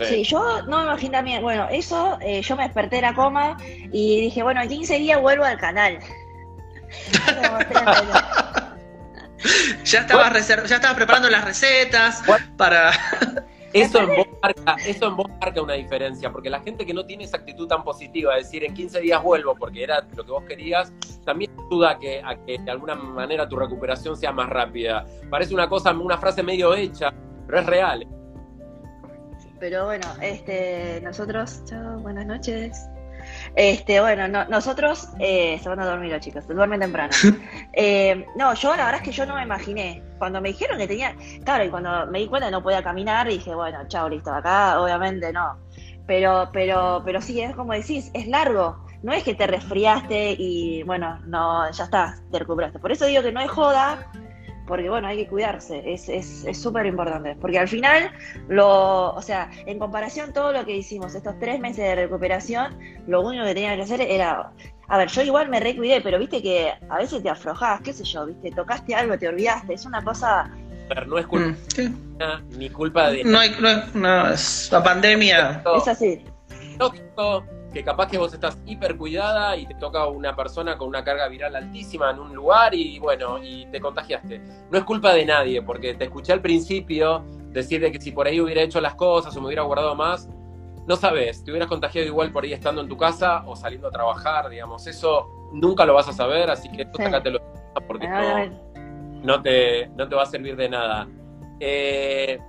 Sí, 0.00 0.24
yo 0.24 0.62
no 0.62 0.78
me 0.78 0.84
imagino, 0.84 1.22
bueno, 1.42 1.68
eso, 1.70 2.18
eh, 2.22 2.40
yo 2.40 2.56
me 2.56 2.62
desperté 2.62 2.96
de 2.96 3.02
la 3.02 3.14
coma 3.14 3.58
y 3.92 4.22
dije, 4.22 4.42
bueno, 4.42 4.62
en 4.62 4.68
15 4.68 4.98
días 4.98 5.20
vuelvo 5.20 5.44
al 5.44 5.58
canal. 5.58 5.98
ya 9.84 10.00
estaba 10.00 10.32
ya 10.38 10.76
estaba 10.76 10.96
preparando 10.96 11.30
las 11.30 11.44
recetas 11.44 12.22
para 12.56 12.90
eso 13.72 14.00
en, 14.00 14.08
vos 14.08 14.26
marca, 14.42 14.76
eso 14.86 15.06
en 15.06 15.16
vos 15.16 15.28
marca 15.40 15.62
una 15.62 15.74
diferencia, 15.74 16.30
porque 16.30 16.50
la 16.50 16.60
gente 16.60 16.84
que 16.84 16.94
no 16.94 17.04
tiene 17.06 17.24
esa 17.24 17.36
actitud 17.36 17.68
tan 17.68 17.84
positiva, 17.84 18.34
de 18.34 18.42
decir 18.42 18.64
en 18.64 18.74
15 18.74 19.00
días 19.00 19.22
vuelvo 19.22 19.54
porque 19.54 19.84
era 19.84 20.06
lo 20.16 20.24
que 20.24 20.30
vos 20.30 20.44
querías, 20.44 20.92
también 21.24 21.52
ayuda 21.68 21.90
a 21.90 21.98
que, 21.98 22.22
a 22.24 22.36
que 22.44 22.58
de 22.58 22.70
alguna 22.70 22.94
manera 22.94 23.48
tu 23.48 23.56
recuperación 23.56 24.16
sea 24.16 24.32
más 24.32 24.48
rápida. 24.48 25.06
Parece 25.30 25.54
una 25.54 25.68
cosa, 25.68 25.92
una 25.92 26.18
frase 26.18 26.42
medio 26.42 26.74
hecha, 26.74 27.12
pero 27.46 27.60
es 27.60 27.66
real. 27.66 28.06
Pero 29.60 29.84
bueno, 29.84 30.06
este, 30.22 31.00
nosotros, 31.02 31.62
chao, 31.66 31.98
buenas 32.00 32.26
noches. 32.26 32.88
Este, 33.54 34.00
bueno, 34.00 34.26
nosotros 34.48 35.08
eh, 35.18 35.58
se 35.62 35.68
van 35.68 35.80
a 35.80 35.86
dormir 35.86 36.12
los 36.12 36.20
chicos, 36.20 36.46
duermen 36.48 36.80
temprano. 36.80 37.12
Eh, 37.72 38.26
no, 38.36 38.52
yo 38.54 38.70
la 38.76 38.86
verdad 38.86 39.00
es 39.00 39.02
que 39.02 39.12
yo 39.12 39.24
no 39.26 39.36
me 39.36 39.42
imaginé. 39.42 40.02
Cuando 40.20 40.42
me 40.42 40.50
dijeron 40.50 40.76
que 40.76 40.86
tenía, 40.86 41.16
claro, 41.44 41.64
y 41.64 41.70
cuando 41.70 42.06
me 42.08 42.18
di 42.18 42.28
cuenta 42.28 42.48
que 42.48 42.52
no 42.52 42.62
podía 42.62 42.82
caminar, 42.82 43.26
dije, 43.26 43.54
bueno, 43.54 43.78
chao, 43.88 44.06
listo, 44.06 44.30
acá 44.30 44.78
obviamente 44.78 45.32
no. 45.32 45.56
Pero, 46.06 46.50
pero, 46.52 47.00
pero 47.06 47.22
sí, 47.22 47.40
es 47.40 47.56
como 47.56 47.72
decís, 47.72 48.10
es 48.12 48.28
largo. 48.28 48.84
No 49.02 49.14
es 49.14 49.24
que 49.24 49.34
te 49.34 49.46
resfriaste 49.46 50.36
y 50.38 50.82
bueno, 50.82 51.18
no, 51.24 51.70
ya 51.70 51.84
está, 51.84 52.16
te 52.30 52.38
recuperaste. 52.38 52.78
Por 52.78 52.92
eso 52.92 53.06
digo 53.06 53.22
que 53.22 53.32
no 53.32 53.40
es 53.40 53.50
joda, 53.50 54.12
porque 54.70 54.88
bueno, 54.88 55.08
hay 55.08 55.16
que 55.16 55.26
cuidarse, 55.26 55.82
es 55.84 56.56
súper 56.56 56.86
importante, 56.86 57.36
porque 57.40 57.58
al 57.58 57.66
final, 57.66 58.12
lo, 58.48 59.12
o 59.12 59.20
sea, 59.20 59.50
en 59.66 59.80
comparación 59.80 60.32
todo 60.32 60.52
lo 60.52 60.64
que 60.64 60.76
hicimos 60.76 61.12
estos 61.12 61.36
tres 61.40 61.58
meses 61.58 61.84
de 61.84 61.96
recuperación, 61.96 62.78
lo 63.08 63.20
único 63.20 63.44
que 63.44 63.54
tenía 63.54 63.74
que 63.74 63.82
hacer 63.82 64.00
era, 64.00 64.52
a 64.86 64.96
ver, 64.96 65.08
yo 65.08 65.22
igual 65.22 65.48
me 65.48 65.58
recuidé, 65.58 66.00
pero 66.00 66.20
viste 66.20 66.40
que 66.40 66.72
a 66.88 66.98
veces 66.98 67.20
te 67.20 67.28
aflojás, 67.28 67.80
qué 67.80 67.92
sé 67.92 68.04
yo, 68.04 68.26
viste, 68.26 68.52
tocaste 68.52 68.94
algo, 68.94 69.18
te 69.18 69.26
olvidaste, 69.26 69.74
es 69.74 69.84
una 69.84 70.04
cosa... 70.04 70.48
Pero 70.88 71.04
no 71.04 71.18
es 71.18 71.26
culpa 71.26 71.56
mm, 71.76 72.56
ni 72.56 72.70
culpa 72.70 73.10
de... 73.10 73.24
No, 73.24 73.40
hay, 73.40 73.50
no, 73.94 74.28
es 74.28 74.68
la 74.70 74.84
pandemia. 74.84 75.64
Es 75.76 75.88
así. 75.88 76.24
Lógico, 76.78 77.44
que 77.72 77.84
capaz 77.84 78.08
que 78.08 78.18
vos 78.18 78.32
estás 78.32 78.58
hiper 78.66 78.96
cuidada 78.96 79.56
y 79.56 79.66
te 79.66 79.74
toca 79.74 80.06
una 80.06 80.34
persona 80.34 80.76
con 80.76 80.88
una 80.88 81.04
carga 81.04 81.28
viral 81.28 81.54
altísima 81.54 82.10
en 82.10 82.18
un 82.18 82.34
lugar 82.34 82.74
y 82.74 82.98
bueno, 82.98 83.38
y 83.42 83.66
te 83.66 83.80
contagiaste. 83.80 84.40
No 84.70 84.78
es 84.78 84.84
culpa 84.84 85.14
de 85.14 85.24
nadie, 85.24 85.62
porque 85.62 85.94
te 85.94 86.04
escuché 86.04 86.32
al 86.32 86.40
principio 86.40 87.24
decirte 87.52 87.92
que 87.92 88.00
si 88.00 88.10
por 88.10 88.26
ahí 88.26 88.40
hubiera 88.40 88.62
hecho 88.62 88.80
las 88.80 88.94
cosas 88.94 89.36
o 89.36 89.40
me 89.40 89.46
hubiera 89.46 89.62
guardado 89.62 89.94
más, 89.94 90.28
no 90.86 90.96
sabes, 90.96 91.44
te 91.44 91.52
hubieras 91.52 91.68
contagiado 91.68 92.06
igual 92.06 92.32
por 92.32 92.42
ahí 92.42 92.52
estando 92.52 92.80
en 92.80 92.88
tu 92.88 92.96
casa 92.96 93.44
o 93.46 93.54
saliendo 93.54 93.88
a 93.88 93.90
trabajar, 93.90 94.48
digamos, 94.48 94.86
eso 94.86 95.28
nunca 95.52 95.84
lo 95.84 95.94
vas 95.94 96.08
a 96.08 96.12
saber, 96.12 96.50
así 96.50 96.68
que 96.70 96.86
tú 96.86 96.98
sí. 96.98 97.04
lo 97.30 97.40
porque 97.86 98.08
no, 99.22 99.42
te, 99.42 99.88
no 99.88 100.08
te 100.08 100.14
va 100.16 100.22
a 100.22 100.26
servir 100.26 100.56
de 100.56 100.68
nada. 100.68 101.06
Eh, 101.60 102.40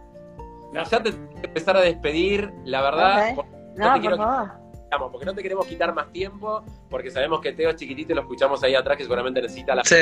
ya 0.73 1.03
te 1.03 1.09
empezar 1.43 1.77
a 1.77 1.81
despedir, 1.81 2.51
la 2.63 2.81
verdad. 2.81 3.35
No, 3.75 4.01
por 4.01 4.17
favor 4.17 4.60
porque 4.99 5.25
no 5.25 5.33
te 5.33 5.41
queremos 5.41 5.65
quitar 5.65 5.93
más 5.93 6.11
tiempo, 6.11 6.63
porque 6.89 7.09
sabemos 7.09 7.41
que 7.41 7.53
Teo 7.53 7.69
es 7.69 7.75
chiquitito 7.75 8.11
y 8.11 8.15
lo 8.15 8.21
escuchamos 8.21 8.63
ahí 8.63 8.75
atrás 8.75 8.97
que 8.97 9.03
seguramente 9.03 9.41
necesita 9.41 9.75
la 9.75 9.83
sí. 9.83 9.95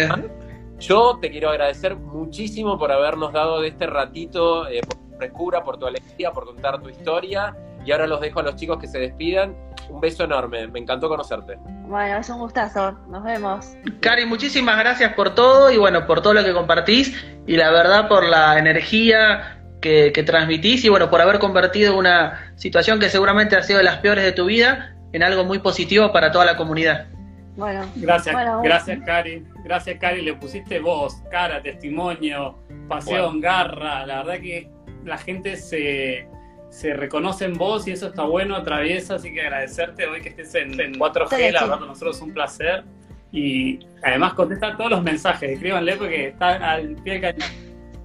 Yo 0.80 1.20
te 1.22 1.30
quiero 1.30 1.50
agradecer 1.50 1.96
muchísimo 1.96 2.80
por 2.80 2.92
habernos 2.92 3.34
dado 3.34 3.60
de 3.60 3.68
este 3.68 3.86
ratito, 3.86 4.68
eh, 4.70 4.82
por 4.82 4.98
tu 4.98 5.18
frescura, 5.18 5.64
por 5.64 5.78
tu 5.78 5.86
alegría, 5.86 6.32
por 6.32 6.46
contar 6.46 6.82
tu 6.82 6.90
historia. 6.90 7.56
Y 7.86 7.92
ahora 7.92 8.08
los 8.08 8.22
dejo 8.22 8.40
a 8.40 8.44
los 8.44 8.56
chicos 8.56 8.78
que 8.80 8.88
se 8.88 9.00
despidan. 9.00 9.56
Un 9.90 10.00
beso 10.00 10.24
enorme, 10.24 10.68
me 10.68 10.80
encantó 10.80 11.10
conocerte. 11.10 11.58
Bueno, 11.88 12.20
es 12.20 12.30
un 12.30 12.40
gustazo, 12.40 12.92
nos 13.10 13.24
vemos. 13.24 13.74
Cari, 14.00 14.26
muchísimas 14.26 14.78
gracias 14.78 15.14
por 15.14 15.36
todo 15.36 15.70
y 15.72 15.78
bueno, 15.78 16.06
por 16.06 16.22
todo 16.22 16.36
lo 16.36 16.44
que 16.44 16.54
compartís 16.54 17.14
y 17.48 17.58
la 17.58 17.72
verdad 17.72 18.08
por 18.08 18.24
la 18.24 18.60
energía, 18.60 19.59
que, 19.82 20.24
transmitís 20.26 20.84
y 20.86 20.90
bueno, 20.90 21.10
por 21.10 21.22
haber 21.22 21.40
convertido 21.40 21.98
una 21.98 22.54
situación 22.56 23.00
que 23.00 23.10
seguramente 23.10 23.56
ha 23.56 23.64
sido 23.64 23.80
de 23.80 23.86
las 23.86 23.98
peores 23.98 24.24
de 24.24 24.32
tu 24.32 24.46
vida 24.46 24.96
en 25.14 25.24
algo 25.24 25.44
muy 25.46 25.60
positivo 25.60 26.12
para 26.12 26.32
toda 26.32 26.46
la 26.46 26.58
comunidad. 26.58 27.08
Bueno, 27.56 27.86
gracias, 27.96 28.36
gracias 28.64 29.00
Cari, 29.06 29.46
gracias 29.66 30.00
Cari, 30.00 30.22
le 30.22 30.34
pusiste 30.36 30.80
voz, 30.80 31.22
cara, 31.30 31.62
testimonio, 31.62 32.58
pasión, 32.88 33.42
garra, 33.42 34.06
la 34.06 34.24
verdad 34.24 34.42
que 34.42 34.70
la 35.04 35.18
gente 35.18 35.58
se, 35.58 36.28
se 36.70 36.94
reconoce 36.94 37.46
en 37.46 37.56
vos 37.56 37.88
y 37.88 37.92
eso 37.92 38.08
está 38.08 38.24
bueno, 38.24 38.56
atraviesa, 38.56 39.16
así 39.16 39.34
que 39.34 39.42
agradecerte 39.42 40.08
hoy 40.08 40.22
que 40.22 40.30
estés 40.30 40.56
en, 40.56 40.72
4G, 40.72 41.52
la 41.52 41.62
verdad 41.62 41.80
para 41.80 41.86
nosotros 41.88 42.18
es 42.18 42.22
un 42.22 42.34
placer. 42.34 42.84
Y 43.32 43.80
además 44.04 44.34
contesta 44.34 44.76
todos 44.76 44.90
los 44.90 45.04
mensajes, 45.04 45.52
escríbanle 45.52 45.98
porque 45.98 46.28
está 46.30 46.72
al 46.72 46.96
pie 46.96 47.20
del 47.20 47.22
cañón. 47.22 47.50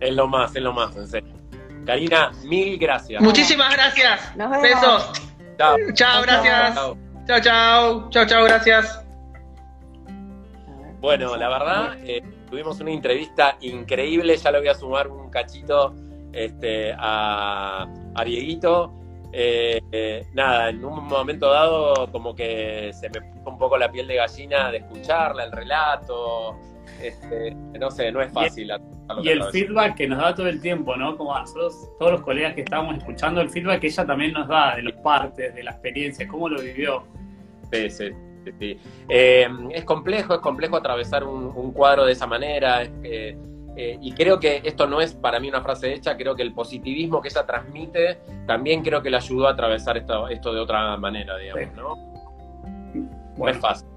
Es 0.00 0.14
lo 0.14 0.26
más, 0.26 0.54
es 0.54 0.62
lo 0.62 0.72
más, 0.72 0.94
en 0.96 1.06
serio. 1.06 1.43
Karina, 1.84 2.32
mil 2.44 2.78
gracias. 2.78 3.22
Muchísimas 3.22 3.72
gracias. 3.74 4.20
Besos. 4.62 5.22
Chao. 5.58 5.76
Chao, 5.94 6.22
gracias. 6.22 6.74
Chao, 6.74 7.40
chao. 7.40 8.10
Chao, 8.10 8.26
chao, 8.26 8.44
gracias. 8.44 9.04
Bueno, 11.00 11.36
la 11.36 11.48
verdad, 11.48 11.96
eh, 12.04 12.22
tuvimos 12.48 12.80
una 12.80 12.90
entrevista 12.90 13.56
increíble. 13.60 14.36
Ya 14.36 14.50
le 14.50 14.58
voy 14.60 14.68
a 14.68 14.74
sumar 14.74 15.08
un 15.08 15.30
cachito 15.30 15.94
este, 16.32 16.94
a, 16.98 17.86
a 18.14 18.24
Dieguito. 18.24 18.94
Eh, 19.36 19.80
eh, 19.90 20.26
nada, 20.32 20.68
en 20.68 20.84
un 20.84 21.08
momento 21.08 21.50
dado 21.50 22.10
como 22.12 22.34
que 22.34 22.92
se 22.92 23.10
me 23.10 23.20
puso 23.20 23.50
un 23.50 23.58
poco 23.58 23.76
la 23.76 23.90
piel 23.90 24.06
de 24.06 24.14
gallina 24.14 24.70
de 24.70 24.78
escucharla, 24.78 25.44
el 25.44 25.50
relato, 25.52 26.56
este, 27.02 27.54
no 27.78 27.90
sé, 27.90 28.12
no 28.12 28.20
es 28.20 28.32
fácil. 28.32 28.70
Y, 29.22 29.28
el 29.28 29.42
feedback 29.44 29.96
que 29.96 30.08
nos 30.08 30.18
da 30.18 30.34
todo 30.34 30.48
el 30.48 30.60
tiempo, 30.60 30.96
¿no? 30.96 31.16
Como 31.16 31.34
a 31.34 31.40
nosotros, 31.40 31.88
todos 31.98 32.12
los 32.12 32.22
colegas 32.22 32.54
que 32.54 32.62
estábamos 32.62 32.96
escuchando, 32.96 33.40
el 33.40 33.50
feedback 33.50 33.80
que 33.80 33.86
ella 33.88 34.06
también 34.06 34.32
nos 34.32 34.48
da 34.48 34.76
de 34.76 34.82
los 34.82 34.94
partes, 34.94 35.54
de 35.54 35.62
la 35.62 35.72
experiencia, 35.72 36.26
cómo 36.26 36.48
lo 36.48 36.60
vivió. 36.60 37.04
Sí, 37.72 37.90
sí. 37.90 38.10
sí, 38.58 38.78
eh, 39.08 39.48
es 39.72 39.84
complejo, 39.84 40.34
es 40.34 40.40
complejo 40.40 40.76
atravesar 40.76 41.24
un, 41.24 41.72
cuadro 41.72 42.04
de 42.06 42.12
esa 42.12 42.26
manera. 42.26 42.82
Eh, 43.76 43.98
y 44.00 44.12
creo 44.12 44.38
que 44.38 44.62
esto 44.62 44.86
no 44.86 45.00
es 45.00 45.14
para 45.14 45.40
mí 45.40 45.48
una 45.48 45.60
frase 45.60 45.92
hecha, 45.92 46.16
creo 46.16 46.36
que 46.36 46.42
el 46.42 46.54
positivismo 46.54 47.20
que 47.20 47.28
ella 47.28 47.44
transmite 47.44 48.20
también 48.46 48.82
creo 48.82 49.02
que 49.02 49.10
le 49.10 49.16
ayudó 49.16 49.48
a 49.48 49.50
atravesar 49.50 49.96
esto, 49.96 50.28
esto 50.28 50.54
de 50.54 50.60
otra 50.60 50.96
manera, 50.96 51.36
digamos, 51.38 51.74
¿no? 51.74 52.14
No 53.36 53.48
es 53.48 53.58
fácil. 53.58 53.88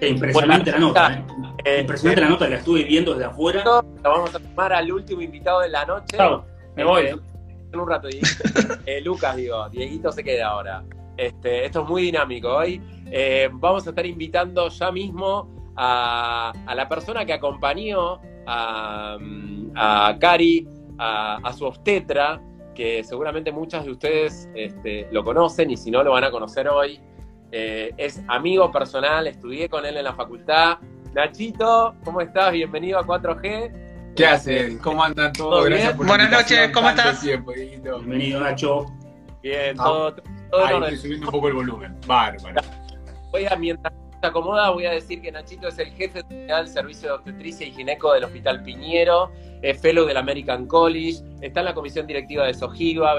Impresionante 0.00 0.70
la 0.70 0.78
nota, 0.78 1.14
¿eh? 1.14 1.24
¿eh? 1.64 1.80
Impresionante 1.80 2.20
la 2.20 2.28
nota 2.28 2.44
que 2.46 2.50
la 2.52 2.56
estuve 2.58 2.84
viendo 2.84 3.12
desde 3.12 3.26
afuera. 3.26 3.64
La 3.64 4.10
vamos 4.10 4.34
a 4.34 4.38
tomar 4.38 4.72
al 4.72 4.92
último 4.92 5.22
invitado 5.22 5.60
de 5.60 5.68
la 5.68 5.84
noche. 5.84 6.16
me 6.74 6.84
voy. 6.84 7.04
Eh, 7.04 7.16
en 7.72 7.80
un 7.80 7.88
rato, 7.88 8.08
eh, 8.86 9.00
Lucas, 9.00 9.36
digo, 9.36 9.68
Dieguito 9.70 10.12
se 10.12 10.22
queda 10.22 10.48
ahora. 10.48 10.84
Este, 11.16 11.64
esto 11.64 11.82
es 11.82 11.88
muy 11.88 12.02
dinámico 12.02 12.48
hoy. 12.48 12.80
vamos 13.52 13.86
a 13.86 13.90
estar 13.90 14.04
invitando 14.04 14.68
ya 14.68 14.92
mismo 14.92 15.72
a, 15.76 16.52
la 16.74 16.88
persona 16.88 17.24
que 17.24 17.32
acompañó 17.32 18.20
a, 18.46 19.18
a 19.74 20.16
Cari, 20.18 20.68
a, 20.98 21.52
su 21.56 21.64
obstetra, 21.64 22.40
que 22.74 23.02
seguramente 23.02 23.50
muchas 23.52 23.84
de 23.84 23.92
ustedes 23.92 24.48
este, 24.54 25.08
lo 25.10 25.24
conocen 25.24 25.70
y 25.70 25.76
si 25.76 25.90
no 25.90 26.02
lo 26.02 26.12
van 26.12 26.24
a 26.24 26.30
conocer 26.30 26.68
hoy. 26.68 27.00
Eh, 27.58 27.94
es 27.96 28.20
amigo 28.28 28.70
personal, 28.70 29.26
estudié 29.26 29.70
con 29.70 29.86
él 29.86 29.96
en 29.96 30.04
la 30.04 30.12
facultad. 30.12 30.76
Nachito, 31.14 31.96
¿cómo 32.04 32.20
estás? 32.20 32.52
Bienvenido 32.52 32.98
a 32.98 33.06
4G. 33.06 34.14
¿Qué 34.14 34.26
hacen? 34.26 34.76
¿Cómo 34.76 35.02
andan 35.02 35.32
todos? 35.32 35.64
Gracias 35.64 35.94
por 35.94 36.06
Buenas 36.06 36.30
noches, 36.30 36.70
¿cómo 36.74 36.90
estás? 36.90 37.24
Bienvenido, 37.24 38.40
Nacho. 38.40 38.84
Bien, 39.42 39.74
todo, 39.74 40.14
todo 40.50 40.66
Ahí 40.66 40.82
estoy 40.82 40.96
subiendo 40.98 41.28
un 41.28 41.32
poco 41.32 41.48
el 41.48 41.54
volumen. 41.54 41.98
Bárbaro. 42.06 42.60
Voy 43.32 43.46
a, 43.46 43.56
mientras 43.56 43.94
acomoda, 44.26 44.70
voy 44.70 44.86
a 44.86 44.90
decir 44.90 45.20
que 45.20 45.32
Nachito 45.32 45.68
es 45.68 45.78
el 45.78 45.90
jefe 45.92 46.22
del 46.28 46.68
servicio 46.68 47.08
de 47.08 47.14
obstetricia 47.14 47.66
y 47.66 47.72
gineco 47.72 48.12
del 48.12 48.24
Hospital 48.24 48.62
Piñero, 48.62 49.32
es 49.62 49.80
fellow 49.80 50.06
del 50.06 50.16
American 50.16 50.66
College, 50.66 51.22
está 51.40 51.60
en 51.60 51.66
la 51.66 51.74
comisión 51.74 52.06
directiva 52.06 52.46
de 52.46 52.54
Sojiva, 52.54 53.14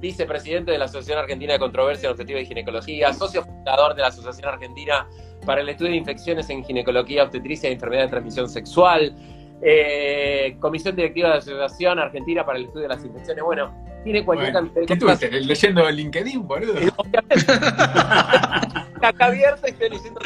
vicepresidente 0.00 0.72
de 0.72 0.78
la 0.78 0.86
Asociación 0.86 1.18
Argentina 1.18 1.54
de 1.54 1.58
Controversia 1.58 2.06
en 2.06 2.12
Obstetricia 2.12 2.42
y 2.42 2.46
Ginecología, 2.46 3.12
socio 3.12 3.42
fundador 3.42 3.94
de 3.94 4.02
la 4.02 4.08
Asociación 4.08 4.48
Argentina 4.48 5.06
para 5.44 5.60
el 5.60 5.68
Estudio 5.68 5.92
de 5.92 5.98
Infecciones 5.98 6.50
en 6.50 6.64
Ginecología, 6.64 7.22
Obstetricia 7.22 7.70
y 7.70 7.74
Enfermedad 7.74 8.02
de 8.02 8.08
Transmisión 8.08 8.48
Sexual, 8.48 9.14
eh, 9.62 10.56
comisión 10.60 10.96
directiva 10.96 11.28
de 11.28 11.34
la 11.34 11.38
Asociación 11.38 11.98
Argentina 11.98 12.44
para 12.44 12.58
el 12.58 12.64
Estudio 12.64 12.88
de 12.88 12.94
las 12.94 13.04
Infecciones. 13.04 13.44
Bueno, 13.44 13.74
tiene 14.04 14.24
cualquier 14.24 14.52
cantidad 14.52 14.80
de 14.80 14.86
¿Qué 14.86 14.92
estuviste 14.92 15.30
leyendo 15.30 15.90
LinkedIn, 15.90 16.46
boludo? 16.46 16.74
Acá 19.02 19.26
abierto 19.26 19.66
estoy 19.66 19.90
leyendo 19.90 20.20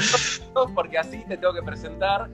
todos 0.54 0.70
porque 0.72 0.98
así 0.98 1.24
te 1.28 1.36
tengo 1.36 1.54
que 1.54 1.62
presentar. 1.62 2.28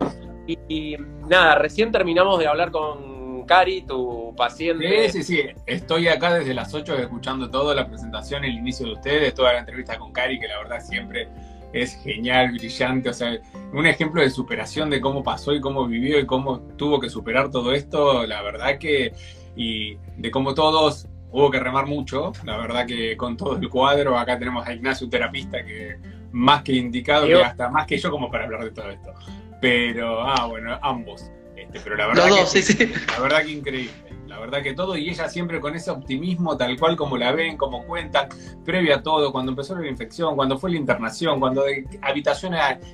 y 0.47 0.97
nada, 1.29 1.57
recién 1.57 1.91
terminamos 1.91 2.39
de 2.39 2.47
hablar 2.47 2.71
con 2.71 3.17
Cari, 3.47 3.83
tu 3.83 4.35
paciente. 4.37 5.09
Sí, 5.09 5.23
sí, 5.23 5.37
sí. 5.37 5.49
Estoy 5.65 6.09
acá 6.09 6.35
desde 6.35 6.53
las 6.53 6.75
8 6.75 6.99
escuchando 6.99 7.49
todo, 7.49 7.75
la 7.75 7.87
presentación, 7.89 8.45
el 8.45 8.55
inicio 8.55 8.87
de 8.87 8.93
ustedes, 8.93 9.35
toda 9.35 9.53
la 9.53 9.61
entrevista 9.61 9.99
con 9.99 10.13
Cari, 10.13 10.39
que 10.39 10.49
la 10.49 10.59
verdad 10.59 10.81
siempre 10.81 11.29
es 11.73 11.95
genial, 12.03 12.53
brillante. 12.53 13.09
O 13.09 13.15
sea, 13.15 13.39
un 13.73 13.87
ejemplo 13.87 14.21
de 14.21 14.31
superación 14.31 14.91
de 14.91 15.01
cómo 15.01 15.23
pasó 15.23 15.55
y 15.55 15.61
cómo 15.61 15.87
vivió 15.87 16.19
y 16.19 16.27
cómo 16.27 16.61
tuvo 16.77 17.01
que 17.01 17.09
superar 17.09 17.51
todo 17.51 17.73
esto, 17.73 18.27
la 18.27 18.43
verdad 18.43 18.79
que. 18.79 19.13
Y 19.59 19.97
de 20.19 20.31
cómo 20.31 20.53
todos 20.53 21.09
hubo 21.31 21.51
que 21.51 21.59
remar 21.61 21.87
mucho. 21.87 22.33
La 22.45 22.59
verdad 22.59 22.87
que 22.87 23.17
con 23.17 23.37
todo 23.37 23.57
el 23.57 23.69
cuadro, 23.71 24.19
acá 24.19 24.39
tenemos 24.39 24.67
a 24.67 24.75
Ignacio, 24.75 25.09
terapista, 25.09 25.65
que 25.65 25.97
más 26.37 26.63
que 26.63 26.73
indicado, 26.73 27.27
que 27.27 27.43
hasta 27.43 27.71
más 27.71 27.87
que 27.87 27.97
yo 27.97 28.11
como 28.11 28.31
para 28.31 28.45
hablar 28.45 28.65
de 28.65 28.71
todo 28.71 28.91
esto. 28.91 29.15
Pero, 29.61 30.21
ah, 30.21 30.47
bueno, 30.47 30.79
ambos. 30.83 31.31
Este, 31.57 31.81
pero 31.81 31.97
la 31.97 32.09
verdad, 32.09 32.25
que, 32.53 32.93
la 33.11 33.21
verdad 33.21 33.43
que 33.43 33.53
increíble. 33.53 34.07
La 34.27 34.41
verdad 34.41 34.63
que 34.63 34.75
todo, 34.75 34.99
y 34.99 35.09
ella 35.09 35.31
siempre 35.31 35.61
con 35.61 35.75
ese 35.75 35.91
optimismo, 35.91 36.59
tal 36.59 36.79
cual 36.79 36.95
como 36.95 37.17
la 37.17 37.33
ven, 37.33 37.57
como 37.57 37.87
cuentan, 37.87 38.29
previo 38.67 38.97
a 38.97 39.03
todo, 39.03 39.33
cuando 39.33 39.53
empezó 39.53 39.75
la 39.77 39.89
infección, 39.89 40.37
cuando 40.37 40.59
fue 40.59 40.73
la 40.73 40.77
internación, 40.77 41.41
cuando 41.41 41.63
de 41.63 41.87
habitación 42.03 42.53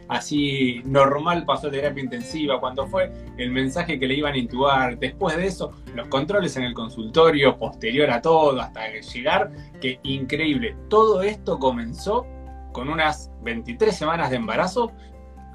así 0.09 0.83
normal 0.85 1.45
pasó 1.45 1.67
a 1.67 1.71
terapia 1.73 2.05
intensiva, 2.05 2.61
cuando 2.61 2.87
fue 2.87 3.11
el 3.39 3.51
mensaje 3.51 3.99
que 3.99 4.07
le 4.07 4.15
iban 4.15 4.35
a 4.35 4.39
intubar, 4.39 4.97
después 5.01 5.37
de 5.37 5.47
eso, 5.47 5.73
los 5.97 6.07
controles 6.07 6.57
en 6.57 6.63
el 6.63 6.75
consultorio, 6.75 7.59
posterior 7.59 8.09
a 8.11 8.23
todo, 8.23 8.61
hasta 8.61 8.89
llegar, 9.01 9.51
que 9.81 9.99
increíble. 10.05 10.77
Todo 10.89 11.23
esto 11.23 11.59
comenzó 11.59 12.25
con 12.73 12.89
unas 12.89 13.31
23 13.43 13.95
semanas 13.95 14.31
de 14.31 14.37
embarazo 14.37 14.93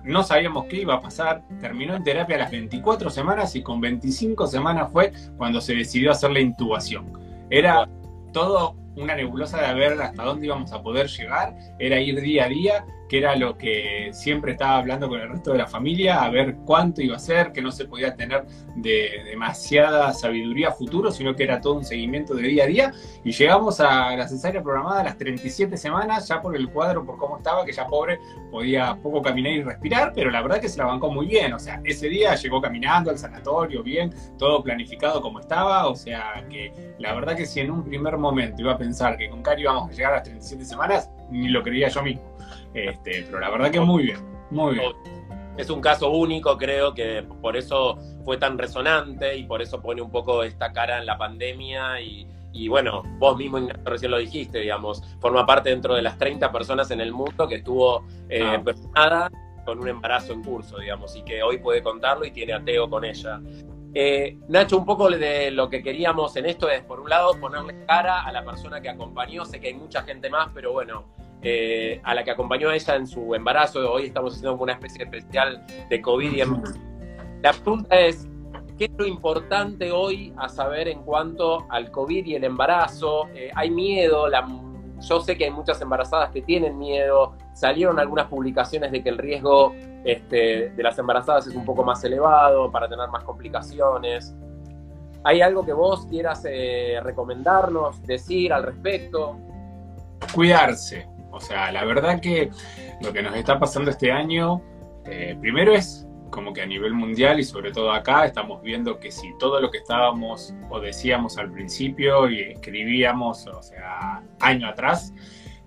no 0.07 0.23
sabíamos 0.23 0.65
qué 0.65 0.81
iba 0.81 0.95
a 0.95 1.01
pasar, 1.01 1.43
terminó 1.59 1.95
en 1.95 2.03
terapia 2.03 2.37
a 2.37 2.39
las 2.39 2.51
24 2.51 3.09
semanas 3.09 3.55
y 3.55 3.61
con 3.61 3.81
25 3.81 4.47
semanas 4.47 4.89
fue 4.91 5.11
cuando 5.37 5.59
se 5.59 5.75
decidió 5.75 6.11
hacer 6.11 6.31
la 6.31 6.39
intubación. 6.39 7.11
Era 7.49 7.89
todo 8.31 8.75
una 8.95 9.15
nebulosa 9.15 9.61
de 9.61 9.73
ver 9.73 10.01
hasta 10.01 10.23
dónde 10.23 10.45
íbamos 10.45 10.71
a 10.71 10.81
poder 10.81 11.07
llegar, 11.07 11.55
era 11.77 11.99
ir 11.99 12.21
día 12.21 12.45
a 12.45 12.47
día 12.47 12.85
que 13.07 13.19
era 13.19 13.35
lo 13.35 13.57
que 13.57 14.09
siempre 14.13 14.53
estaba 14.53 14.77
hablando 14.77 15.07
con 15.07 15.19
el 15.19 15.29
resto 15.29 15.51
de 15.51 15.59
la 15.59 15.67
familia, 15.67 16.23
a 16.23 16.29
ver 16.29 16.57
cuánto 16.65 17.01
iba 17.01 17.15
a 17.15 17.19
ser, 17.19 17.51
que 17.51 17.61
no 17.61 17.71
se 17.71 17.85
podía 17.85 18.15
tener 18.15 18.45
de 18.75 19.23
demasiada 19.25 20.13
sabiduría 20.13 20.71
futuro, 20.71 21.11
sino 21.11 21.35
que 21.35 21.43
era 21.43 21.61
todo 21.61 21.75
un 21.75 21.85
seguimiento 21.85 22.33
de 22.35 22.43
día 22.43 22.63
a 22.63 22.67
día. 22.67 22.93
Y 23.23 23.31
llegamos 23.31 23.79
a 23.79 24.15
la 24.15 24.27
cesárea 24.27 24.61
programada 24.61 25.01
a 25.01 25.03
las 25.03 25.17
37 25.17 25.77
semanas, 25.77 26.27
ya 26.27 26.41
por 26.41 26.55
el 26.55 26.69
cuadro, 26.69 27.05
por 27.05 27.17
cómo 27.17 27.37
estaba, 27.37 27.65
que 27.65 27.71
ya 27.71 27.87
pobre 27.87 28.19
podía 28.51 28.95
poco 29.01 29.21
caminar 29.21 29.53
y 29.53 29.63
respirar, 29.63 30.11
pero 30.13 30.31
la 30.31 30.41
verdad 30.41 30.59
que 30.59 30.69
se 30.69 30.77
la 30.77 30.85
bancó 30.85 31.11
muy 31.11 31.27
bien. 31.27 31.53
O 31.53 31.59
sea, 31.59 31.81
ese 31.83 32.09
día 32.09 32.35
llegó 32.35 32.61
caminando 32.61 33.09
al 33.09 33.17
sanatorio, 33.17 33.83
bien, 33.83 34.13
todo 34.37 34.63
planificado 34.63 35.21
como 35.21 35.39
estaba. 35.39 35.87
O 35.87 35.95
sea, 35.95 36.45
que 36.49 36.71
la 36.99 37.13
verdad 37.13 37.35
que 37.35 37.45
si 37.45 37.59
en 37.59 37.71
un 37.71 37.83
primer 37.83 38.17
momento 38.17 38.61
iba 38.61 38.73
a 38.73 38.77
pensar 38.77 39.17
que 39.17 39.29
con 39.29 39.41
Cari 39.41 39.61
íbamos 39.61 39.89
a 39.89 39.93
llegar 39.93 40.13
a 40.13 40.15
las 40.17 40.23
37 40.23 40.65
semanas, 40.65 41.09
ni 41.29 41.49
lo 41.49 41.63
creía 41.63 41.87
yo 41.89 42.03
mismo. 42.03 42.36
Este, 42.73 43.23
pero 43.23 43.39
la 43.39 43.49
verdad 43.49 43.71
que 43.71 43.79
muy 43.79 44.03
bien, 44.03 44.17
muy 44.51 44.75
bien. 44.75 44.93
Es 45.57 45.71
un 45.71 45.81
caso 45.81 46.11
único, 46.11 46.55
creo 46.57 46.93
que 46.93 47.23
por 47.41 47.57
eso 47.57 47.97
fue 48.23 48.37
tan 48.37 48.57
resonante 48.57 49.35
y 49.35 49.43
por 49.43 49.61
eso 49.61 49.81
pone 49.81 50.01
un 50.01 50.11
poco 50.11 50.43
esta 50.43 50.71
cara 50.71 50.99
en 50.99 51.07
la 51.07 51.17
pandemia 51.17 51.99
y, 51.99 52.67
bueno, 52.67 53.03
vos 53.17 53.37
mismo 53.37 53.59
recién 53.83 54.11
lo 54.11 54.17
dijiste, 54.17 54.59
digamos, 54.59 55.01
forma 55.19 55.45
parte 55.45 55.69
dentro 55.69 55.95
de 55.95 56.03
las 56.03 56.17
30 56.17 56.51
personas 56.51 56.91
en 56.91 57.01
el 57.01 57.11
mundo 57.11 57.47
que 57.47 57.55
estuvo 57.55 58.05
eh, 58.29 58.59
ah. 58.95 59.29
con 59.65 59.79
un 59.79 59.87
embarazo 59.87 60.33
en 60.33 60.43
curso, 60.43 60.77
digamos, 60.77 61.15
y 61.15 61.23
que 61.23 61.41
hoy 61.41 61.57
puede 61.57 61.81
contarlo 61.81 62.25
y 62.25 62.31
tiene 62.31 62.53
ateo 62.53 62.87
con 62.87 63.03
ella. 63.03 63.41
Eh, 63.93 64.37
Nacho, 64.47 64.77
un 64.77 64.85
poco 64.85 65.09
de 65.09 65.49
lo 65.49 65.69
que 65.69 65.81
queríamos 65.81 66.35
en 66.35 66.45
esto 66.45 66.69
es, 66.69 66.83
por 66.83 66.99
un 66.99 67.09
lado, 67.09 67.39
ponerle 67.39 67.83
cara 67.87 68.23
a 68.23 68.31
la 68.31 68.45
persona 68.45 68.79
que 68.79 68.89
acompañó. 68.89 69.43
Sé 69.43 69.59
que 69.59 69.69
hay 69.69 69.73
mucha 69.73 70.03
gente 70.03 70.29
más, 70.29 70.49
pero 70.53 70.71
bueno, 70.71 71.05
eh, 71.41 72.01
a 72.03 72.15
la 72.15 72.23
que 72.23 72.31
acompañó 72.31 72.69
a 72.69 72.75
ella 72.75 72.95
en 72.95 73.07
su 73.07 73.33
embarazo. 73.35 73.91
Hoy 73.91 74.05
estamos 74.05 74.35
haciendo 74.35 74.55
una 74.55 74.73
especie 74.73 75.03
especial 75.03 75.65
de 75.89 76.01
COVID. 76.01 76.31
Y 76.33 76.43
La 77.41 77.53
pregunta 77.53 77.99
es, 77.99 78.27
¿qué 78.77 78.85
es 78.85 78.91
lo 78.97 79.05
importante 79.05 79.91
hoy 79.91 80.33
a 80.37 80.49
saber 80.49 80.87
en 80.87 81.03
cuanto 81.03 81.65
al 81.69 81.91
COVID 81.91 82.25
y 82.25 82.35
el 82.35 82.43
embarazo? 82.43 83.27
Eh, 83.35 83.51
¿Hay 83.55 83.69
miedo? 83.69 84.27
yo 84.99 85.19
sé 85.21 85.37
que 85.37 85.45
hay 85.45 85.51
muchas 85.51 85.79
embarazadas 85.81 86.31
que 86.31 86.41
tienen 86.41 86.77
miedo. 86.77 87.35
Salieron 87.53 87.99
algunas 87.99 88.27
publicaciones 88.27 88.91
de 88.91 89.03
que 89.03 89.09
el 89.09 89.17
riesgo 89.17 89.73
este, 90.03 90.69
de 90.69 90.83
las 90.83 90.97
embarazadas 90.97 91.47
es 91.47 91.55
un 91.55 91.65
poco 91.65 91.83
más 91.83 92.03
elevado 92.03 92.71
para 92.71 92.87
tener 92.87 93.07
más 93.09 93.23
complicaciones. 93.23 94.33
¿Hay 95.23 95.41
algo 95.41 95.65
que 95.65 95.73
vos 95.73 96.05
quieras 96.07 96.43
eh, 96.49 96.99
recomendarnos, 97.03 98.01
decir 98.03 98.53
al 98.53 98.63
respecto? 98.63 99.37
Cuidarse, 100.33 101.07
o 101.37 101.41
sea, 101.41 101.71
la 101.71 101.85
verdad 101.85 102.19
que 102.19 102.49
lo 103.01 103.13
que 103.13 103.21
nos 103.21 103.35
está 103.35 103.59
pasando 103.59 103.91
este 103.91 104.11
año, 104.11 104.61
eh, 105.05 105.37
primero 105.39 105.73
es 105.73 106.07
como 106.31 106.51
que 106.51 106.61
a 106.61 106.65
nivel 106.65 106.93
mundial 106.93 107.39
y 107.39 107.43
sobre 107.43 107.71
todo 107.71 107.91
acá 107.91 108.25
estamos 108.25 108.61
viendo 108.61 108.99
que 108.99 109.11
si 109.11 109.37
todo 109.37 109.61
lo 109.61 109.71
que 109.71 109.77
estábamos 109.77 110.53
o 110.69 110.79
decíamos 110.79 111.37
al 111.37 111.51
principio 111.51 112.29
y 112.29 112.41
escribíamos, 112.41 113.47
o 113.47 113.61
sea, 113.61 114.23
año 114.41 114.67
atrás, 114.67 115.13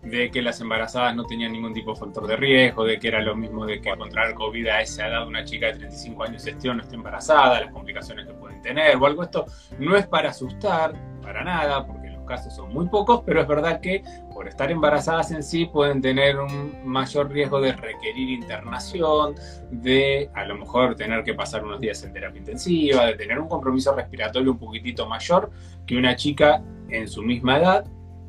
de 0.03 0.31
que 0.31 0.43
las 0.43 0.61
embarazadas 0.61 1.15
no 1.15 1.25
tenían 1.25 1.53
ningún 1.53 1.73
tipo 1.73 1.93
de 1.93 2.01
factor 2.01 2.27
de 2.27 2.37
riesgo, 2.37 2.85
de 2.85 2.99
que 2.99 3.09
era 3.09 3.21
lo 3.21 3.37
mismo 3.37 3.65
de 3.67 3.81
que 3.81 3.95
contraer 3.97 4.35
COVID 4.35 4.67
a 4.67 4.81
esa 4.81 5.07
edad 5.07 5.27
una 5.27 5.45
chica 5.45 5.67
de 5.67 5.75
35 5.75 6.25
años 6.25 6.47
esté 6.47 6.71
o 6.71 6.75
no 6.75 6.83
esté 6.83 6.97
embarazada, 6.97 7.61
las 7.61 7.73
complicaciones 7.73 8.27
que 8.27 8.33
pueden 8.33 8.61
tener 8.63 8.97
o 8.97 9.07
algo. 9.07 9.23
Esto 9.23 9.47
no 9.79 9.97
es 9.97 10.07
para 10.07 10.31
asustar, 10.31 10.95
para 11.23 11.45
nada, 11.45 11.87
porque 11.87 12.11
casos 12.31 12.55
son 12.55 12.73
muy 12.73 12.89
pocos, 12.89 13.23
pero 13.27 13.43
es 13.43 13.49
verdad 13.49 13.81
que 13.81 14.03
por 14.41 14.49
estar 14.49 14.71
embarazadas 14.71 15.33
en 15.33 15.43
sí 15.43 15.67
pueden 15.67 16.01
tener 16.01 16.39
un 16.39 16.73
mayor 16.87 17.31
riesgo 17.31 17.61
de 17.61 17.75
requerir 17.75 18.31
internación, 18.31 19.35
de 19.71 20.31
a 20.33 20.47
lo 20.47 20.57
mejor 20.57 20.97
tener 20.97 21.23
que 21.25 21.35
pasar 21.35 21.63
unos 21.63 21.79
días 21.79 22.03
en 22.05 22.15
terapia 22.15 22.39
intensiva, 22.39 23.05
de 23.05 23.17
tener 23.17 23.39
un 23.39 23.49
compromiso 23.49 23.95
respiratorio 23.95 24.53
un 24.53 24.59
poquitito 24.59 25.07
mayor 25.07 25.51
que 25.87 25.95
una 25.95 26.17
chica 26.17 26.63
en 26.89 27.07
su 27.07 27.23
misma 27.23 27.59
edad, 27.59 27.85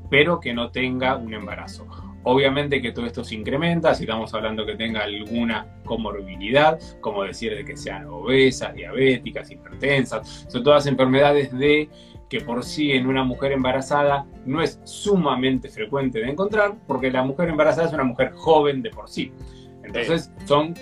pero 0.10 0.42
que 0.42 0.54
no 0.54 0.70
tenga 0.70 1.16
un 1.16 1.34
embarazo. 1.34 1.88
Obviamente 2.24 2.82
que 2.82 2.92
todo 2.92 3.06
esto 3.06 3.24
se 3.24 3.36
incrementa 3.36 3.96
si 3.96 4.04
estamos 4.04 4.34
hablando 4.34 4.66
que 4.66 4.76
tenga 4.76 5.04
alguna 5.04 5.66
comorbilidad, 5.86 6.78
como 7.00 7.24
decir 7.24 7.56
de 7.56 7.64
que 7.64 7.78
sean 7.78 8.08
obesas, 8.08 8.76
diabéticas, 8.76 9.50
hipertensas, 9.50 10.46
son 10.50 10.62
todas 10.62 10.88
enfermedades 10.88 11.58
de 11.58 11.90
que 12.32 12.40
por 12.40 12.64
sí 12.64 12.94
en 12.94 13.08
una 13.08 13.26
mujer 13.26 13.52
embarazada 13.52 14.26
no 14.46 14.62
es 14.62 14.80
sumamente 14.86 15.68
frecuente 15.68 16.20
de 16.20 16.30
encontrar, 16.30 16.76
porque 16.88 17.12
la 17.12 17.24
mujer 17.24 17.50
embarazada 17.50 17.90
es 17.90 17.94
una 17.94 18.06
mujer 18.06 18.32
joven 18.32 18.82
de 18.82 18.90
por 18.90 19.10
sí. 19.10 19.34
Entonces 19.84 20.32
son 20.46 20.74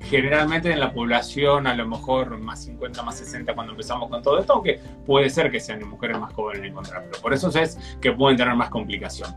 generalmente 0.00 0.72
en 0.72 0.80
la 0.80 0.92
población 0.92 1.68
a 1.68 1.76
lo 1.76 1.86
mejor 1.86 2.36
más 2.38 2.64
50, 2.64 3.00
más 3.04 3.16
60 3.16 3.54
cuando 3.54 3.74
empezamos 3.74 4.10
con 4.10 4.22
todo 4.22 4.40
esto, 4.40 4.54
aunque 4.54 4.80
puede 5.06 5.30
ser 5.30 5.52
que 5.52 5.60
sean 5.60 5.88
mujeres 5.88 6.18
más 6.18 6.32
jóvenes 6.32 6.62
de 6.62 6.68
encontrar, 6.68 7.04
pero 7.08 7.22
por 7.22 7.32
eso 7.32 7.48
es 7.56 7.78
que 8.00 8.10
pueden 8.10 8.36
tener 8.36 8.56
más 8.56 8.68
complicación. 8.68 9.32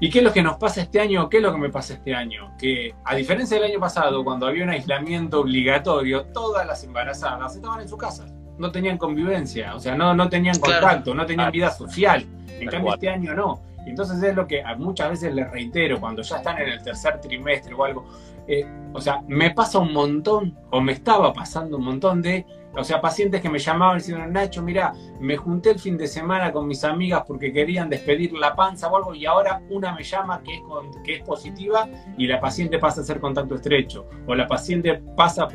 ¿Y 0.00 0.08
qué 0.08 0.20
es 0.20 0.24
lo 0.24 0.32
que 0.32 0.42
nos 0.42 0.56
pasa 0.56 0.80
este 0.80 0.98
año? 0.98 1.28
¿Qué 1.28 1.36
es 1.36 1.42
lo 1.42 1.52
que 1.52 1.58
me 1.58 1.68
pasa 1.68 1.92
este 1.92 2.14
año? 2.14 2.56
Que 2.58 2.94
a 3.04 3.14
diferencia 3.14 3.58
del 3.58 3.70
año 3.70 3.80
pasado, 3.80 4.24
cuando 4.24 4.46
había 4.46 4.64
un 4.64 4.70
aislamiento 4.70 5.40
obligatorio, 5.40 6.24
todas 6.32 6.66
las 6.66 6.82
embarazadas 6.84 7.54
estaban 7.54 7.82
en 7.82 7.88
su 7.88 7.98
casa 7.98 8.26
no 8.58 8.70
tenían 8.70 8.98
convivencia, 8.98 9.74
o 9.74 9.80
sea, 9.80 9.94
no, 9.94 10.14
no 10.14 10.28
tenían 10.28 10.58
contacto, 10.58 11.14
no 11.14 11.26
tenían 11.26 11.50
vida 11.50 11.70
social. 11.70 12.26
En 12.48 12.68
cambio, 12.68 12.94
este 12.94 13.08
año 13.08 13.34
no. 13.34 13.62
Entonces 13.86 14.22
es 14.22 14.34
lo 14.34 14.46
que 14.46 14.62
muchas 14.76 15.10
veces 15.10 15.34
les 15.34 15.50
reitero, 15.50 15.98
cuando 15.98 16.22
ya 16.22 16.36
están 16.36 16.58
en 16.58 16.68
el 16.68 16.82
tercer 16.82 17.20
trimestre 17.20 17.74
o 17.74 17.84
algo, 17.84 18.06
eh, 18.46 18.66
o 18.92 19.00
sea, 19.00 19.22
me 19.26 19.50
pasa 19.50 19.78
un 19.78 19.92
montón, 19.92 20.56
o 20.70 20.80
me 20.80 20.92
estaba 20.92 21.32
pasando 21.32 21.76
un 21.76 21.84
montón 21.84 22.20
de 22.20 22.44
o 22.76 22.84
sea, 22.84 23.00
pacientes 23.00 23.40
que 23.40 23.48
me 23.48 23.58
llamaban 23.58 23.98
diciendo, 23.98 24.26
Nacho, 24.26 24.62
mira, 24.62 24.92
me 25.18 25.36
junté 25.36 25.70
el 25.70 25.78
fin 25.78 25.96
de 25.96 26.06
semana 26.06 26.52
con 26.52 26.66
mis 26.68 26.84
amigas 26.84 27.24
porque 27.26 27.52
querían 27.52 27.90
despedir 27.90 28.32
la 28.32 28.54
panza 28.54 28.88
o 28.88 28.96
algo 28.96 29.14
y 29.14 29.26
ahora 29.26 29.60
una 29.70 29.92
me 29.94 30.04
llama 30.04 30.40
que 30.42 30.54
es, 30.54 30.62
que 31.04 31.14
es 31.16 31.22
positiva 31.22 31.88
y 32.16 32.26
la 32.26 32.40
paciente 32.40 32.78
pasa 32.78 33.00
a 33.00 33.04
ser 33.04 33.20
contacto 33.20 33.56
estrecho 33.56 34.06
o 34.26 34.34
la 34.34 34.46
paciente 34.46 35.02
pasa 35.16 35.48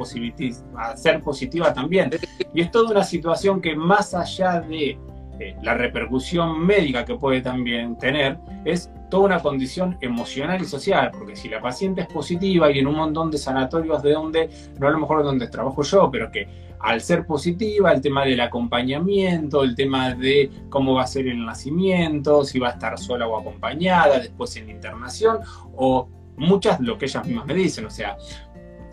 a 0.77 0.97
ser 0.97 1.21
positiva 1.21 1.73
también. 1.73 2.11
Y 2.53 2.61
es 2.61 2.71
toda 2.71 2.91
una 2.91 3.03
situación 3.03 3.61
que 3.61 3.75
más 3.75 4.13
allá 4.13 4.59
de 4.59 4.97
eh, 5.39 5.53
la 5.63 5.73
repercusión 5.73 6.65
médica 6.65 7.03
que 7.03 7.15
puede 7.15 7.41
también 7.41 7.97
tener, 7.97 8.37
es 8.63 8.89
toda 9.09 9.25
una 9.25 9.39
condición 9.39 9.97
emocional 9.99 10.61
y 10.61 10.65
social, 10.65 11.11
porque 11.11 11.35
si 11.35 11.49
la 11.49 11.59
paciente 11.59 12.01
es 12.01 12.07
positiva 12.07 12.71
y 12.71 12.79
en 12.79 12.87
un 12.87 12.95
montón 12.95 13.29
de 13.31 13.37
sanatorios 13.37 14.01
de 14.01 14.13
donde, 14.13 14.49
no 14.79 14.87
a 14.87 14.91
lo 14.91 14.99
mejor 14.99 15.23
donde 15.23 15.49
trabajo 15.49 15.83
yo, 15.83 16.09
pero 16.09 16.31
que 16.31 16.47
al 16.85 17.01
ser 17.01 17.25
positiva, 17.25 17.91
el 17.91 17.99
tema 17.99 18.23
del 18.25 18.39
acompañamiento, 18.39 19.63
el 19.63 19.75
tema 19.75 20.13
de 20.13 20.51
cómo 20.69 20.93
va 20.93 21.01
a 21.01 21.07
ser 21.07 21.27
el 21.27 21.43
nacimiento, 21.43 22.43
si 22.43 22.59
va 22.59 22.67
a 22.67 22.71
estar 22.73 22.99
sola 22.99 23.27
o 23.27 23.39
acompañada, 23.39 24.19
después 24.19 24.55
en 24.57 24.69
internación, 24.69 25.39
o 25.75 26.07
muchas 26.37 26.79
lo 26.79 26.95
que 26.99 27.05
ellas 27.05 27.25
mismas 27.25 27.47
me 27.47 27.55
dicen, 27.55 27.87
o 27.87 27.89
sea, 27.89 28.15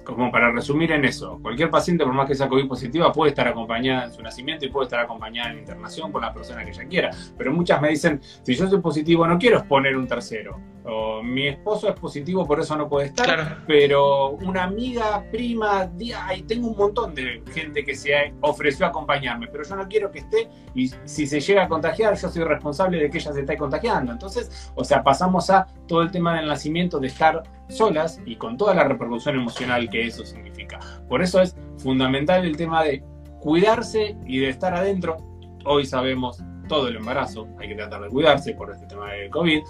como 0.05 0.32
para 0.32 0.51
resumir 0.51 0.90
en 0.90 1.05
eso, 1.05 1.38
cualquier 1.43 1.68
paciente, 1.68 2.03
por 2.03 2.14
más 2.14 2.26
que 2.26 2.34
sea 2.34 2.49
COVID 2.49 2.66
positiva, 2.66 3.12
puede 3.12 3.30
estar 3.30 3.47
acompañada 3.47 4.07
en 4.07 4.12
su 4.12 4.22
nacimiento 4.22 4.64
y 4.64 4.70
puede 4.70 4.86
estar 4.86 5.01
acompañada 5.01 5.53
en 5.53 5.59
internación 5.59 6.11
con 6.11 6.22
la 6.22 6.32
persona 6.32 6.64
que 6.64 6.70
ella 6.70 6.86
quiera. 6.86 7.11
Pero 7.36 7.53
muchas 7.53 7.80
me 7.82 7.90
dicen, 7.90 8.20
si 8.43 8.55
yo 8.55 8.68
soy 8.68 8.80
positivo, 8.80 9.26
no 9.26 9.38
quiero 9.38 9.59
exponer 9.59 9.99
un 9.99 10.07
tercero. 10.07 10.59
O 10.85 11.22
mi 11.22 11.47
esposo 11.47 11.89
es 11.89 11.95
positivo, 11.99 12.47
por 12.47 12.59
eso 12.59 12.76
no 12.76 12.89
puede 12.89 13.07
estar. 13.07 13.64
Pero 13.66 14.30
una 14.30 14.64
amiga, 14.64 15.24
prima, 15.30 15.89
y 16.37 16.43
tengo 16.43 16.68
un 16.68 16.76
montón 16.76 17.14
de 17.14 17.43
gente 17.53 17.85
que 17.85 17.95
se 17.95 18.35
ofreció 18.41 18.87
a 18.87 18.89
acompañarme, 18.89 19.47
pero 19.47 19.62
yo 19.62 19.76
no 19.76 19.87
quiero 19.87 20.11
que 20.11 20.18
esté 20.20 20.49
y 20.74 20.91
si 21.05 21.26
se 21.26 21.41
llega 21.41 21.64
a 21.64 21.68
contagiar, 21.68 22.16
yo 22.16 22.28
soy 22.28 22.43
responsable 22.45 22.99
de 22.99 23.11
que 23.11 23.18
ella 23.18 23.33
se 23.33 23.41
esté 23.41 23.57
contagiando. 23.57 24.11
Entonces, 24.12 24.72
o 24.74 24.83
sea, 24.83 25.03
pasamos 25.03 25.51
a 25.51 25.66
todo 25.87 26.03
el 26.03 26.11
tema 26.11 26.37
del 26.37 26.49
nacimiento 26.49 26.99
de 26.99 27.07
estar 27.07 27.43
solas 27.68 28.20
y 28.26 28.37
con 28.37 28.57
toda 28.57 28.74
la 28.74 28.85
repercusión 28.85 29.37
emocional 29.37 29.89
que 29.89 30.07
eso 30.07 30.24
significa. 30.24 30.80
Por 31.09 31.22
eso 31.22 31.41
es 31.41 31.57
fundamental 31.78 32.45
el 32.45 32.57
tema 32.57 32.83
de 32.83 33.05
cuidarse 33.41 34.16
y 34.26 34.41
de 34.41 34.49
estar 34.49 34.74
adentro. 34.74 35.16
Hoy 35.64 35.87
sabemos 35.87 36.43
todo 36.73 36.89
el 36.89 36.97
embarazo, 36.97 37.47
hay 37.59 37.68
que 37.68 37.75
tratar 37.75 38.01
de 38.01 38.09
cuidarse 38.09 38.55
por 38.55 38.70
este 38.70 38.87
tema 38.87 39.12
del 39.12 39.29
COVID 39.29 39.62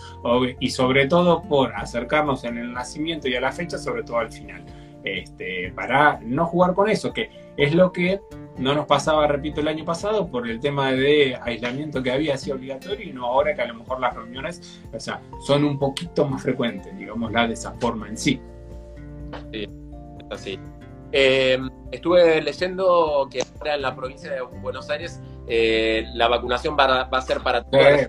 y 0.60 0.70
sobre 0.70 1.08
todo 1.08 1.42
por 1.42 1.74
acercarnos 1.74 2.44
en 2.44 2.58
el 2.58 2.72
nacimiento 2.72 3.26
y 3.26 3.34
a 3.34 3.40
la 3.40 3.50
fecha, 3.50 3.76
sobre 3.76 4.04
todo 4.04 4.18
al 4.18 4.30
final, 4.30 4.64
este, 5.02 5.72
para 5.74 6.20
no 6.22 6.46
jugar 6.46 6.74
con 6.74 6.88
eso, 6.88 7.12
que 7.12 7.28
es 7.56 7.74
lo 7.74 7.90
que 7.90 8.20
no 8.56 8.72
nos 8.72 8.86
pasaba, 8.86 9.26
repito, 9.26 9.60
el 9.60 9.66
año 9.66 9.84
pasado 9.84 10.28
por 10.28 10.48
el 10.48 10.60
tema 10.60 10.92
de 10.92 11.36
aislamiento 11.42 12.04
que 12.04 12.12
había 12.12 12.36
sido 12.36 12.54
obligatorio 12.54 13.04
y 13.04 13.12
no 13.12 13.26
ahora 13.26 13.52
que 13.52 13.62
a 13.62 13.66
lo 13.66 13.74
mejor 13.74 13.98
las 13.98 14.14
reuniones 14.14 14.80
o 14.94 15.00
sea, 15.00 15.20
son 15.44 15.64
un 15.64 15.80
poquito 15.80 16.24
más 16.24 16.40
frecuentes, 16.40 16.96
digámosla 16.96 17.48
de 17.48 17.54
esa 17.54 17.72
forma 17.72 18.08
en 18.08 18.16
sí. 18.16 18.40
Sí, 19.50 19.68
así. 20.30 20.60
Eh, 21.10 21.58
estuve 21.90 22.40
leyendo 22.40 23.28
que 23.28 23.42
ahora 23.58 23.74
en 23.74 23.82
la 23.82 23.96
provincia 23.96 24.32
de 24.32 24.40
Buenos 24.40 24.88
Aires 24.88 25.20
eh, 25.46 26.06
la 26.14 26.28
vacunación 26.28 26.76
va, 26.78 27.04
va, 27.04 27.18
a 27.18 27.22
ser 27.22 27.40
para 27.40 27.62
todas 27.64 28.08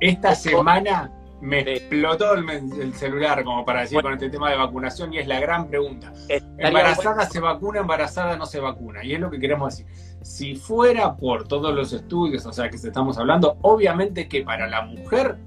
Esta 0.00 0.34
semana 0.34 1.10
me 1.40 1.60
explotó 1.60 2.34
el, 2.34 2.48
el, 2.50 2.94
celular 2.94 3.42
como 3.44 3.64
para 3.64 3.80
decir 3.80 4.02
con 4.02 4.12
este 4.12 4.28
tema 4.28 4.50
de 4.50 4.56
vacunación 4.56 5.12
y 5.14 5.18
es 5.18 5.26
la 5.26 5.40
gran 5.40 5.68
pregunta. 5.68 6.12
¿Embarazada 6.58 7.24
se 7.26 7.40
vacuna, 7.40 7.80
embarazada 7.80 8.36
no 8.36 8.46
se 8.46 8.60
vacuna? 8.60 9.02
Y 9.04 9.14
es 9.14 9.20
lo 9.20 9.30
que 9.30 9.40
queremos 9.40 9.76
decir. 9.76 9.86
Si 10.22 10.54
fuera 10.54 11.16
por 11.16 11.48
todos 11.48 11.74
los 11.74 11.92
estudios, 11.92 12.44
o 12.44 12.52
sea, 12.52 12.68
que 12.68 12.76
estamos 12.76 13.16
hablando, 13.16 13.56
obviamente 13.62 14.28
que 14.28 14.42
para 14.42 14.68
la 14.68 14.82
mujer, 14.82 15.38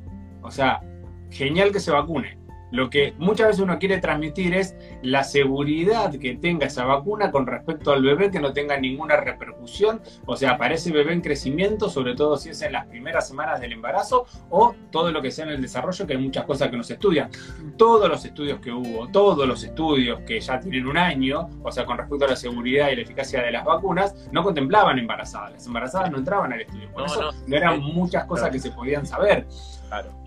o 0.42 0.50
sea, 0.50 0.82
genial 1.30 1.72
que 1.72 1.80
se 1.80 1.92
vacune. 1.92 2.43
Lo 2.74 2.90
que 2.90 3.14
muchas 3.20 3.50
veces 3.50 3.62
uno 3.62 3.78
quiere 3.78 4.00
transmitir 4.00 4.56
es 4.56 4.76
la 5.04 5.24
seguridad 5.24 6.12
que 6.18 6.36
tenga 6.36 6.66
esa 6.66 6.86
vacuna 6.86 7.30
con 7.30 7.46
respecto 7.46 7.94
al 7.94 8.02
bebé, 8.02 8.32
que 8.32 8.40
no 8.40 8.52
tenga 8.52 8.80
ninguna 8.80 9.16
repercusión, 9.16 10.02
o 10.26 10.36
sea, 10.36 10.58
para 10.58 10.74
ese 10.74 10.92
bebé 10.92 11.14
en 11.14 11.22
crecimiento, 11.22 11.88
sobre 11.88 12.16
todo 12.16 12.36
si 12.36 12.50
es 12.50 12.64
en 12.64 12.72
las 12.72 12.88
primeras 12.88 13.28
semanas 13.28 13.62
del 13.62 13.74
embarazo 13.74 14.26
o 14.50 14.74
todo 14.90 15.12
lo 15.12 15.22
que 15.22 15.30
sea 15.30 15.46
en 15.46 15.52
el 15.52 15.62
desarrollo, 15.62 16.08
que 16.08 16.14
hay 16.14 16.20
muchas 16.20 16.46
cosas 16.46 16.70
que 16.72 16.78
no 16.78 16.84
se 16.84 16.94
estudian. 16.94 17.30
Todos 17.78 18.10
los 18.10 18.26
estudios 18.26 18.60
que 18.60 18.72
hubo, 18.72 19.08
todos 19.10 19.48
los 19.48 19.64
estudios 19.64 20.22
que 20.22 20.42
ya 20.42 20.60
tienen 20.60 20.88
un 20.88 20.98
año, 20.98 21.50
o 21.62 21.72
sea, 21.72 21.86
con 21.86 22.00
respecto 22.00 22.26
a 22.26 22.30
la 22.30 22.36
seguridad 22.36 22.90
y 22.90 22.96
la 22.96 23.04
eficacia 23.04 23.44
de 23.44 23.52
las 23.52 23.66
vacunas, 23.66 24.16
no 24.32 24.42
contemplaban 24.42 24.98
embarazadas. 24.98 25.52
Las 25.52 25.68
embarazadas 25.68 26.10
no 26.10 26.18
entraban 26.18 26.52
al 26.52 26.62
estudio. 26.62 26.92
Por 26.92 27.06
eso 27.06 27.32
no, 27.46 27.56
eran 27.56 27.82
muchas 27.82 28.26
cosas 28.26 28.50
que 28.50 28.58
se 28.58 28.72
podían 28.72 29.06
saber. 29.06 29.46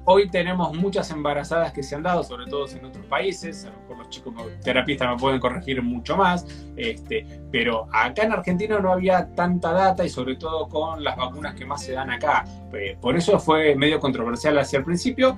Hoy 0.08 0.28
tenemos 0.28 0.72
muchas 0.72 1.10
embarazadas 1.10 1.72
que 1.72 1.82
se 1.82 1.96
han 1.96 2.04
dado, 2.04 2.22
sobre 2.22 2.46
todo 2.46 2.68
en 2.68 2.84
otros 2.84 3.04
países. 3.06 3.64
A 3.64 3.70
lo 3.70 3.80
mejor 3.80 3.98
los 3.98 4.08
chicos 4.08 4.34
terapistas 4.62 5.10
me 5.10 5.16
pueden 5.16 5.40
corregir 5.40 5.82
mucho 5.82 6.16
más. 6.16 6.46
Este, 6.76 7.26
pero 7.50 7.88
acá 7.92 8.22
en 8.22 8.30
Argentina 8.30 8.78
no 8.78 8.92
había 8.92 9.28
tanta 9.34 9.72
data 9.72 10.04
y 10.04 10.08
sobre 10.08 10.36
todo 10.36 10.68
con 10.68 11.02
las 11.02 11.16
vacunas 11.16 11.56
que 11.56 11.64
más 11.64 11.82
se 11.82 11.92
dan 11.92 12.10
acá. 12.10 12.44
Eh, 12.72 12.96
por 13.00 13.16
eso 13.16 13.36
fue 13.40 13.74
medio 13.74 13.98
controversial 13.98 14.56
hacia 14.58 14.78
el 14.78 14.84
principio. 14.84 15.36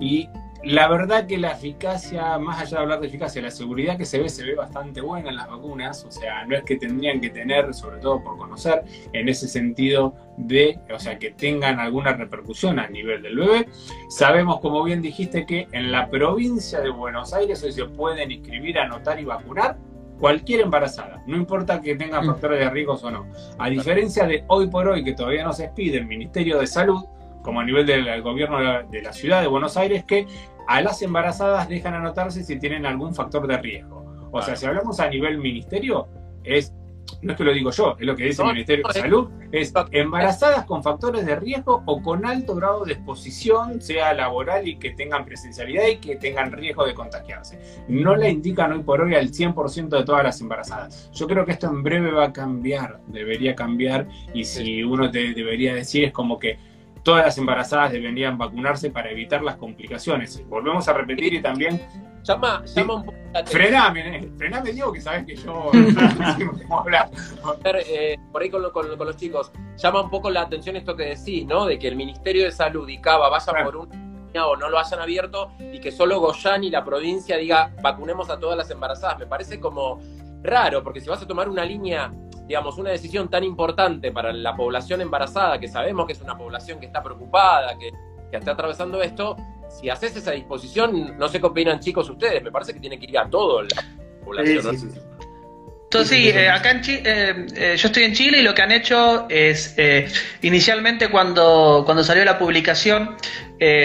Y 0.00 0.30
la 0.66 0.88
verdad 0.88 1.26
que 1.26 1.38
la 1.38 1.52
eficacia, 1.52 2.38
más 2.38 2.60
allá 2.60 2.78
de 2.78 2.82
hablar 2.82 3.00
de 3.00 3.06
eficacia, 3.06 3.40
la 3.40 3.52
seguridad 3.52 3.96
que 3.96 4.04
se 4.04 4.18
ve, 4.18 4.28
se 4.28 4.44
ve 4.44 4.56
bastante 4.56 5.00
buena 5.00 5.28
en 5.28 5.36
las 5.36 5.48
vacunas, 5.48 6.04
o 6.04 6.10
sea, 6.10 6.44
no 6.44 6.56
es 6.56 6.64
que 6.64 6.76
tendrían 6.76 7.20
que 7.20 7.30
tener, 7.30 7.72
sobre 7.72 7.98
todo 7.98 8.20
por 8.20 8.36
conocer, 8.36 8.82
en 9.12 9.28
ese 9.28 9.46
sentido 9.46 10.14
de, 10.36 10.80
o 10.92 10.98
sea, 10.98 11.20
que 11.20 11.30
tengan 11.30 11.78
alguna 11.78 12.14
repercusión 12.14 12.80
a 12.80 12.88
nivel 12.88 13.22
del 13.22 13.36
bebé. 13.36 13.68
Sabemos, 14.08 14.58
como 14.58 14.82
bien 14.82 15.00
dijiste, 15.00 15.46
que 15.46 15.68
en 15.70 15.92
la 15.92 16.10
provincia 16.10 16.80
de 16.80 16.90
Buenos 16.90 17.32
Aires 17.32 17.62
hoy 17.62 17.70
se 17.70 17.84
pueden 17.84 18.32
inscribir, 18.32 18.76
anotar 18.80 19.20
y 19.20 19.24
vacunar 19.24 19.76
cualquier 20.18 20.62
embarazada, 20.62 21.22
no 21.26 21.36
importa 21.36 21.80
que 21.80 21.94
tenga 21.94 22.22
mm. 22.22 22.26
factores 22.26 22.58
de 22.58 22.70
riesgo 22.70 22.94
o 22.94 23.10
no. 23.12 23.26
A 23.58 23.68
diferencia 23.68 24.26
de 24.26 24.44
hoy 24.48 24.66
por 24.66 24.88
hoy, 24.88 25.04
que 25.04 25.12
todavía 25.12 25.44
no 25.44 25.52
se 25.52 25.66
expide 25.66 25.98
el 25.98 26.06
Ministerio 26.06 26.58
de 26.58 26.66
Salud, 26.66 27.04
como 27.46 27.60
a 27.60 27.64
nivel 27.64 27.86
del 27.86 28.22
gobierno 28.22 28.58
de 28.90 29.02
la 29.02 29.12
ciudad 29.12 29.40
de 29.40 29.46
Buenos 29.46 29.76
Aires, 29.76 30.04
que 30.04 30.26
a 30.66 30.80
las 30.80 31.00
embarazadas 31.00 31.68
dejan 31.68 31.94
anotarse 31.94 32.42
si 32.42 32.58
tienen 32.58 32.84
algún 32.84 33.14
factor 33.14 33.46
de 33.46 33.56
riesgo. 33.56 34.04
O 34.32 34.42
sea, 34.42 34.56
si 34.56 34.66
hablamos 34.66 34.98
a 34.98 35.08
nivel 35.08 35.38
ministerio, 35.38 36.08
es, 36.42 36.74
no 37.22 37.32
es 37.32 37.38
que 37.38 37.44
lo 37.44 37.52
digo 37.52 37.70
yo, 37.70 37.94
es 38.00 38.04
lo 38.04 38.16
que 38.16 38.24
dice 38.24 38.42
el 38.42 38.48
Ministerio 38.48 38.88
de 38.88 39.00
Salud, 39.00 39.30
es 39.52 39.72
embarazadas 39.92 40.64
con 40.64 40.82
factores 40.82 41.24
de 41.24 41.36
riesgo 41.36 41.84
o 41.86 42.02
con 42.02 42.26
alto 42.26 42.56
grado 42.56 42.84
de 42.84 42.94
exposición, 42.94 43.80
sea 43.80 44.12
laboral 44.12 44.66
y 44.66 44.76
que 44.76 44.90
tengan 44.90 45.24
presencialidad 45.24 45.86
y 45.86 45.98
que 45.98 46.16
tengan 46.16 46.50
riesgo 46.50 46.84
de 46.84 46.94
contagiarse. 46.94 47.60
No 47.86 48.16
la 48.16 48.28
indican 48.28 48.72
hoy 48.72 48.82
por 48.82 49.02
hoy 49.02 49.14
al 49.14 49.30
100% 49.30 49.88
de 49.88 50.04
todas 50.04 50.24
las 50.24 50.40
embarazadas. 50.40 51.12
Yo 51.12 51.28
creo 51.28 51.46
que 51.46 51.52
esto 51.52 51.68
en 51.68 51.84
breve 51.84 52.10
va 52.10 52.24
a 52.24 52.32
cambiar, 52.32 52.98
debería 53.06 53.54
cambiar, 53.54 54.08
y 54.34 54.42
si 54.42 54.82
uno 54.82 55.12
te 55.12 55.32
debería 55.32 55.74
decir 55.76 56.02
es 56.02 56.12
como 56.12 56.40
que 56.40 56.58
todas 57.06 57.24
las 57.24 57.38
embarazadas 57.38 57.92
deberían 57.92 58.36
vacunarse 58.36 58.90
para 58.90 59.12
evitar 59.12 59.40
las 59.40 59.54
complicaciones. 59.54 60.44
Volvemos 60.48 60.88
a 60.88 60.92
repetir 60.92 61.34
y 61.34 61.40
también... 61.40 61.80
Llama, 62.24 62.64
llama 62.64 62.94
un 62.94 63.04
poco 63.04 63.18
la 63.32 63.38
atención. 63.38 63.62
Frename, 63.62 64.16
eh, 64.16 64.30
frename, 64.36 64.72
Diego, 64.72 64.92
que 64.92 65.00
sabes 65.00 65.24
que 65.24 65.36
yo 65.36 65.70
no 66.68 66.80
hablar. 66.80 67.08
Eh, 67.64 68.16
por 68.32 68.42
ahí 68.42 68.50
con, 68.50 68.60
los 68.60 69.16
chicos, 69.16 69.52
llama 69.76 70.02
un 70.02 70.10
poco 70.10 70.28
la 70.30 70.42
atención 70.42 70.74
esto 70.74 70.96
que 70.96 71.14
decís, 71.14 71.46
¿no? 71.46 71.66
De 71.66 71.78
que 71.78 71.86
el 71.86 71.94
Ministerio 71.94 72.42
de 72.42 72.50
Salud 72.50 72.88
y 72.88 73.00
Cava 73.00 73.28
vaya 73.28 73.64
por 73.64 73.76
un 73.76 74.06
o 74.38 74.56
no 74.56 74.68
lo 74.68 74.78
hayan 74.78 75.00
abierto 75.00 75.52
y 75.72 75.78
que 75.78 75.90
solo 75.92 76.20
Goyán 76.20 76.62
y 76.64 76.70
la 76.70 76.84
provincia 76.84 77.38
diga 77.38 77.72
vacunemos 77.80 78.28
a 78.30 78.38
todas 78.40 78.58
las 78.58 78.68
embarazadas. 78.68 79.20
Me 79.20 79.26
parece 79.26 79.60
como 79.60 80.00
raro, 80.42 80.82
porque 80.82 81.00
si 81.00 81.08
vas 81.08 81.22
a 81.22 81.26
tomar 81.26 81.48
una 81.48 81.64
línea 81.64 82.12
digamos, 82.46 82.78
una 82.78 82.90
decisión 82.90 83.28
tan 83.28 83.44
importante 83.44 84.12
para 84.12 84.32
la 84.32 84.56
población 84.56 85.00
embarazada, 85.00 85.58
que 85.58 85.68
sabemos 85.68 86.06
que 86.06 86.12
es 86.12 86.20
una 86.20 86.36
población 86.36 86.78
que 86.78 86.86
está 86.86 87.02
preocupada, 87.02 87.76
que, 87.78 87.92
está 88.36 88.52
atravesando 88.52 89.00
esto, 89.00 89.34
si 89.66 89.88
haces 89.88 90.14
esa 90.14 90.32
disposición, 90.32 91.16
no 91.16 91.26
sé 91.26 91.40
qué 91.40 91.46
opinan 91.46 91.80
chicos 91.80 92.10
ustedes, 92.10 92.42
me 92.42 92.52
parece 92.52 92.74
que 92.74 92.80
tiene 92.80 92.98
que 92.98 93.06
ir 93.06 93.18
a 93.18 93.30
todo 93.30 93.62
la 93.62 93.68
población. 94.22 94.78
Sí, 94.78 94.88
Entonces, 95.86 96.18
sí, 96.18 96.28
eh, 96.30 96.50
acá 96.50 96.72
en 96.72 96.80
Chile, 96.82 97.02
eh, 97.04 97.46
eh, 97.54 97.76
yo 97.76 97.86
estoy 97.86 98.02
en 98.02 98.12
Chile 98.12 98.38
y 98.40 98.42
lo 98.42 98.54
que 98.54 98.62
han 98.62 98.72
hecho 98.72 99.26
es, 99.28 99.76
inicialmente 100.42 101.08
cuando, 101.08 101.82
cuando 101.84 102.02
salió 102.02 102.24
la 102.24 102.38
publicación 102.38 103.16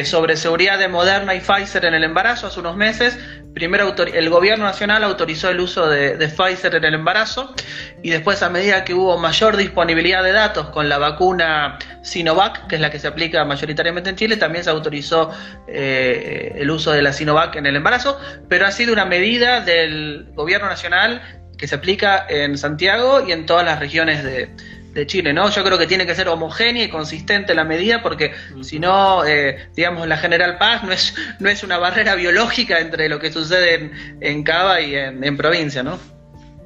sobre 0.03 0.35
seguridad 0.35 0.77
de 0.79 0.89
Moderna 0.89 1.33
y 1.33 1.39
Pfizer 1.39 1.85
en 1.85 1.93
el 1.93 2.03
embarazo 2.03 2.47
hace 2.47 2.59
unos 2.59 2.75
meses, 2.75 3.17
primero 3.53 3.93
el 4.13 4.29
gobierno 4.29 4.65
nacional 4.65 5.03
autorizó 5.03 5.49
el 5.49 5.59
uso 5.59 5.89
de, 5.89 6.15
Pfizer 6.27 6.75
en 6.75 6.85
el 6.85 6.93
embarazo 6.95 7.53
y 8.01 8.09
después 8.09 8.41
a 8.43 8.49
medida 8.49 8.83
que 8.83 8.93
hubo 8.93 9.17
mayor 9.17 9.57
disponibilidad 9.57 10.23
de 10.23 10.31
datos 10.31 10.69
con 10.69 10.89
la 10.89 10.97
vacuna 10.97 11.77
Sinovac, 12.01 12.67
que 12.67 12.75
es 12.75 12.81
la 12.81 12.89
que 12.89 12.99
se 12.99 13.07
aplica 13.07 13.43
mayoritariamente 13.45 14.09
en 14.09 14.15
Chile, 14.15 14.37
también 14.37 14.63
se 14.63 14.69
autorizó 14.69 15.31
eh, 15.67 16.53
el 16.55 16.69
uso 16.71 16.91
de 16.91 17.01
la 17.01 17.13
Sinovac 17.13 17.55
en 17.55 17.65
el 17.65 17.75
embarazo, 17.75 18.19
pero 18.47 18.65
ha 18.65 18.71
sido 18.71 18.93
una 18.93 19.05
medida 19.05 19.61
del 19.61 20.31
gobierno 20.33 20.67
nacional 20.67 21.21
que 21.61 21.67
se 21.67 21.75
aplica 21.75 22.25
en 22.27 22.57
Santiago 22.57 23.21
y 23.25 23.31
en 23.31 23.45
todas 23.45 23.63
las 23.63 23.79
regiones 23.79 24.23
de, 24.23 24.49
de 24.95 25.05
Chile, 25.05 25.31
¿no? 25.31 25.47
Yo 25.51 25.63
creo 25.63 25.77
que 25.77 25.85
tiene 25.85 26.07
que 26.07 26.15
ser 26.15 26.27
homogénea 26.27 26.85
y 26.85 26.89
consistente 26.89 27.53
la 27.53 27.63
medida 27.63 28.01
porque 28.01 28.31
si 28.61 28.79
no, 28.79 29.23
eh, 29.23 29.69
digamos, 29.75 30.07
la 30.07 30.17
General 30.17 30.57
Paz 30.57 30.83
no 30.83 30.91
es, 30.91 31.13
no 31.39 31.49
es 31.49 31.63
una 31.63 31.77
barrera 31.77 32.15
biológica 32.15 32.79
entre 32.79 33.09
lo 33.09 33.19
que 33.19 33.31
sucede 33.31 33.75
en, 33.75 33.91
en 34.21 34.41
Cava 34.41 34.81
y 34.81 34.95
en, 34.95 35.37
provincia, 35.37 35.83
¿no? 35.83 35.99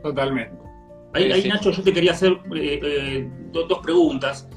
Totalmente. 0.02 0.56
Ahí, 1.14 1.46
Nacho, 1.46 1.72
yo 1.72 1.84
te 1.84 1.92
quería 1.92 2.14
hacer 2.14 2.32
eh, 2.56 2.80
eh, 2.82 3.28
dos 3.52 3.80
preguntas. 3.84 4.48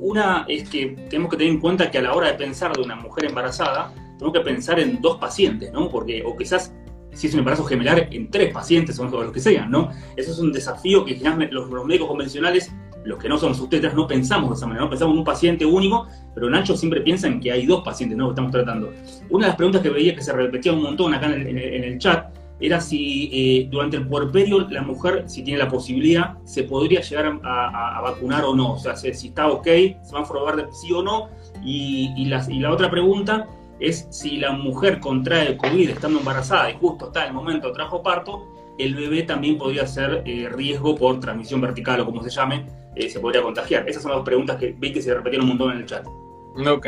una 0.00 0.44
es 0.48 0.68
que 0.68 0.96
tenemos 1.08 1.30
que 1.30 1.38
tener 1.38 1.54
en 1.54 1.60
cuenta 1.60 1.90
que 1.90 1.96
a 1.96 2.02
la 2.02 2.12
hora 2.12 2.28
de 2.28 2.34
pensar 2.34 2.74
de 2.74 2.82
una 2.82 2.96
mujer 2.96 3.24
embarazada, 3.24 3.90
tenemos 4.18 4.34
que 4.34 4.40
pensar 4.40 4.78
en 4.80 5.00
dos 5.00 5.16
pacientes, 5.16 5.72
¿no? 5.72 5.88
Porque, 5.88 6.22
o 6.26 6.36
quizás 6.36 6.74
si 7.16 7.26
es 7.28 7.32
un 7.32 7.40
embarazo 7.40 7.64
gemelar 7.64 8.08
en 8.10 8.30
tres 8.30 8.52
pacientes 8.52 8.98
o 8.98 9.04
los 9.06 9.32
que 9.32 9.40
sean, 9.40 9.70
¿no? 9.70 9.90
Eso 10.16 10.32
es 10.32 10.38
un 10.38 10.52
desafío 10.52 11.04
que 11.04 11.18
los, 11.50 11.70
los 11.70 11.84
médicos 11.86 12.08
convencionales, 12.08 12.70
los 13.04 13.18
que 13.18 13.28
no 13.28 13.38
somos 13.38 13.58
ustedes, 13.58 13.94
no 13.94 14.06
pensamos 14.06 14.50
de 14.50 14.56
esa 14.56 14.66
manera, 14.66 14.84
no 14.84 14.90
pensamos 14.90 15.14
en 15.14 15.18
un 15.20 15.24
paciente 15.24 15.64
único, 15.64 16.06
pero 16.34 16.50
Nacho 16.50 16.76
siempre 16.76 17.00
piensa 17.00 17.26
en 17.26 17.40
que 17.40 17.50
hay 17.50 17.64
dos 17.64 17.82
pacientes, 17.82 18.18
¿no? 18.18 18.26
Que 18.26 18.32
estamos 18.32 18.52
tratando. 18.52 18.92
Una 19.30 19.46
de 19.46 19.48
las 19.48 19.56
preguntas 19.56 19.80
que 19.80 19.88
veía 19.88 20.14
que 20.14 20.22
se 20.22 20.32
repetía 20.32 20.72
un 20.72 20.82
montón 20.82 21.14
acá 21.14 21.34
en 21.34 21.56
el, 21.56 21.98
chat 21.98 22.36
era 22.60 22.80
si 22.80 23.30
eh, 23.32 23.68
durante 23.70 23.96
el 23.96 24.06
puerperio 24.06 24.68
la 24.68 24.82
mujer, 24.82 25.24
si 25.26 25.42
tiene 25.42 25.58
la 25.58 25.68
posibilidad, 25.68 26.34
se 26.44 26.64
podría 26.64 27.00
llegar 27.00 27.40
a, 27.44 28.00
vacunar 28.02 28.44
o 28.44 28.54
no. 28.54 28.74
O 28.74 28.78
sea, 28.78 28.94
si, 28.94 29.08
está 29.08 29.48
ok, 29.48 29.64
se 29.64 30.12
va 30.12 30.20
a 30.20 30.28
probar 30.28 30.56
de 30.56 30.66
sí 30.72 30.92
o 30.92 31.02
no. 31.02 31.30
Y, 31.64 32.12
y, 32.16 32.24
y 32.24 32.60
la 32.60 32.72
otra 32.72 32.90
pregunta 32.90 33.46
es 33.80 34.06
si 34.10 34.38
la 34.38 34.52
mujer 34.52 35.00
contrae 35.00 35.56
COVID 35.56 35.90
estando 35.90 36.18
embarazada 36.18 36.70
y 36.70 36.74
justo 36.74 37.06
está 37.06 37.22
en 37.22 37.28
el 37.28 37.34
momento 37.34 37.72
trajo 37.72 38.02
parto, 38.02 38.46
el 38.78 38.94
bebé 38.94 39.22
también 39.22 39.58
podría 39.58 39.86
ser 39.86 40.22
eh, 40.26 40.48
riesgo 40.50 40.94
por 40.96 41.18
transmisión 41.20 41.60
vertical 41.60 42.00
o 42.00 42.06
como 42.06 42.22
se 42.22 42.30
llame, 42.30 42.66
eh, 42.94 43.08
se 43.08 43.20
podría 43.20 43.42
contagiar. 43.42 43.88
Esas 43.88 44.02
son 44.02 44.12
las 44.12 44.22
preguntas 44.22 44.56
que 44.56 44.74
vi 44.78 44.92
que 44.92 45.02
se 45.02 45.14
repetieron 45.14 45.44
un 45.44 45.56
montón 45.56 45.72
en 45.72 45.78
el 45.78 45.86
chat. 45.86 46.06
Ok. 46.06 46.86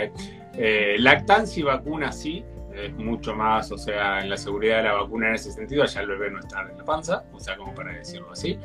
Eh, 0.54 0.96
lactancia 0.98 1.60
y 1.60 1.62
vacuna 1.62 2.12
sí, 2.12 2.44
es 2.74 2.94
mucho 2.94 3.34
más, 3.34 3.70
o 3.72 3.78
sea, 3.78 4.20
en 4.20 4.30
la 4.30 4.36
seguridad 4.36 4.78
de 4.78 4.82
la 4.84 4.94
vacuna 4.94 5.28
en 5.28 5.34
ese 5.34 5.52
sentido, 5.52 5.82
allá 5.82 6.00
el 6.00 6.08
bebé 6.08 6.30
no 6.30 6.40
está 6.40 6.62
en 6.62 6.78
la 6.78 6.84
panza, 6.84 7.24
o 7.32 7.40
sea, 7.40 7.56
como 7.56 7.74
para 7.74 7.92
decirlo 7.92 8.30
así. 8.32 8.58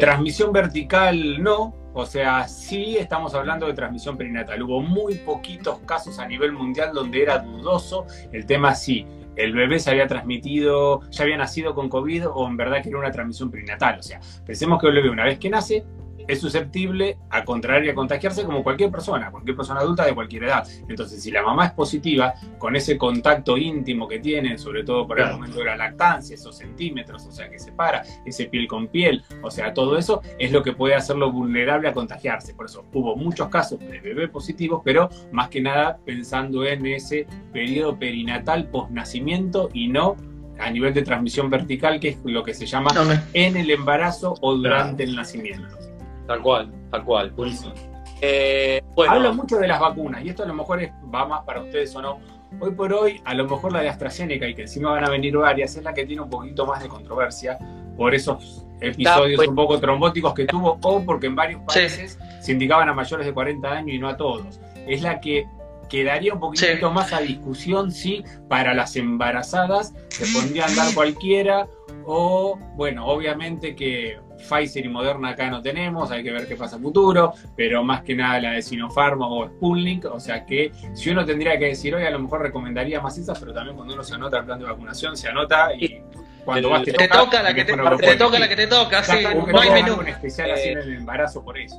Transmisión 0.00 0.52
vertical 0.52 1.42
no, 1.42 1.74
o 1.94 2.06
sea, 2.06 2.46
sí 2.48 2.96
estamos 2.98 3.34
hablando 3.34 3.66
de 3.66 3.74
transmisión 3.74 4.16
perinatal. 4.16 4.62
Hubo 4.62 4.82
muy 4.82 5.14
poquitos 5.16 5.78
casos 5.80 6.18
a 6.18 6.26
nivel 6.26 6.52
mundial 6.52 6.92
donde 6.92 7.22
era 7.22 7.38
dudoso 7.38 8.06
el 8.32 8.46
tema 8.46 8.74
si 8.74 9.06
el 9.36 9.54
bebé 9.54 9.78
se 9.78 9.90
había 9.90 10.06
transmitido, 10.06 11.02
ya 11.10 11.24
había 11.24 11.36
nacido 11.36 11.74
con 11.74 11.88
COVID 11.88 12.28
o 12.28 12.46
en 12.48 12.56
verdad 12.56 12.82
que 12.82 12.88
era 12.88 12.98
una 12.98 13.10
transmisión 13.10 13.50
perinatal. 13.50 13.98
O 13.98 14.02
sea, 14.02 14.20
pensemos 14.44 14.80
que 14.80 14.88
el 14.88 14.94
bebé 14.94 15.10
una 15.10 15.24
vez 15.24 15.38
que 15.38 15.50
nace 15.50 15.84
es 16.26 16.40
susceptible 16.40 17.18
a 17.30 17.44
contraer 17.44 17.84
y 17.84 17.90
a 17.90 17.94
contagiarse 17.94 18.44
como 18.44 18.62
cualquier 18.62 18.90
persona, 18.90 19.30
cualquier 19.30 19.56
persona 19.56 19.80
adulta 19.80 20.04
de 20.04 20.14
cualquier 20.14 20.44
edad. 20.44 20.66
Entonces, 20.88 21.22
si 21.22 21.30
la 21.30 21.42
mamá 21.42 21.66
es 21.66 21.72
positiva, 21.72 22.34
con 22.58 22.76
ese 22.76 22.96
contacto 22.96 23.56
íntimo 23.56 24.08
que 24.08 24.18
tiene, 24.18 24.58
sobre 24.58 24.84
todo 24.84 25.06
por 25.06 25.20
el 25.20 25.30
momento 25.32 25.58
de 25.58 25.66
la 25.66 25.76
lactancia, 25.76 26.34
esos 26.34 26.56
centímetros, 26.56 27.26
o 27.26 27.32
sea, 27.32 27.48
que 27.48 27.58
separa, 27.58 28.02
ese 28.24 28.46
piel 28.46 28.66
con 28.66 28.88
piel, 28.88 29.22
o 29.42 29.50
sea, 29.50 29.72
todo 29.72 29.96
eso 29.96 30.22
es 30.38 30.52
lo 30.52 30.62
que 30.62 30.72
puede 30.72 30.94
hacerlo 30.94 31.30
vulnerable 31.30 31.88
a 31.88 31.92
contagiarse. 31.92 32.54
Por 32.54 32.66
eso 32.66 32.84
hubo 32.92 33.16
muchos 33.16 33.48
casos 33.48 33.78
de 33.80 34.00
bebés 34.00 34.30
positivos, 34.30 34.82
pero 34.84 35.08
más 35.32 35.48
que 35.48 35.60
nada 35.60 35.98
pensando 36.04 36.64
en 36.64 36.86
ese 36.86 37.26
periodo 37.52 37.98
perinatal 37.98 38.68
post-nacimiento 38.68 39.70
y 39.72 39.88
no 39.88 40.16
a 40.58 40.70
nivel 40.70 40.94
de 40.94 41.02
transmisión 41.02 41.50
vertical, 41.50 42.00
que 42.00 42.10
es 42.10 42.18
lo 42.24 42.42
que 42.42 42.54
se 42.54 42.66
llama 42.66 42.90
No, 42.94 43.02
en 43.34 43.56
el 43.56 43.70
embarazo 43.70 44.34
o 44.40 44.54
durante 44.54 45.04
el 45.04 45.14
nacimiento. 45.14 45.85
Tal 46.26 46.42
cual, 46.42 46.72
tal 46.90 47.04
cual. 47.04 47.30
Buenísimo. 47.30 47.72
Eh, 48.20 48.82
bueno, 48.94 49.12
Hablo 49.12 49.34
mucho 49.34 49.58
de 49.58 49.68
las 49.68 49.78
vacunas, 49.78 50.24
y 50.24 50.30
esto 50.30 50.42
a 50.42 50.46
lo 50.46 50.54
mejor 50.54 50.82
es- 50.82 50.90
va 51.14 51.26
más 51.26 51.44
para 51.44 51.60
ustedes 51.62 51.94
o 51.94 52.02
no. 52.02 52.18
Hoy 52.60 52.70
por 52.72 52.92
hoy, 52.92 53.20
a 53.24 53.34
lo 53.34 53.44
mejor 53.46 53.72
la 53.72 53.80
de 53.80 53.88
AstraZeneca, 53.90 54.48
y 54.48 54.54
que 54.54 54.62
encima 54.62 54.90
van 54.92 55.04
a 55.04 55.10
venir 55.10 55.36
varias, 55.36 55.76
es 55.76 55.84
la 55.84 55.92
que 55.92 56.06
tiene 56.06 56.22
un 56.22 56.30
poquito 56.30 56.64
más 56.66 56.82
de 56.82 56.88
controversia 56.88 57.58
por 57.96 58.14
esos 58.14 58.64
episodios 58.80 59.36
pues- 59.36 59.48
un 59.48 59.54
poco 59.54 59.78
trombóticos 59.78 60.32
que 60.34 60.46
tuvo, 60.46 60.78
o 60.82 61.02
porque 61.04 61.26
en 61.26 61.34
varios 61.36 61.60
Sí. 61.68 61.78
países 61.80 62.18
se 62.40 62.52
indicaban 62.52 62.88
a 62.88 62.94
mayores 62.94 63.26
de 63.26 63.32
40 63.34 63.70
años 63.72 63.90
y 63.94 63.98
no 63.98 64.08
a 64.08 64.16
todos. 64.16 64.60
Es 64.86 65.02
la 65.02 65.20
que 65.20 65.46
quedaría 65.88 66.32
un 66.34 66.40
poquito 66.40 66.66
Sí. 66.66 66.84
más 66.92 67.12
a 67.12 67.20
discusión 67.20 67.92
si 67.92 68.24
para 68.48 68.74
las 68.74 68.96
embarazadas 68.96 69.94
se 70.08 70.26
pondrían 70.38 70.74
dar 70.74 70.92
cualquiera, 70.94 71.66
o 72.06 72.58
bueno, 72.74 73.06
obviamente 73.06 73.74
que 73.76 74.18
Pfizer 74.38 74.84
y 74.84 74.88
Moderna 74.88 75.30
acá 75.30 75.48
no 75.50 75.62
tenemos, 75.62 76.10
hay 76.10 76.22
que 76.22 76.30
ver 76.32 76.46
qué 76.46 76.56
pasa 76.56 76.76
a 76.76 76.78
futuro, 76.78 77.32
pero 77.56 77.82
más 77.82 78.02
que 78.02 78.14
nada 78.14 78.40
la 78.40 78.50
de 78.52 78.62
Sinopharm 78.62 79.20
o 79.22 79.46
Sputnik, 79.48 80.04
o 80.06 80.20
sea 80.20 80.44
que 80.44 80.72
si 80.94 81.10
uno 81.10 81.24
tendría 81.24 81.58
que 81.58 81.66
decir 81.66 81.94
hoy, 81.94 82.04
a 82.04 82.10
lo 82.10 82.18
mejor 82.18 82.42
recomendaría 82.42 83.00
más 83.00 83.16
esas, 83.18 83.38
pero 83.38 83.52
también 83.52 83.76
cuando 83.76 83.94
uno 83.94 84.02
se 84.04 84.14
anota 84.14 84.38
el 84.38 84.44
plan 84.44 84.58
de 84.58 84.64
vacunación, 84.66 85.16
se 85.16 85.28
anota 85.28 85.70
y 85.74 86.00
cuando 86.44 86.70
vas 86.70 86.82
te, 86.84 86.92
Te 86.92 87.08
toca 87.08 87.42
la 87.42 87.52
que 87.54 87.64
te, 87.64 87.72
te 87.72 88.16
toca 88.16 88.38
la 88.38 88.48
que 88.48 88.56
te 88.56 88.66
toca, 88.68 89.02
sí, 89.02 89.24
no 89.52 89.60
hay 89.60 89.70
menú. 89.82 90.00
en 90.00 90.08
especial 90.08 90.50
así 90.52 90.68
Eh, 90.68 90.72
en 90.72 90.78
el 90.78 90.94
embarazo 90.94 91.42
por 91.44 91.58
eso. 91.58 91.76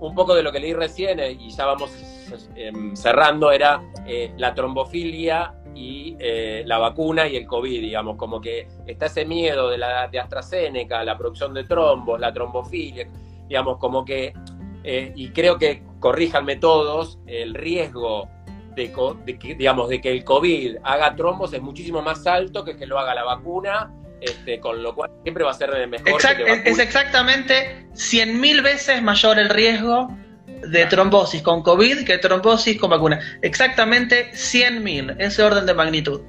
un 0.00 0.14
poco 0.14 0.34
de 0.34 0.42
lo 0.42 0.50
que 0.50 0.58
leí 0.60 0.72
recién 0.72 1.20
eh, 1.20 1.30
y 1.32 1.50
ya 1.50 1.66
vamos 1.66 1.90
em, 2.56 2.96
cerrando 2.96 3.52
era 3.52 3.80
eh, 4.06 4.32
la 4.36 4.54
trombofilia 4.54 5.52
y 5.74 6.16
eh, 6.18 6.62
la 6.66 6.78
vacuna 6.78 7.26
y 7.28 7.36
el 7.36 7.46
COVID, 7.46 7.80
digamos, 7.80 8.16
como 8.16 8.40
que 8.40 8.68
está 8.86 9.06
ese 9.06 9.24
miedo 9.24 9.70
de 9.70 9.78
la 9.78 10.08
de 10.08 10.18
AstraZeneca, 10.18 11.04
la 11.04 11.16
producción 11.16 11.54
de 11.54 11.64
trombos, 11.64 12.20
la 12.20 12.32
trombofilia, 12.32 13.08
digamos, 13.48 13.78
como 13.78 14.04
que, 14.04 14.32
eh, 14.84 15.12
y 15.14 15.28
creo 15.30 15.58
que, 15.58 15.82
corríjanme 15.98 16.56
todos, 16.56 17.18
el 17.26 17.54
riesgo 17.54 18.28
de, 18.74 18.92
de 19.24 19.38
que, 19.38 19.54
digamos, 19.54 19.88
de 19.88 20.00
que 20.00 20.10
el 20.10 20.24
COVID 20.24 20.76
haga 20.82 21.14
trombos 21.14 21.52
es 21.52 21.60
muchísimo 21.62 22.02
más 22.02 22.26
alto 22.26 22.64
que 22.64 22.76
que 22.76 22.86
lo 22.86 22.98
haga 22.98 23.14
la 23.14 23.24
vacuna, 23.24 23.92
este, 24.20 24.60
con 24.60 24.82
lo 24.82 24.94
cual 24.94 25.10
siempre 25.22 25.44
va 25.44 25.50
a 25.50 25.54
ser 25.54 25.88
mejor. 25.88 26.20
Exact- 26.20 26.62
es, 26.64 26.78
exactamente 26.78 27.86
100.000 27.94 28.62
veces 28.62 29.02
mayor 29.02 29.38
el 29.38 29.48
riesgo 29.48 30.08
de 30.66 30.86
trombosis 30.86 31.42
con 31.42 31.62
COVID 31.62 32.04
que 32.04 32.18
trombosis 32.18 32.78
con 32.78 32.90
vacuna. 32.90 33.20
Exactamente 33.42 34.30
100.000, 34.32 35.16
ese 35.18 35.42
orden 35.42 35.66
de 35.66 35.74
magnitud. 35.74 36.20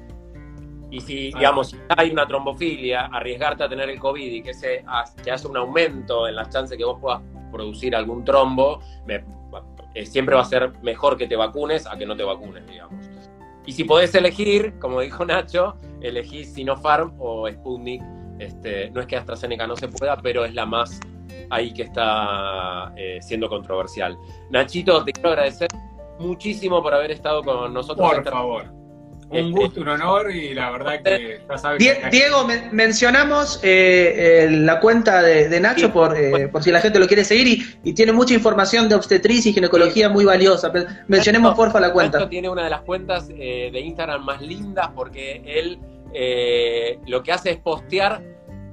Y 0.90 1.00
si, 1.00 1.32
digamos, 1.32 1.70
si 1.70 1.76
hay 1.96 2.10
una 2.10 2.26
trombofilia, 2.26 3.06
arriesgarte 3.06 3.64
a 3.64 3.68
tener 3.68 3.88
el 3.88 3.98
COVID 3.98 4.30
y 4.30 4.42
que, 4.42 4.52
se, 4.52 4.84
que 5.24 5.30
haya 5.30 5.48
un 5.48 5.56
aumento 5.56 6.28
en 6.28 6.36
las 6.36 6.50
chances 6.50 6.76
que 6.76 6.84
vos 6.84 6.98
puedas 7.00 7.20
producir 7.50 7.96
algún 7.96 8.24
trombo, 8.24 8.80
me- 9.06 9.24
eh, 9.94 10.06
siempre 10.06 10.34
va 10.34 10.42
a 10.42 10.44
ser 10.46 10.72
mejor 10.82 11.16
que 11.16 11.26
te 11.26 11.36
vacunes 11.36 11.86
a 11.86 11.96
que 11.96 12.04
no 12.06 12.16
te 12.16 12.24
vacunes, 12.24 12.66
digamos. 12.66 13.06
Y 13.64 13.72
si 13.72 13.84
podés 13.84 14.14
elegir, 14.14 14.74
como 14.80 15.00
dijo 15.00 15.24
Nacho, 15.24 15.76
elegís 16.00 16.52
Sinopharm 16.54 17.14
o 17.18 17.48
Sputnik. 17.50 18.02
Este, 18.38 18.90
no 18.90 19.00
es 19.00 19.06
que 19.06 19.16
AstraZeneca 19.16 19.66
no 19.66 19.76
se 19.76 19.88
pueda, 19.88 20.16
pero 20.16 20.44
es 20.44 20.52
la 20.54 20.66
más 20.66 20.98
ahí 21.52 21.72
que 21.72 21.82
está 21.82 22.92
eh, 22.96 23.18
siendo 23.20 23.48
controversial. 23.48 24.16
Nachito, 24.50 25.04
te 25.04 25.12
quiero 25.12 25.30
agradecer 25.30 25.68
muchísimo 26.18 26.82
por 26.82 26.94
haber 26.94 27.10
estado 27.10 27.42
con 27.42 27.72
nosotros. 27.74 28.08
Por 28.08 28.18
esta- 28.18 28.30
favor. 28.30 28.64
Un 29.30 29.50
gusto, 29.52 29.80
un 29.80 29.88
honor 29.88 30.30
y 30.30 30.52
la 30.52 30.70
verdad 30.70 31.00
que 31.02 31.40
ya 31.48 31.56
sabes 31.56 31.78
Die- 31.78 31.98
que- 32.02 32.10
Diego, 32.10 32.46
men- 32.46 32.68
mencionamos 32.70 33.60
eh, 33.62 34.44
eh, 34.44 34.50
la 34.50 34.78
cuenta 34.78 35.22
de, 35.22 35.48
de 35.48 35.58
Nacho 35.58 35.86
Sí. 35.86 35.92
por, 35.92 36.14
eh, 36.14 36.48
por 36.48 36.62
si 36.62 36.70
la 36.70 36.82
gente 36.82 36.98
lo 36.98 37.06
quiere 37.06 37.24
seguir 37.24 37.46
y, 37.48 37.90
y 37.90 37.94
tiene 37.94 38.12
mucha 38.12 38.34
información 38.34 38.90
de 38.90 38.94
obstetricia 38.94 39.50
y 39.50 39.54
ginecología 39.54 40.10
muy 40.10 40.26
valiosa. 40.26 40.70
Mencionemos 41.08 41.54
porfa 41.54 41.80
la 41.80 41.86
Nacho 41.86 41.94
cuenta. 41.94 42.28
tiene 42.28 42.50
una 42.50 42.64
de 42.64 42.70
las 42.70 42.82
cuentas 42.82 43.30
eh, 43.30 43.70
de 43.72 43.80
Instagram 43.80 44.22
más 44.22 44.42
lindas 44.42 44.90
porque 44.94 45.42
él 45.46 45.78
eh, 46.12 46.98
lo 47.06 47.22
que 47.22 47.32
hace 47.32 47.52
es 47.52 47.56
postear 47.56 48.22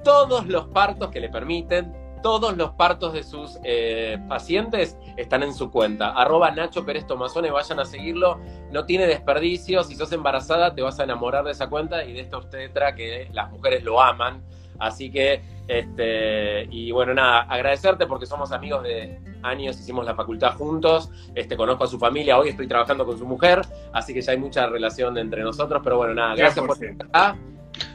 todos 0.04 0.46
los 0.48 0.68
partos 0.68 1.10
que 1.10 1.22
le 1.22 1.30
permiten, 1.30 1.94
todos 2.22 2.56
los 2.58 2.72
partos 2.72 3.14
de 3.14 3.24
sus 3.24 3.58
eh, 3.64 4.18
pacientes 4.28 4.98
están 5.18 5.44
en 5.44 5.54
su 5.54 5.72
cuenta. 5.72 6.10
Arroba 6.12 6.52
Nacho 6.52 6.86
Pérez 6.86 7.06
Tomazone, 7.08 7.52
vayan 7.52 7.80
a 7.80 7.86
seguirlo. 7.86 8.40
No 8.72 8.86
tiene 8.86 9.08
desperdicio. 9.08 9.84
Si 9.84 9.96
sos 9.96 10.12
embarazada, 10.12 10.74
te 10.76 10.82
vas 10.82 11.00
a 11.00 11.04
enamorar 11.04 11.44
de 11.46 11.52
esa 11.52 11.70
cuenta 11.70 12.04
y 12.04 12.14
de 12.14 12.22
esta 12.22 12.38
obstetra 12.38 12.96
que 12.96 13.30
las 13.34 13.52
mujeres 13.52 13.84
lo 13.84 14.02
aman. 14.02 14.44
Así 14.80 15.12
que, 15.12 15.42
este, 15.68 16.64
y 16.72 16.92
bueno, 16.92 17.14
nada, 17.14 17.42
agradecerte 17.42 18.08
porque 18.08 18.26
somos 18.26 18.52
amigos 18.52 18.82
de 18.84 19.20
años, 19.44 19.78
hicimos 19.80 20.06
la 20.06 20.16
facultad 20.16 20.54
juntos, 20.54 21.10
este, 21.36 21.58
conozco 21.58 21.84
a 21.84 21.88
su 21.88 22.00
familia, 22.00 22.38
hoy 22.40 22.50
estoy 22.50 22.68
trabajando 22.68 23.06
con 23.06 23.18
su 23.18 23.26
mujer, 23.26 23.62
así 23.92 24.14
que 24.14 24.22
ya 24.22 24.32
hay 24.32 24.38
mucha 24.38 24.68
relación 24.68 25.18
entre 25.18 25.44
nosotros, 25.44 25.82
pero 25.84 25.98
bueno, 25.98 26.14
nada, 26.14 26.36
gracias 26.36 26.66
por 26.66 26.78
100%. 26.78 26.92
estar 26.92 27.08
acá. 27.08 27.38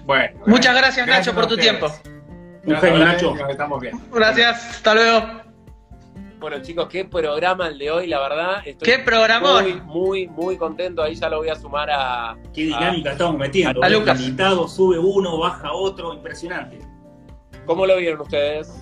Bueno, 0.05 0.41
Muchas 0.47 0.77
gracias, 0.77 1.07
Nacho, 1.07 1.35
por 1.35 1.47
tu 1.47 1.55
ustedes. 1.55 1.79
tiempo. 1.79 2.14
Un 2.67 2.77
genio, 2.77 3.05
Nacho. 3.05 3.35
estamos 3.49 3.81
viendo. 3.81 4.01
Gracias, 4.13 4.71
hasta 4.77 4.95
luego. 4.95 5.45
Bueno, 6.39 6.61
chicos, 6.61 6.89
qué 6.91 7.05
programa 7.07 7.69
el 7.69 7.79
de 7.79 7.91
hoy, 7.91 8.07
la 8.07 8.21
verdad. 8.21 8.57
Estoy 8.65 8.87
¡Qué 8.87 8.99
programón! 8.99 9.65
muy, 9.65 9.81
muy, 9.81 10.29
muy 10.29 10.57
contento. 10.59 11.03
Ahí 11.03 11.15
ya 11.15 11.29
lo 11.29 11.39
voy 11.39 11.49
a 11.49 11.55
sumar 11.57 11.89
a. 11.91 12.37
Qué 12.53 12.65
dinámica 12.65 13.13
estamos 13.13 13.39
metiendo. 13.39 13.83
A 13.83 13.87
El 13.87 13.95
Lucas. 13.95 14.21
invitado 14.21 14.69
sube 14.69 14.99
uno, 14.99 15.39
baja 15.39 15.73
otro, 15.73 16.13
impresionante. 16.13 16.79
¿Cómo 17.65 17.87
lo 17.87 17.97
vieron 17.97 18.21
ustedes? 18.21 18.75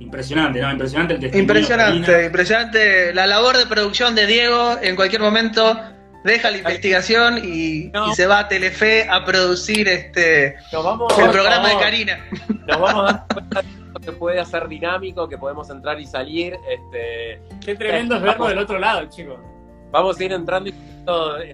Impresionante, 0.00 0.60
¿no? 0.60 0.72
Impresionante 0.72 1.14
el 1.14 1.20
testimonio. 1.20 1.42
Impresionante, 1.42 2.24
impresionante. 2.26 3.14
La 3.14 3.28
labor 3.28 3.56
de 3.56 3.66
producción 3.66 4.16
de 4.16 4.26
Diego 4.26 4.76
en 4.82 4.96
cualquier 4.96 5.20
momento 5.22 5.80
deja 6.24 6.50
la 6.50 6.58
investigación 6.58 7.38
y, 7.44 7.90
No. 7.92 8.08
y 8.10 8.14
se 8.14 8.26
va 8.26 8.40
a 8.40 8.48
Telefe 8.48 9.08
a 9.08 9.24
producir 9.24 9.88
este 9.88 10.56
Nos 10.72 10.84
vamos, 10.84 11.18
el 11.18 11.30
programa 11.30 11.68
de 11.68 11.78
Karina. 11.78 12.24
Nos 12.66 12.80
vamos 12.80 13.10
a 13.10 13.12
dar 13.12 13.26
cuenta 13.32 13.62
de 13.62 13.68
que 13.98 14.04
se 14.04 14.12
puede 14.12 14.40
hacer 14.40 14.68
dinámico, 14.68 15.28
que 15.28 15.38
podemos 15.38 15.68
entrar 15.70 16.00
y 16.00 16.06
salir. 16.06 16.56
Este, 16.68 17.40
Qué 17.64 17.74
tremendo 17.74 18.16
es 18.16 18.22
verlo 18.22 18.46
del 18.46 18.58
otro 18.58 18.78
lado, 18.78 19.06
chicos. 19.08 19.38
Vamos 19.90 20.18
a 20.18 20.24
ir 20.24 20.32
entrando 20.32 20.70
y 20.70 20.74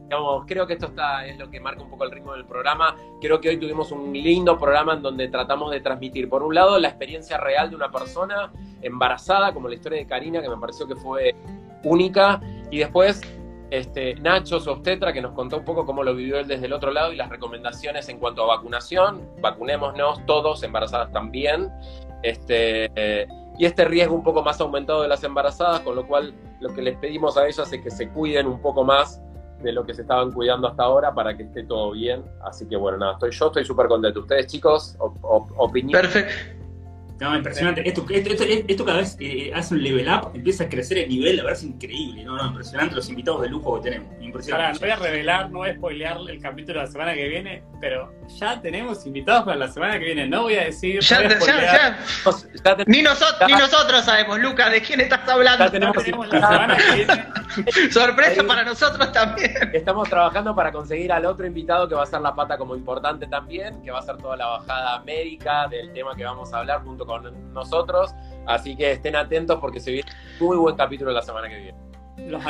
digamos, 0.00 0.44
creo 0.46 0.66
que 0.66 0.74
esto 0.74 0.86
está, 0.86 1.26
es 1.26 1.38
lo 1.38 1.50
que 1.50 1.58
marca 1.58 1.82
un 1.82 1.90
poco 1.90 2.04
el 2.04 2.10
ritmo 2.10 2.34
del 2.34 2.44
programa. 2.44 2.94
Creo 3.20 3.40
que 3.40 3.48
hoy 3.48 3.56
tuvimos 3.56 3.90
un 3.90 4.12
lindo 4.12 4.58
programa 4.58 4.92
en 4.94 5.02
donde 5.02 5.28
tratamos 5.28 5.70
de 5.70 5.80
transmitir, 5.80 6.28
por 6.28 6.42
un 6.42 6.54
lado, 6.54 6.78
la 6.78 6.88
experiencia 6.88 7.38
real 7.38 7.70
de 7.70 7.76
una 7.76 7.90
persona 7.90 8.52
embarazada, 8.82 9.52
como 9.52 9.68
la 9.68 9.74
historia 9.74 9.98
de 9.98 10.06
Karina, 10.06 10.42
que 10.42 10.48
me 10.48 10.58
pareció 10.58 10.86
que 10.86 10.96
fue 10.96 11.34
única, 11.82 12.40
y 12.70 12.78
después 12.78 13.22
este, 13.70 14.14
Nacho, 14.16 14.60
su 14.60 14.70
obstetra, 14.70 15.12
que 15.12 15.20
nos 15.20 15.32
contó 15.32 15.58
un 15.58 15.64
poco 15.64 15.84
cómo 15.84 16.02
lo 16.02 16.14
vivió 16.14 16.38
él 16.38 16.46
desde 16.46 16.66
el 16.66 16.72
otro 16.72 16.90
lado 16.90 17.12
y 17.12 17.16
las 17.16 17.28
recomendaciones 17.28 18.08
en 18.08 18.18
cuanto 18.18 18.42
a 18.44 18.56
vacunación. 18.56 19.22
Vacunémonos 19.40 20.24
todos, 20.26 20.62
embarazadas 20.62 21.12
también. 21.12 21.70
Este, 22.22 22.90
y 23.58 23.64
este 23.64 23.84
riesgo 23.84 24.14
un 24.14 24.22
poco 24.22 24.42
más 24.42 24.60
aumentado 24.60 25.02
de 25.02 25.08
las 25.08 25.22
embarazadas, 25.24 25.80
con 25.80 25.94
lo 25.96 26.06
cual 26.06 26.34
lo 26.60 26.74
que 26.74 26.82
les 26.82 26.96
pedimos 26.96 27.36
a 27.36 27.46
ellas 27.46 27.72
es 27.72 27.80
que 27.82 27.90
se 27.90 28.08
cuiden 28.08 28.46
un 28.46 28.60
poco 28.60 28.84
más 28.84 29.20
de 29.62 29.72
lo 29.72 29.84
que 29.84 29.92
se 29.94 30.02
estaban 30.02 30.30
cuidando 30.32 30.68
hasta 30.68 30.84
ahora 30.84 31.12
para 31.12 31.36
que 31.36 31.42
esté 31.44 31.64
todo 31.64 31.90
bien. 31.92 32.24
Así 32.44 32.66
que 32.68 32.76
bueno, 32.76 32.98
nada, 32.98 33.12
estoy 33.14 33.30
yo, 33.32 33.46
estoy 33.46 33.64
súper 33.64 33.88
contento. 33.88 34.20
Ustedes, 34.20 34.46
chicos, 34.46 34.96
op- 34.98 35.18
op- 35.22 35.52
opinión. 35.56 36.00
Perfecto. 36.00 36.57
No, 37.20 37.36
impresionante. 37.36 37.86
Esto, 37.88 38.06
esto, 38.10 38.30
esto, 38.30 38.44
esto 38.68 38.84
cada 38.84 38.98
vez 38.98 39.16
eh, 39.20 39.50
hace 39.54 39.74
un 39.74 39.82
level 39.82 40.08
up, 40.08 40.30
empieza 40.34 40.64
a 40.64 40.68
crecer 40.68 40.98
el 40.98 41.08
nivel, 41.08 41.36
la 41.36 41.42
verdad 41.44 41.58
es 41.58 41.64
increíble. 41.64 42.24
No, 42.24 42.36
no, 42.36 42.46
impresionante 42.46 42.94
los 42.94 43.08
invitados 43.08 43.42
de 43.42 43.48
lujo 43.48 43.80
que 43.80 43.90
tenemos. 43.90 44.08
Ahora, 44.08 44.24
Impresionante. 44.24 44.72
no 44.74 44.80
voy 44.80 44.90
a 44.90 44.96
revelar, 44.96 45.50
no 45.50 45.58
voy 45.58 45.70
a 45.70 45.74
spoilear 45.74 46.18
el 46.28 46.40
capítulo 46.40 46.80
de 46.80 46.86
la 46.86 46.92
semana 46.92 47.14
que 47.14 47.28
viene, 47.28 47.62
pero 47.80 48.12
ya 48.38 48.60
tenemos 48.60 49.04
invitados 49.06 49.44
para 49.44 49.56
la 49.56 49.68
semana 49.68 49.98
que 49.98 50.04
viene. 50.04 50.28
No 50.28 50.42
voy 50.42 50.54
a 50.56 50.64
decir. 50.64 51.00
Ya, 51.00 51.22
no 51.22 51.36
voy 51.38 51.48
a 51.48 51.56
ya, 51.56 51.72
ya. 51.72 51.98
Ya 52.64 52.76
ten- 52.76 52.84
Ni, 52.88 53.02
nosotros, 53.02 53.48
ni 53.48 53.54
nosotros 53.54 54.04
sabemos, 54.04 54.38
Lucas, 54.38 54.70
de 54.70 54.82
quién 54.82 55.00
estás 55.00 55.26
hablando. 55.28 55.64
Ya 55.64 55.70
tenemos- 55.70 55.96
Ya 55.96 56.02
tenemos 56.04 56.28
la 56.28 56.40
semana 56.48 56.76
que 56.76 56.94
viene. 56.94 57.24
Sorpresa 57.90 58.44
para 58.44 58.64
nosotros 58.64 59.10
también. 59.12 59.54
Estamos 59.72 60.08
trabajando 60.08 60.54
para 60.54 60.70
conseguir 60.70 61.10
al 61.12 61.24
otro 61.26 61.46
invitado 61.46 61.88
que 61.88 61.94
va 61.94 62.02
a 62.02 62.06
ser 62.06 62.20
la 62.20 62.34
pata 62.34 62.56
como 62.58 62.76
importante 62.76 63.26
también, 63.26 63.82
que 63.82 63.90
va 63.90 64.00
a 64.00 64.02
ser 64.02 64.16
toda 64.18 64.36
la 64.36 64.46
bajada 64.46 65.00
médica 65.04 65.66
del 65.68 65.92
tema 65.92 66.14
que 66.14 66.24
vamos 66.24 66.52
a 66.52 66.58
hablar 66.58 66.82
junto 66.82 67.06
con 67.08 67.52
nosotros. 67.52 68.14
Así 68.46 68.76
que 68.76 68.92
estén 68.92 69.16
atentos 69.16 69.58
porque 69.60 69.80
se 69.80 69.90
viene 69.90 70.08
un 70.38 70.46
muy 70.46 70.56
buen 70.56 70.76
capítulo 70.76 71.10
la 71.10 71.22
semana 71.22 71.48
que 71.48 71.56
viene. 71.56 71.78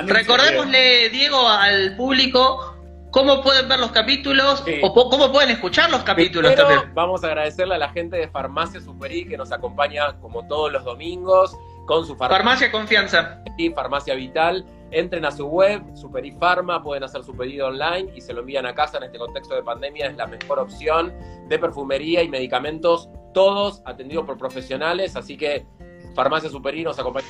Recordémosle, 0.06 1.09
Diego, 1.11 1.48
al 1.48 1.96
público 1.96 2.74
cómo 3.11 3.42
pueden 3.42 3.68
ver 3.68 3.78
los 3.78 3.90
capítulos 3.90 4.62
Sí. 4.66 4.80
o 4.82 4.92
cómo 5.09 5.32
pueden 5.32 5.50
escuchar 5.50 5.90
los 5.90 6.02
capítulos 6.02 6.54
también. 6.54 6.92
vamos 6.94 7.24
a 7.24 7.28
agradecerle 7.28 7.74
a 7.76 7.78
la 7.78 7.88
gente 7.90 8.16
de 8.18 8.28
Farmacia 8.28 8.80
Superi 8.80 9.26
que 9.26 9.36
nos 9.38 9.50
acompaña 9.50 10.14
como 10.20 10.46
todos 10.46 10.70
los 10.72 10.84
domingos 10.84 11.56
con 11.86 12.06
su 12.06 12.14
farmacia. 12.16 12.36
Farmacia 12.36 12.70
Confianza. 12.72 13.42
y 13.56 13.70
Farmacia 13.70 14.14
Vital. 14.14 14.64
Entren 14.90 15.24
a 15.26 15.30
su 15.30 15.46
web, 15.46 15.82
Superi 15.94 16.30
Pharma, 16.32 16.82
pueden 16.82 17.04
hacer 17.04 17.22
su 17.22 17.36
pedido 17.36 17.66
online 17.68 18.11
y 18.14 18.20
se 18.22 18.32
lo 18.32 18.40
envían 18.40 18.64
a 18.66 18.74
casa 18.74 18.96
en 18.98 19.04
este 19.04 19.18
contexto 19.18 19.54
de 19.54 19.62
pandemia. 19.62 20.06
Es 20.06 20.16
la 20.16 20.26
mejor 20.26 20.59
opción 20.59 21.12
de 21.48 21.59
perfumería 21.59 22.22
y 22.22 22.28
medicamentos, 22.28 23.09
todos 23.33 23.83
atendidos 23.85 24.24
por 24.26 24.39
profesionales. 24.39 25.16
Así 25.16 25.37
que 25.37 25.66
Farmacia 26.14 26.51
Superi 26.51 26.83
nos 26.83 26.99
acompaña. 26.99 27.26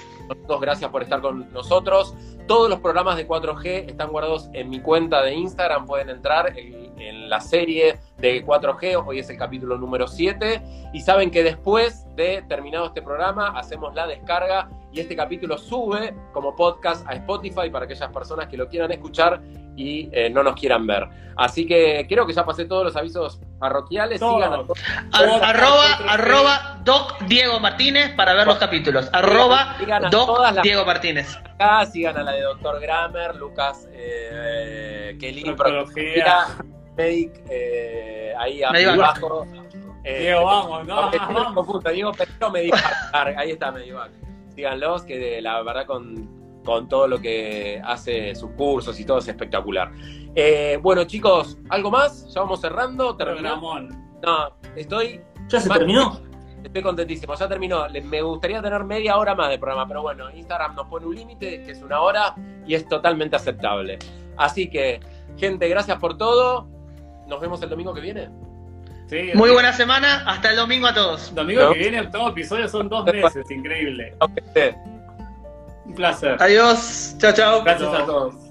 Gracias 0.60 0.90
por 0.90 1.02
estar 1.02 1.20
con 1.20 1.52
nosotros. 1.52 2.14
Todos 2.46 2.70
los 2.70 2.80
programas 2.80 3.16
de 3.16 3.28
4G 3.28 3.90
están 3.90 4.10
guardados 4.10 4.48
en 4.52 4.70
mi 4.70 4.80
cuenta 4.80 5.22
de 5.22 5.34
Instagram. 5.34 5.86
Pueden 5.86 6.08
entrar 6.08 6.58
en, 6.58 6.98
en 6.98 7.28
la 7.28 7.40
serie 7.40 7.98
de 8.18 8.44
4G. 8.44 9.02
Hoy 9.06 9.20
es 9.20 9.30
el 9.30 9.38
capítulo 9.38 9.78
número 9.78 10.06
7. 10.06 10.62
Y 10.92 11.00
saben 11.00 11.30
que 11.30 11.42
después 11.42 12.04
de 12.16 12.42
terminado 12.48 12.86
este 12.86 13.00
programa, 13.02 13.52
hacemos 13.58 13.94
la 13.94 14.06
descarga 14.06 14.68
y 14.92 15.00
este 15.00 15.14
capítulo 15.14 15.56
sube 15.58 16.14
como 16.32 16.56
podcast 16.56 17.06
a 17.08 17.12
Spotify 17.14 17.70
para 17.70 17.84
aquellas 17.84 18.10
personas 18.10 18.48
que 18.48 18.56
lo 18.56 18.68
quieran 18.68 18.90
escuchar 18.90 19.40
y 19.76 20.08
eh, 20.12 20.28
no 20.30 20.42
nos 20.42 20.56
quieran 20.58 20.86
ver. 20.86 21.06
Así 21.36 21.64
que 21.66 22.04
creo 22.08 22.26
que 22.26 22.32
ya 22.32 22.44
pasé 22.44 22.64
todos 22.64 22.84
los 22.84 22.96
avisos 22.96 23.40
parroquiales. 23.60 24.18
Todos. 24.18 24.34
Sigan 24.42 24.52
a- 24.52 24.56
Ar- 24.56 24.66
Todos, 25.28 25.42
arroba, 25.42 25.84
arroba 26.08 26.80
Doc 26.82 27.18
Diego 27.28 27.60
Martínez 27.60 28.12
para 28.16 28.34
ver 28.34 28.46
los 28.48 28.56
capítulos. 28.58 29.08
Arroba 29.12 29.76
Sigan 29.78 30.06
a 30.06 30.10
Doc 30.10 30.26
todas 30.26 30.54
las 30.56 30.62
Diego 30.64 30.84
Martínez. 30.84 31.36
acá, 31.36 31.86
sigan 31.86 32.16
a 32.16 32.22
la 32.24 32.32
de 32.32 32.40
Dr. 32.42 32.80
Grammer, 32.80 33.36
Lucas 33.36 33.86
eh, 33.92 35.16
Kelly, 35.20 35.44
Medic, 36.98 37.32
eh, 37.48 38.34
ahí 38.38 38.60
Medivac. 38.72 38.98
abajo. 39.22 39.46
Eh, 40.04 40.20
Diego, 40.20 40.44
vamos, 40.44 40.86
no, 40.86 40.94
Aunque 40.94 41.18
no 41.18 41.28
me 41.28 41.34
vamos. 41.34 41.84
Diego 41.92 42.12
Pedro. 42.12 42.52
Ahí 43.36 43.50
está 43.52 43.70
Medivac. 43.72 44.10
Síganlos, 44.54 45.02
que 45.02 45.18
de- 45.18 45.40
la 45.42 45.62
verdad 45.62 45.86
con, 45.86 46.60
con 46.64 46.88
todo 46.88 47.06
lo 47.06 47.20
que 47.20 47.80
hace 47.84 48.34
sus 48.34 48.50
cursos 48.52 48.98
y 48.98 49.04
todo 49.04 49.18
es 49.18 49.28
espectacular. 49.28 49.92
Eh, 50.34 50.78
bueno, 50.82 51.04
chicos, 51.04 51.58
¿algo 51.68 51.90
más? 51.90 52.32
Ya 52.34 52.40
vamos 52.40 52.60
cerrando. 52.60 53.16
¿Terminó? 53.16 53.38
Programón. 53.60 54.18
No, 54.22 54.50
estoy, 54.76 55.20
¿Ya 55.48 55.60
se 55.60 55.68
Más- 55.68 55.78
terminó? 55.78 56.20
estoy 56.64 56.82
contentísimo. 56.82 57.34
Ya 57.34 57.48
terminó. 57.48 57.86
Me 58.04 58.22
gustaría 58.22 58.60
tener 58.60 58.82
media 58.84 59.16
hora 59.16 59.34
más 59.36 59.50
de 59.50 59.58
programa, 59.58 59.86
pero 59.86 60.02
bueno, 60.02 60.30
Instagram 60.30 60.74
nos 60.74 60.88
pone 60.88 61.06
un 61.06 61.14
límite, 61.14 61.62
que 61.62 61.70
es 61.72 61.82
una 61.82 62.00
hora, 62.00 62.34
y 62.66 62.74
es 62.74 62.88
totalmente 62.88 63.36
aceptable. 63.36 63.98
Así 64.36 64.68
que, 64.68 65.00
gente, 65.36 65.68
gracias 65.68 65.98
por 65.98 66.16
todo. 66.18 66.66
Nos 67.28 67.40
vemos 67.40 67.62
el 67.62 67.68
domingo 67.68 67.94
que 67.94 68.00
viene. 68.00 68.30
Sí, 69.08 69.30
Muy 69.34 69.50
buena 69.50 69.72
semana. 69.72 70.24
Hasta 70.26 70.50
el 70.50 70.56
domingo 70.56 70.86
a 70.86 70.94
todos. 70.94 71.34
Domingo 71.34 71.62
¿No? 71.62 71.72
que 71.72 71.78
viene, 71.78 71.98
el 71.98 72.10
todo 72.10 72.30
episodio 72.30 72.68
son 72.68 72.88
dos 72.88 73.04
meses, 73.06 73.50
increíble. 73.50 74.14
Un 75.84 75.94
placer. 75.94 76.36
Adiós. 76.40 77.14
Chao, 77.18 77.32
chao. 77.32 77.62
Gracias 77.62 77.92
a 77.92 78.04
todos. 78.04 78.47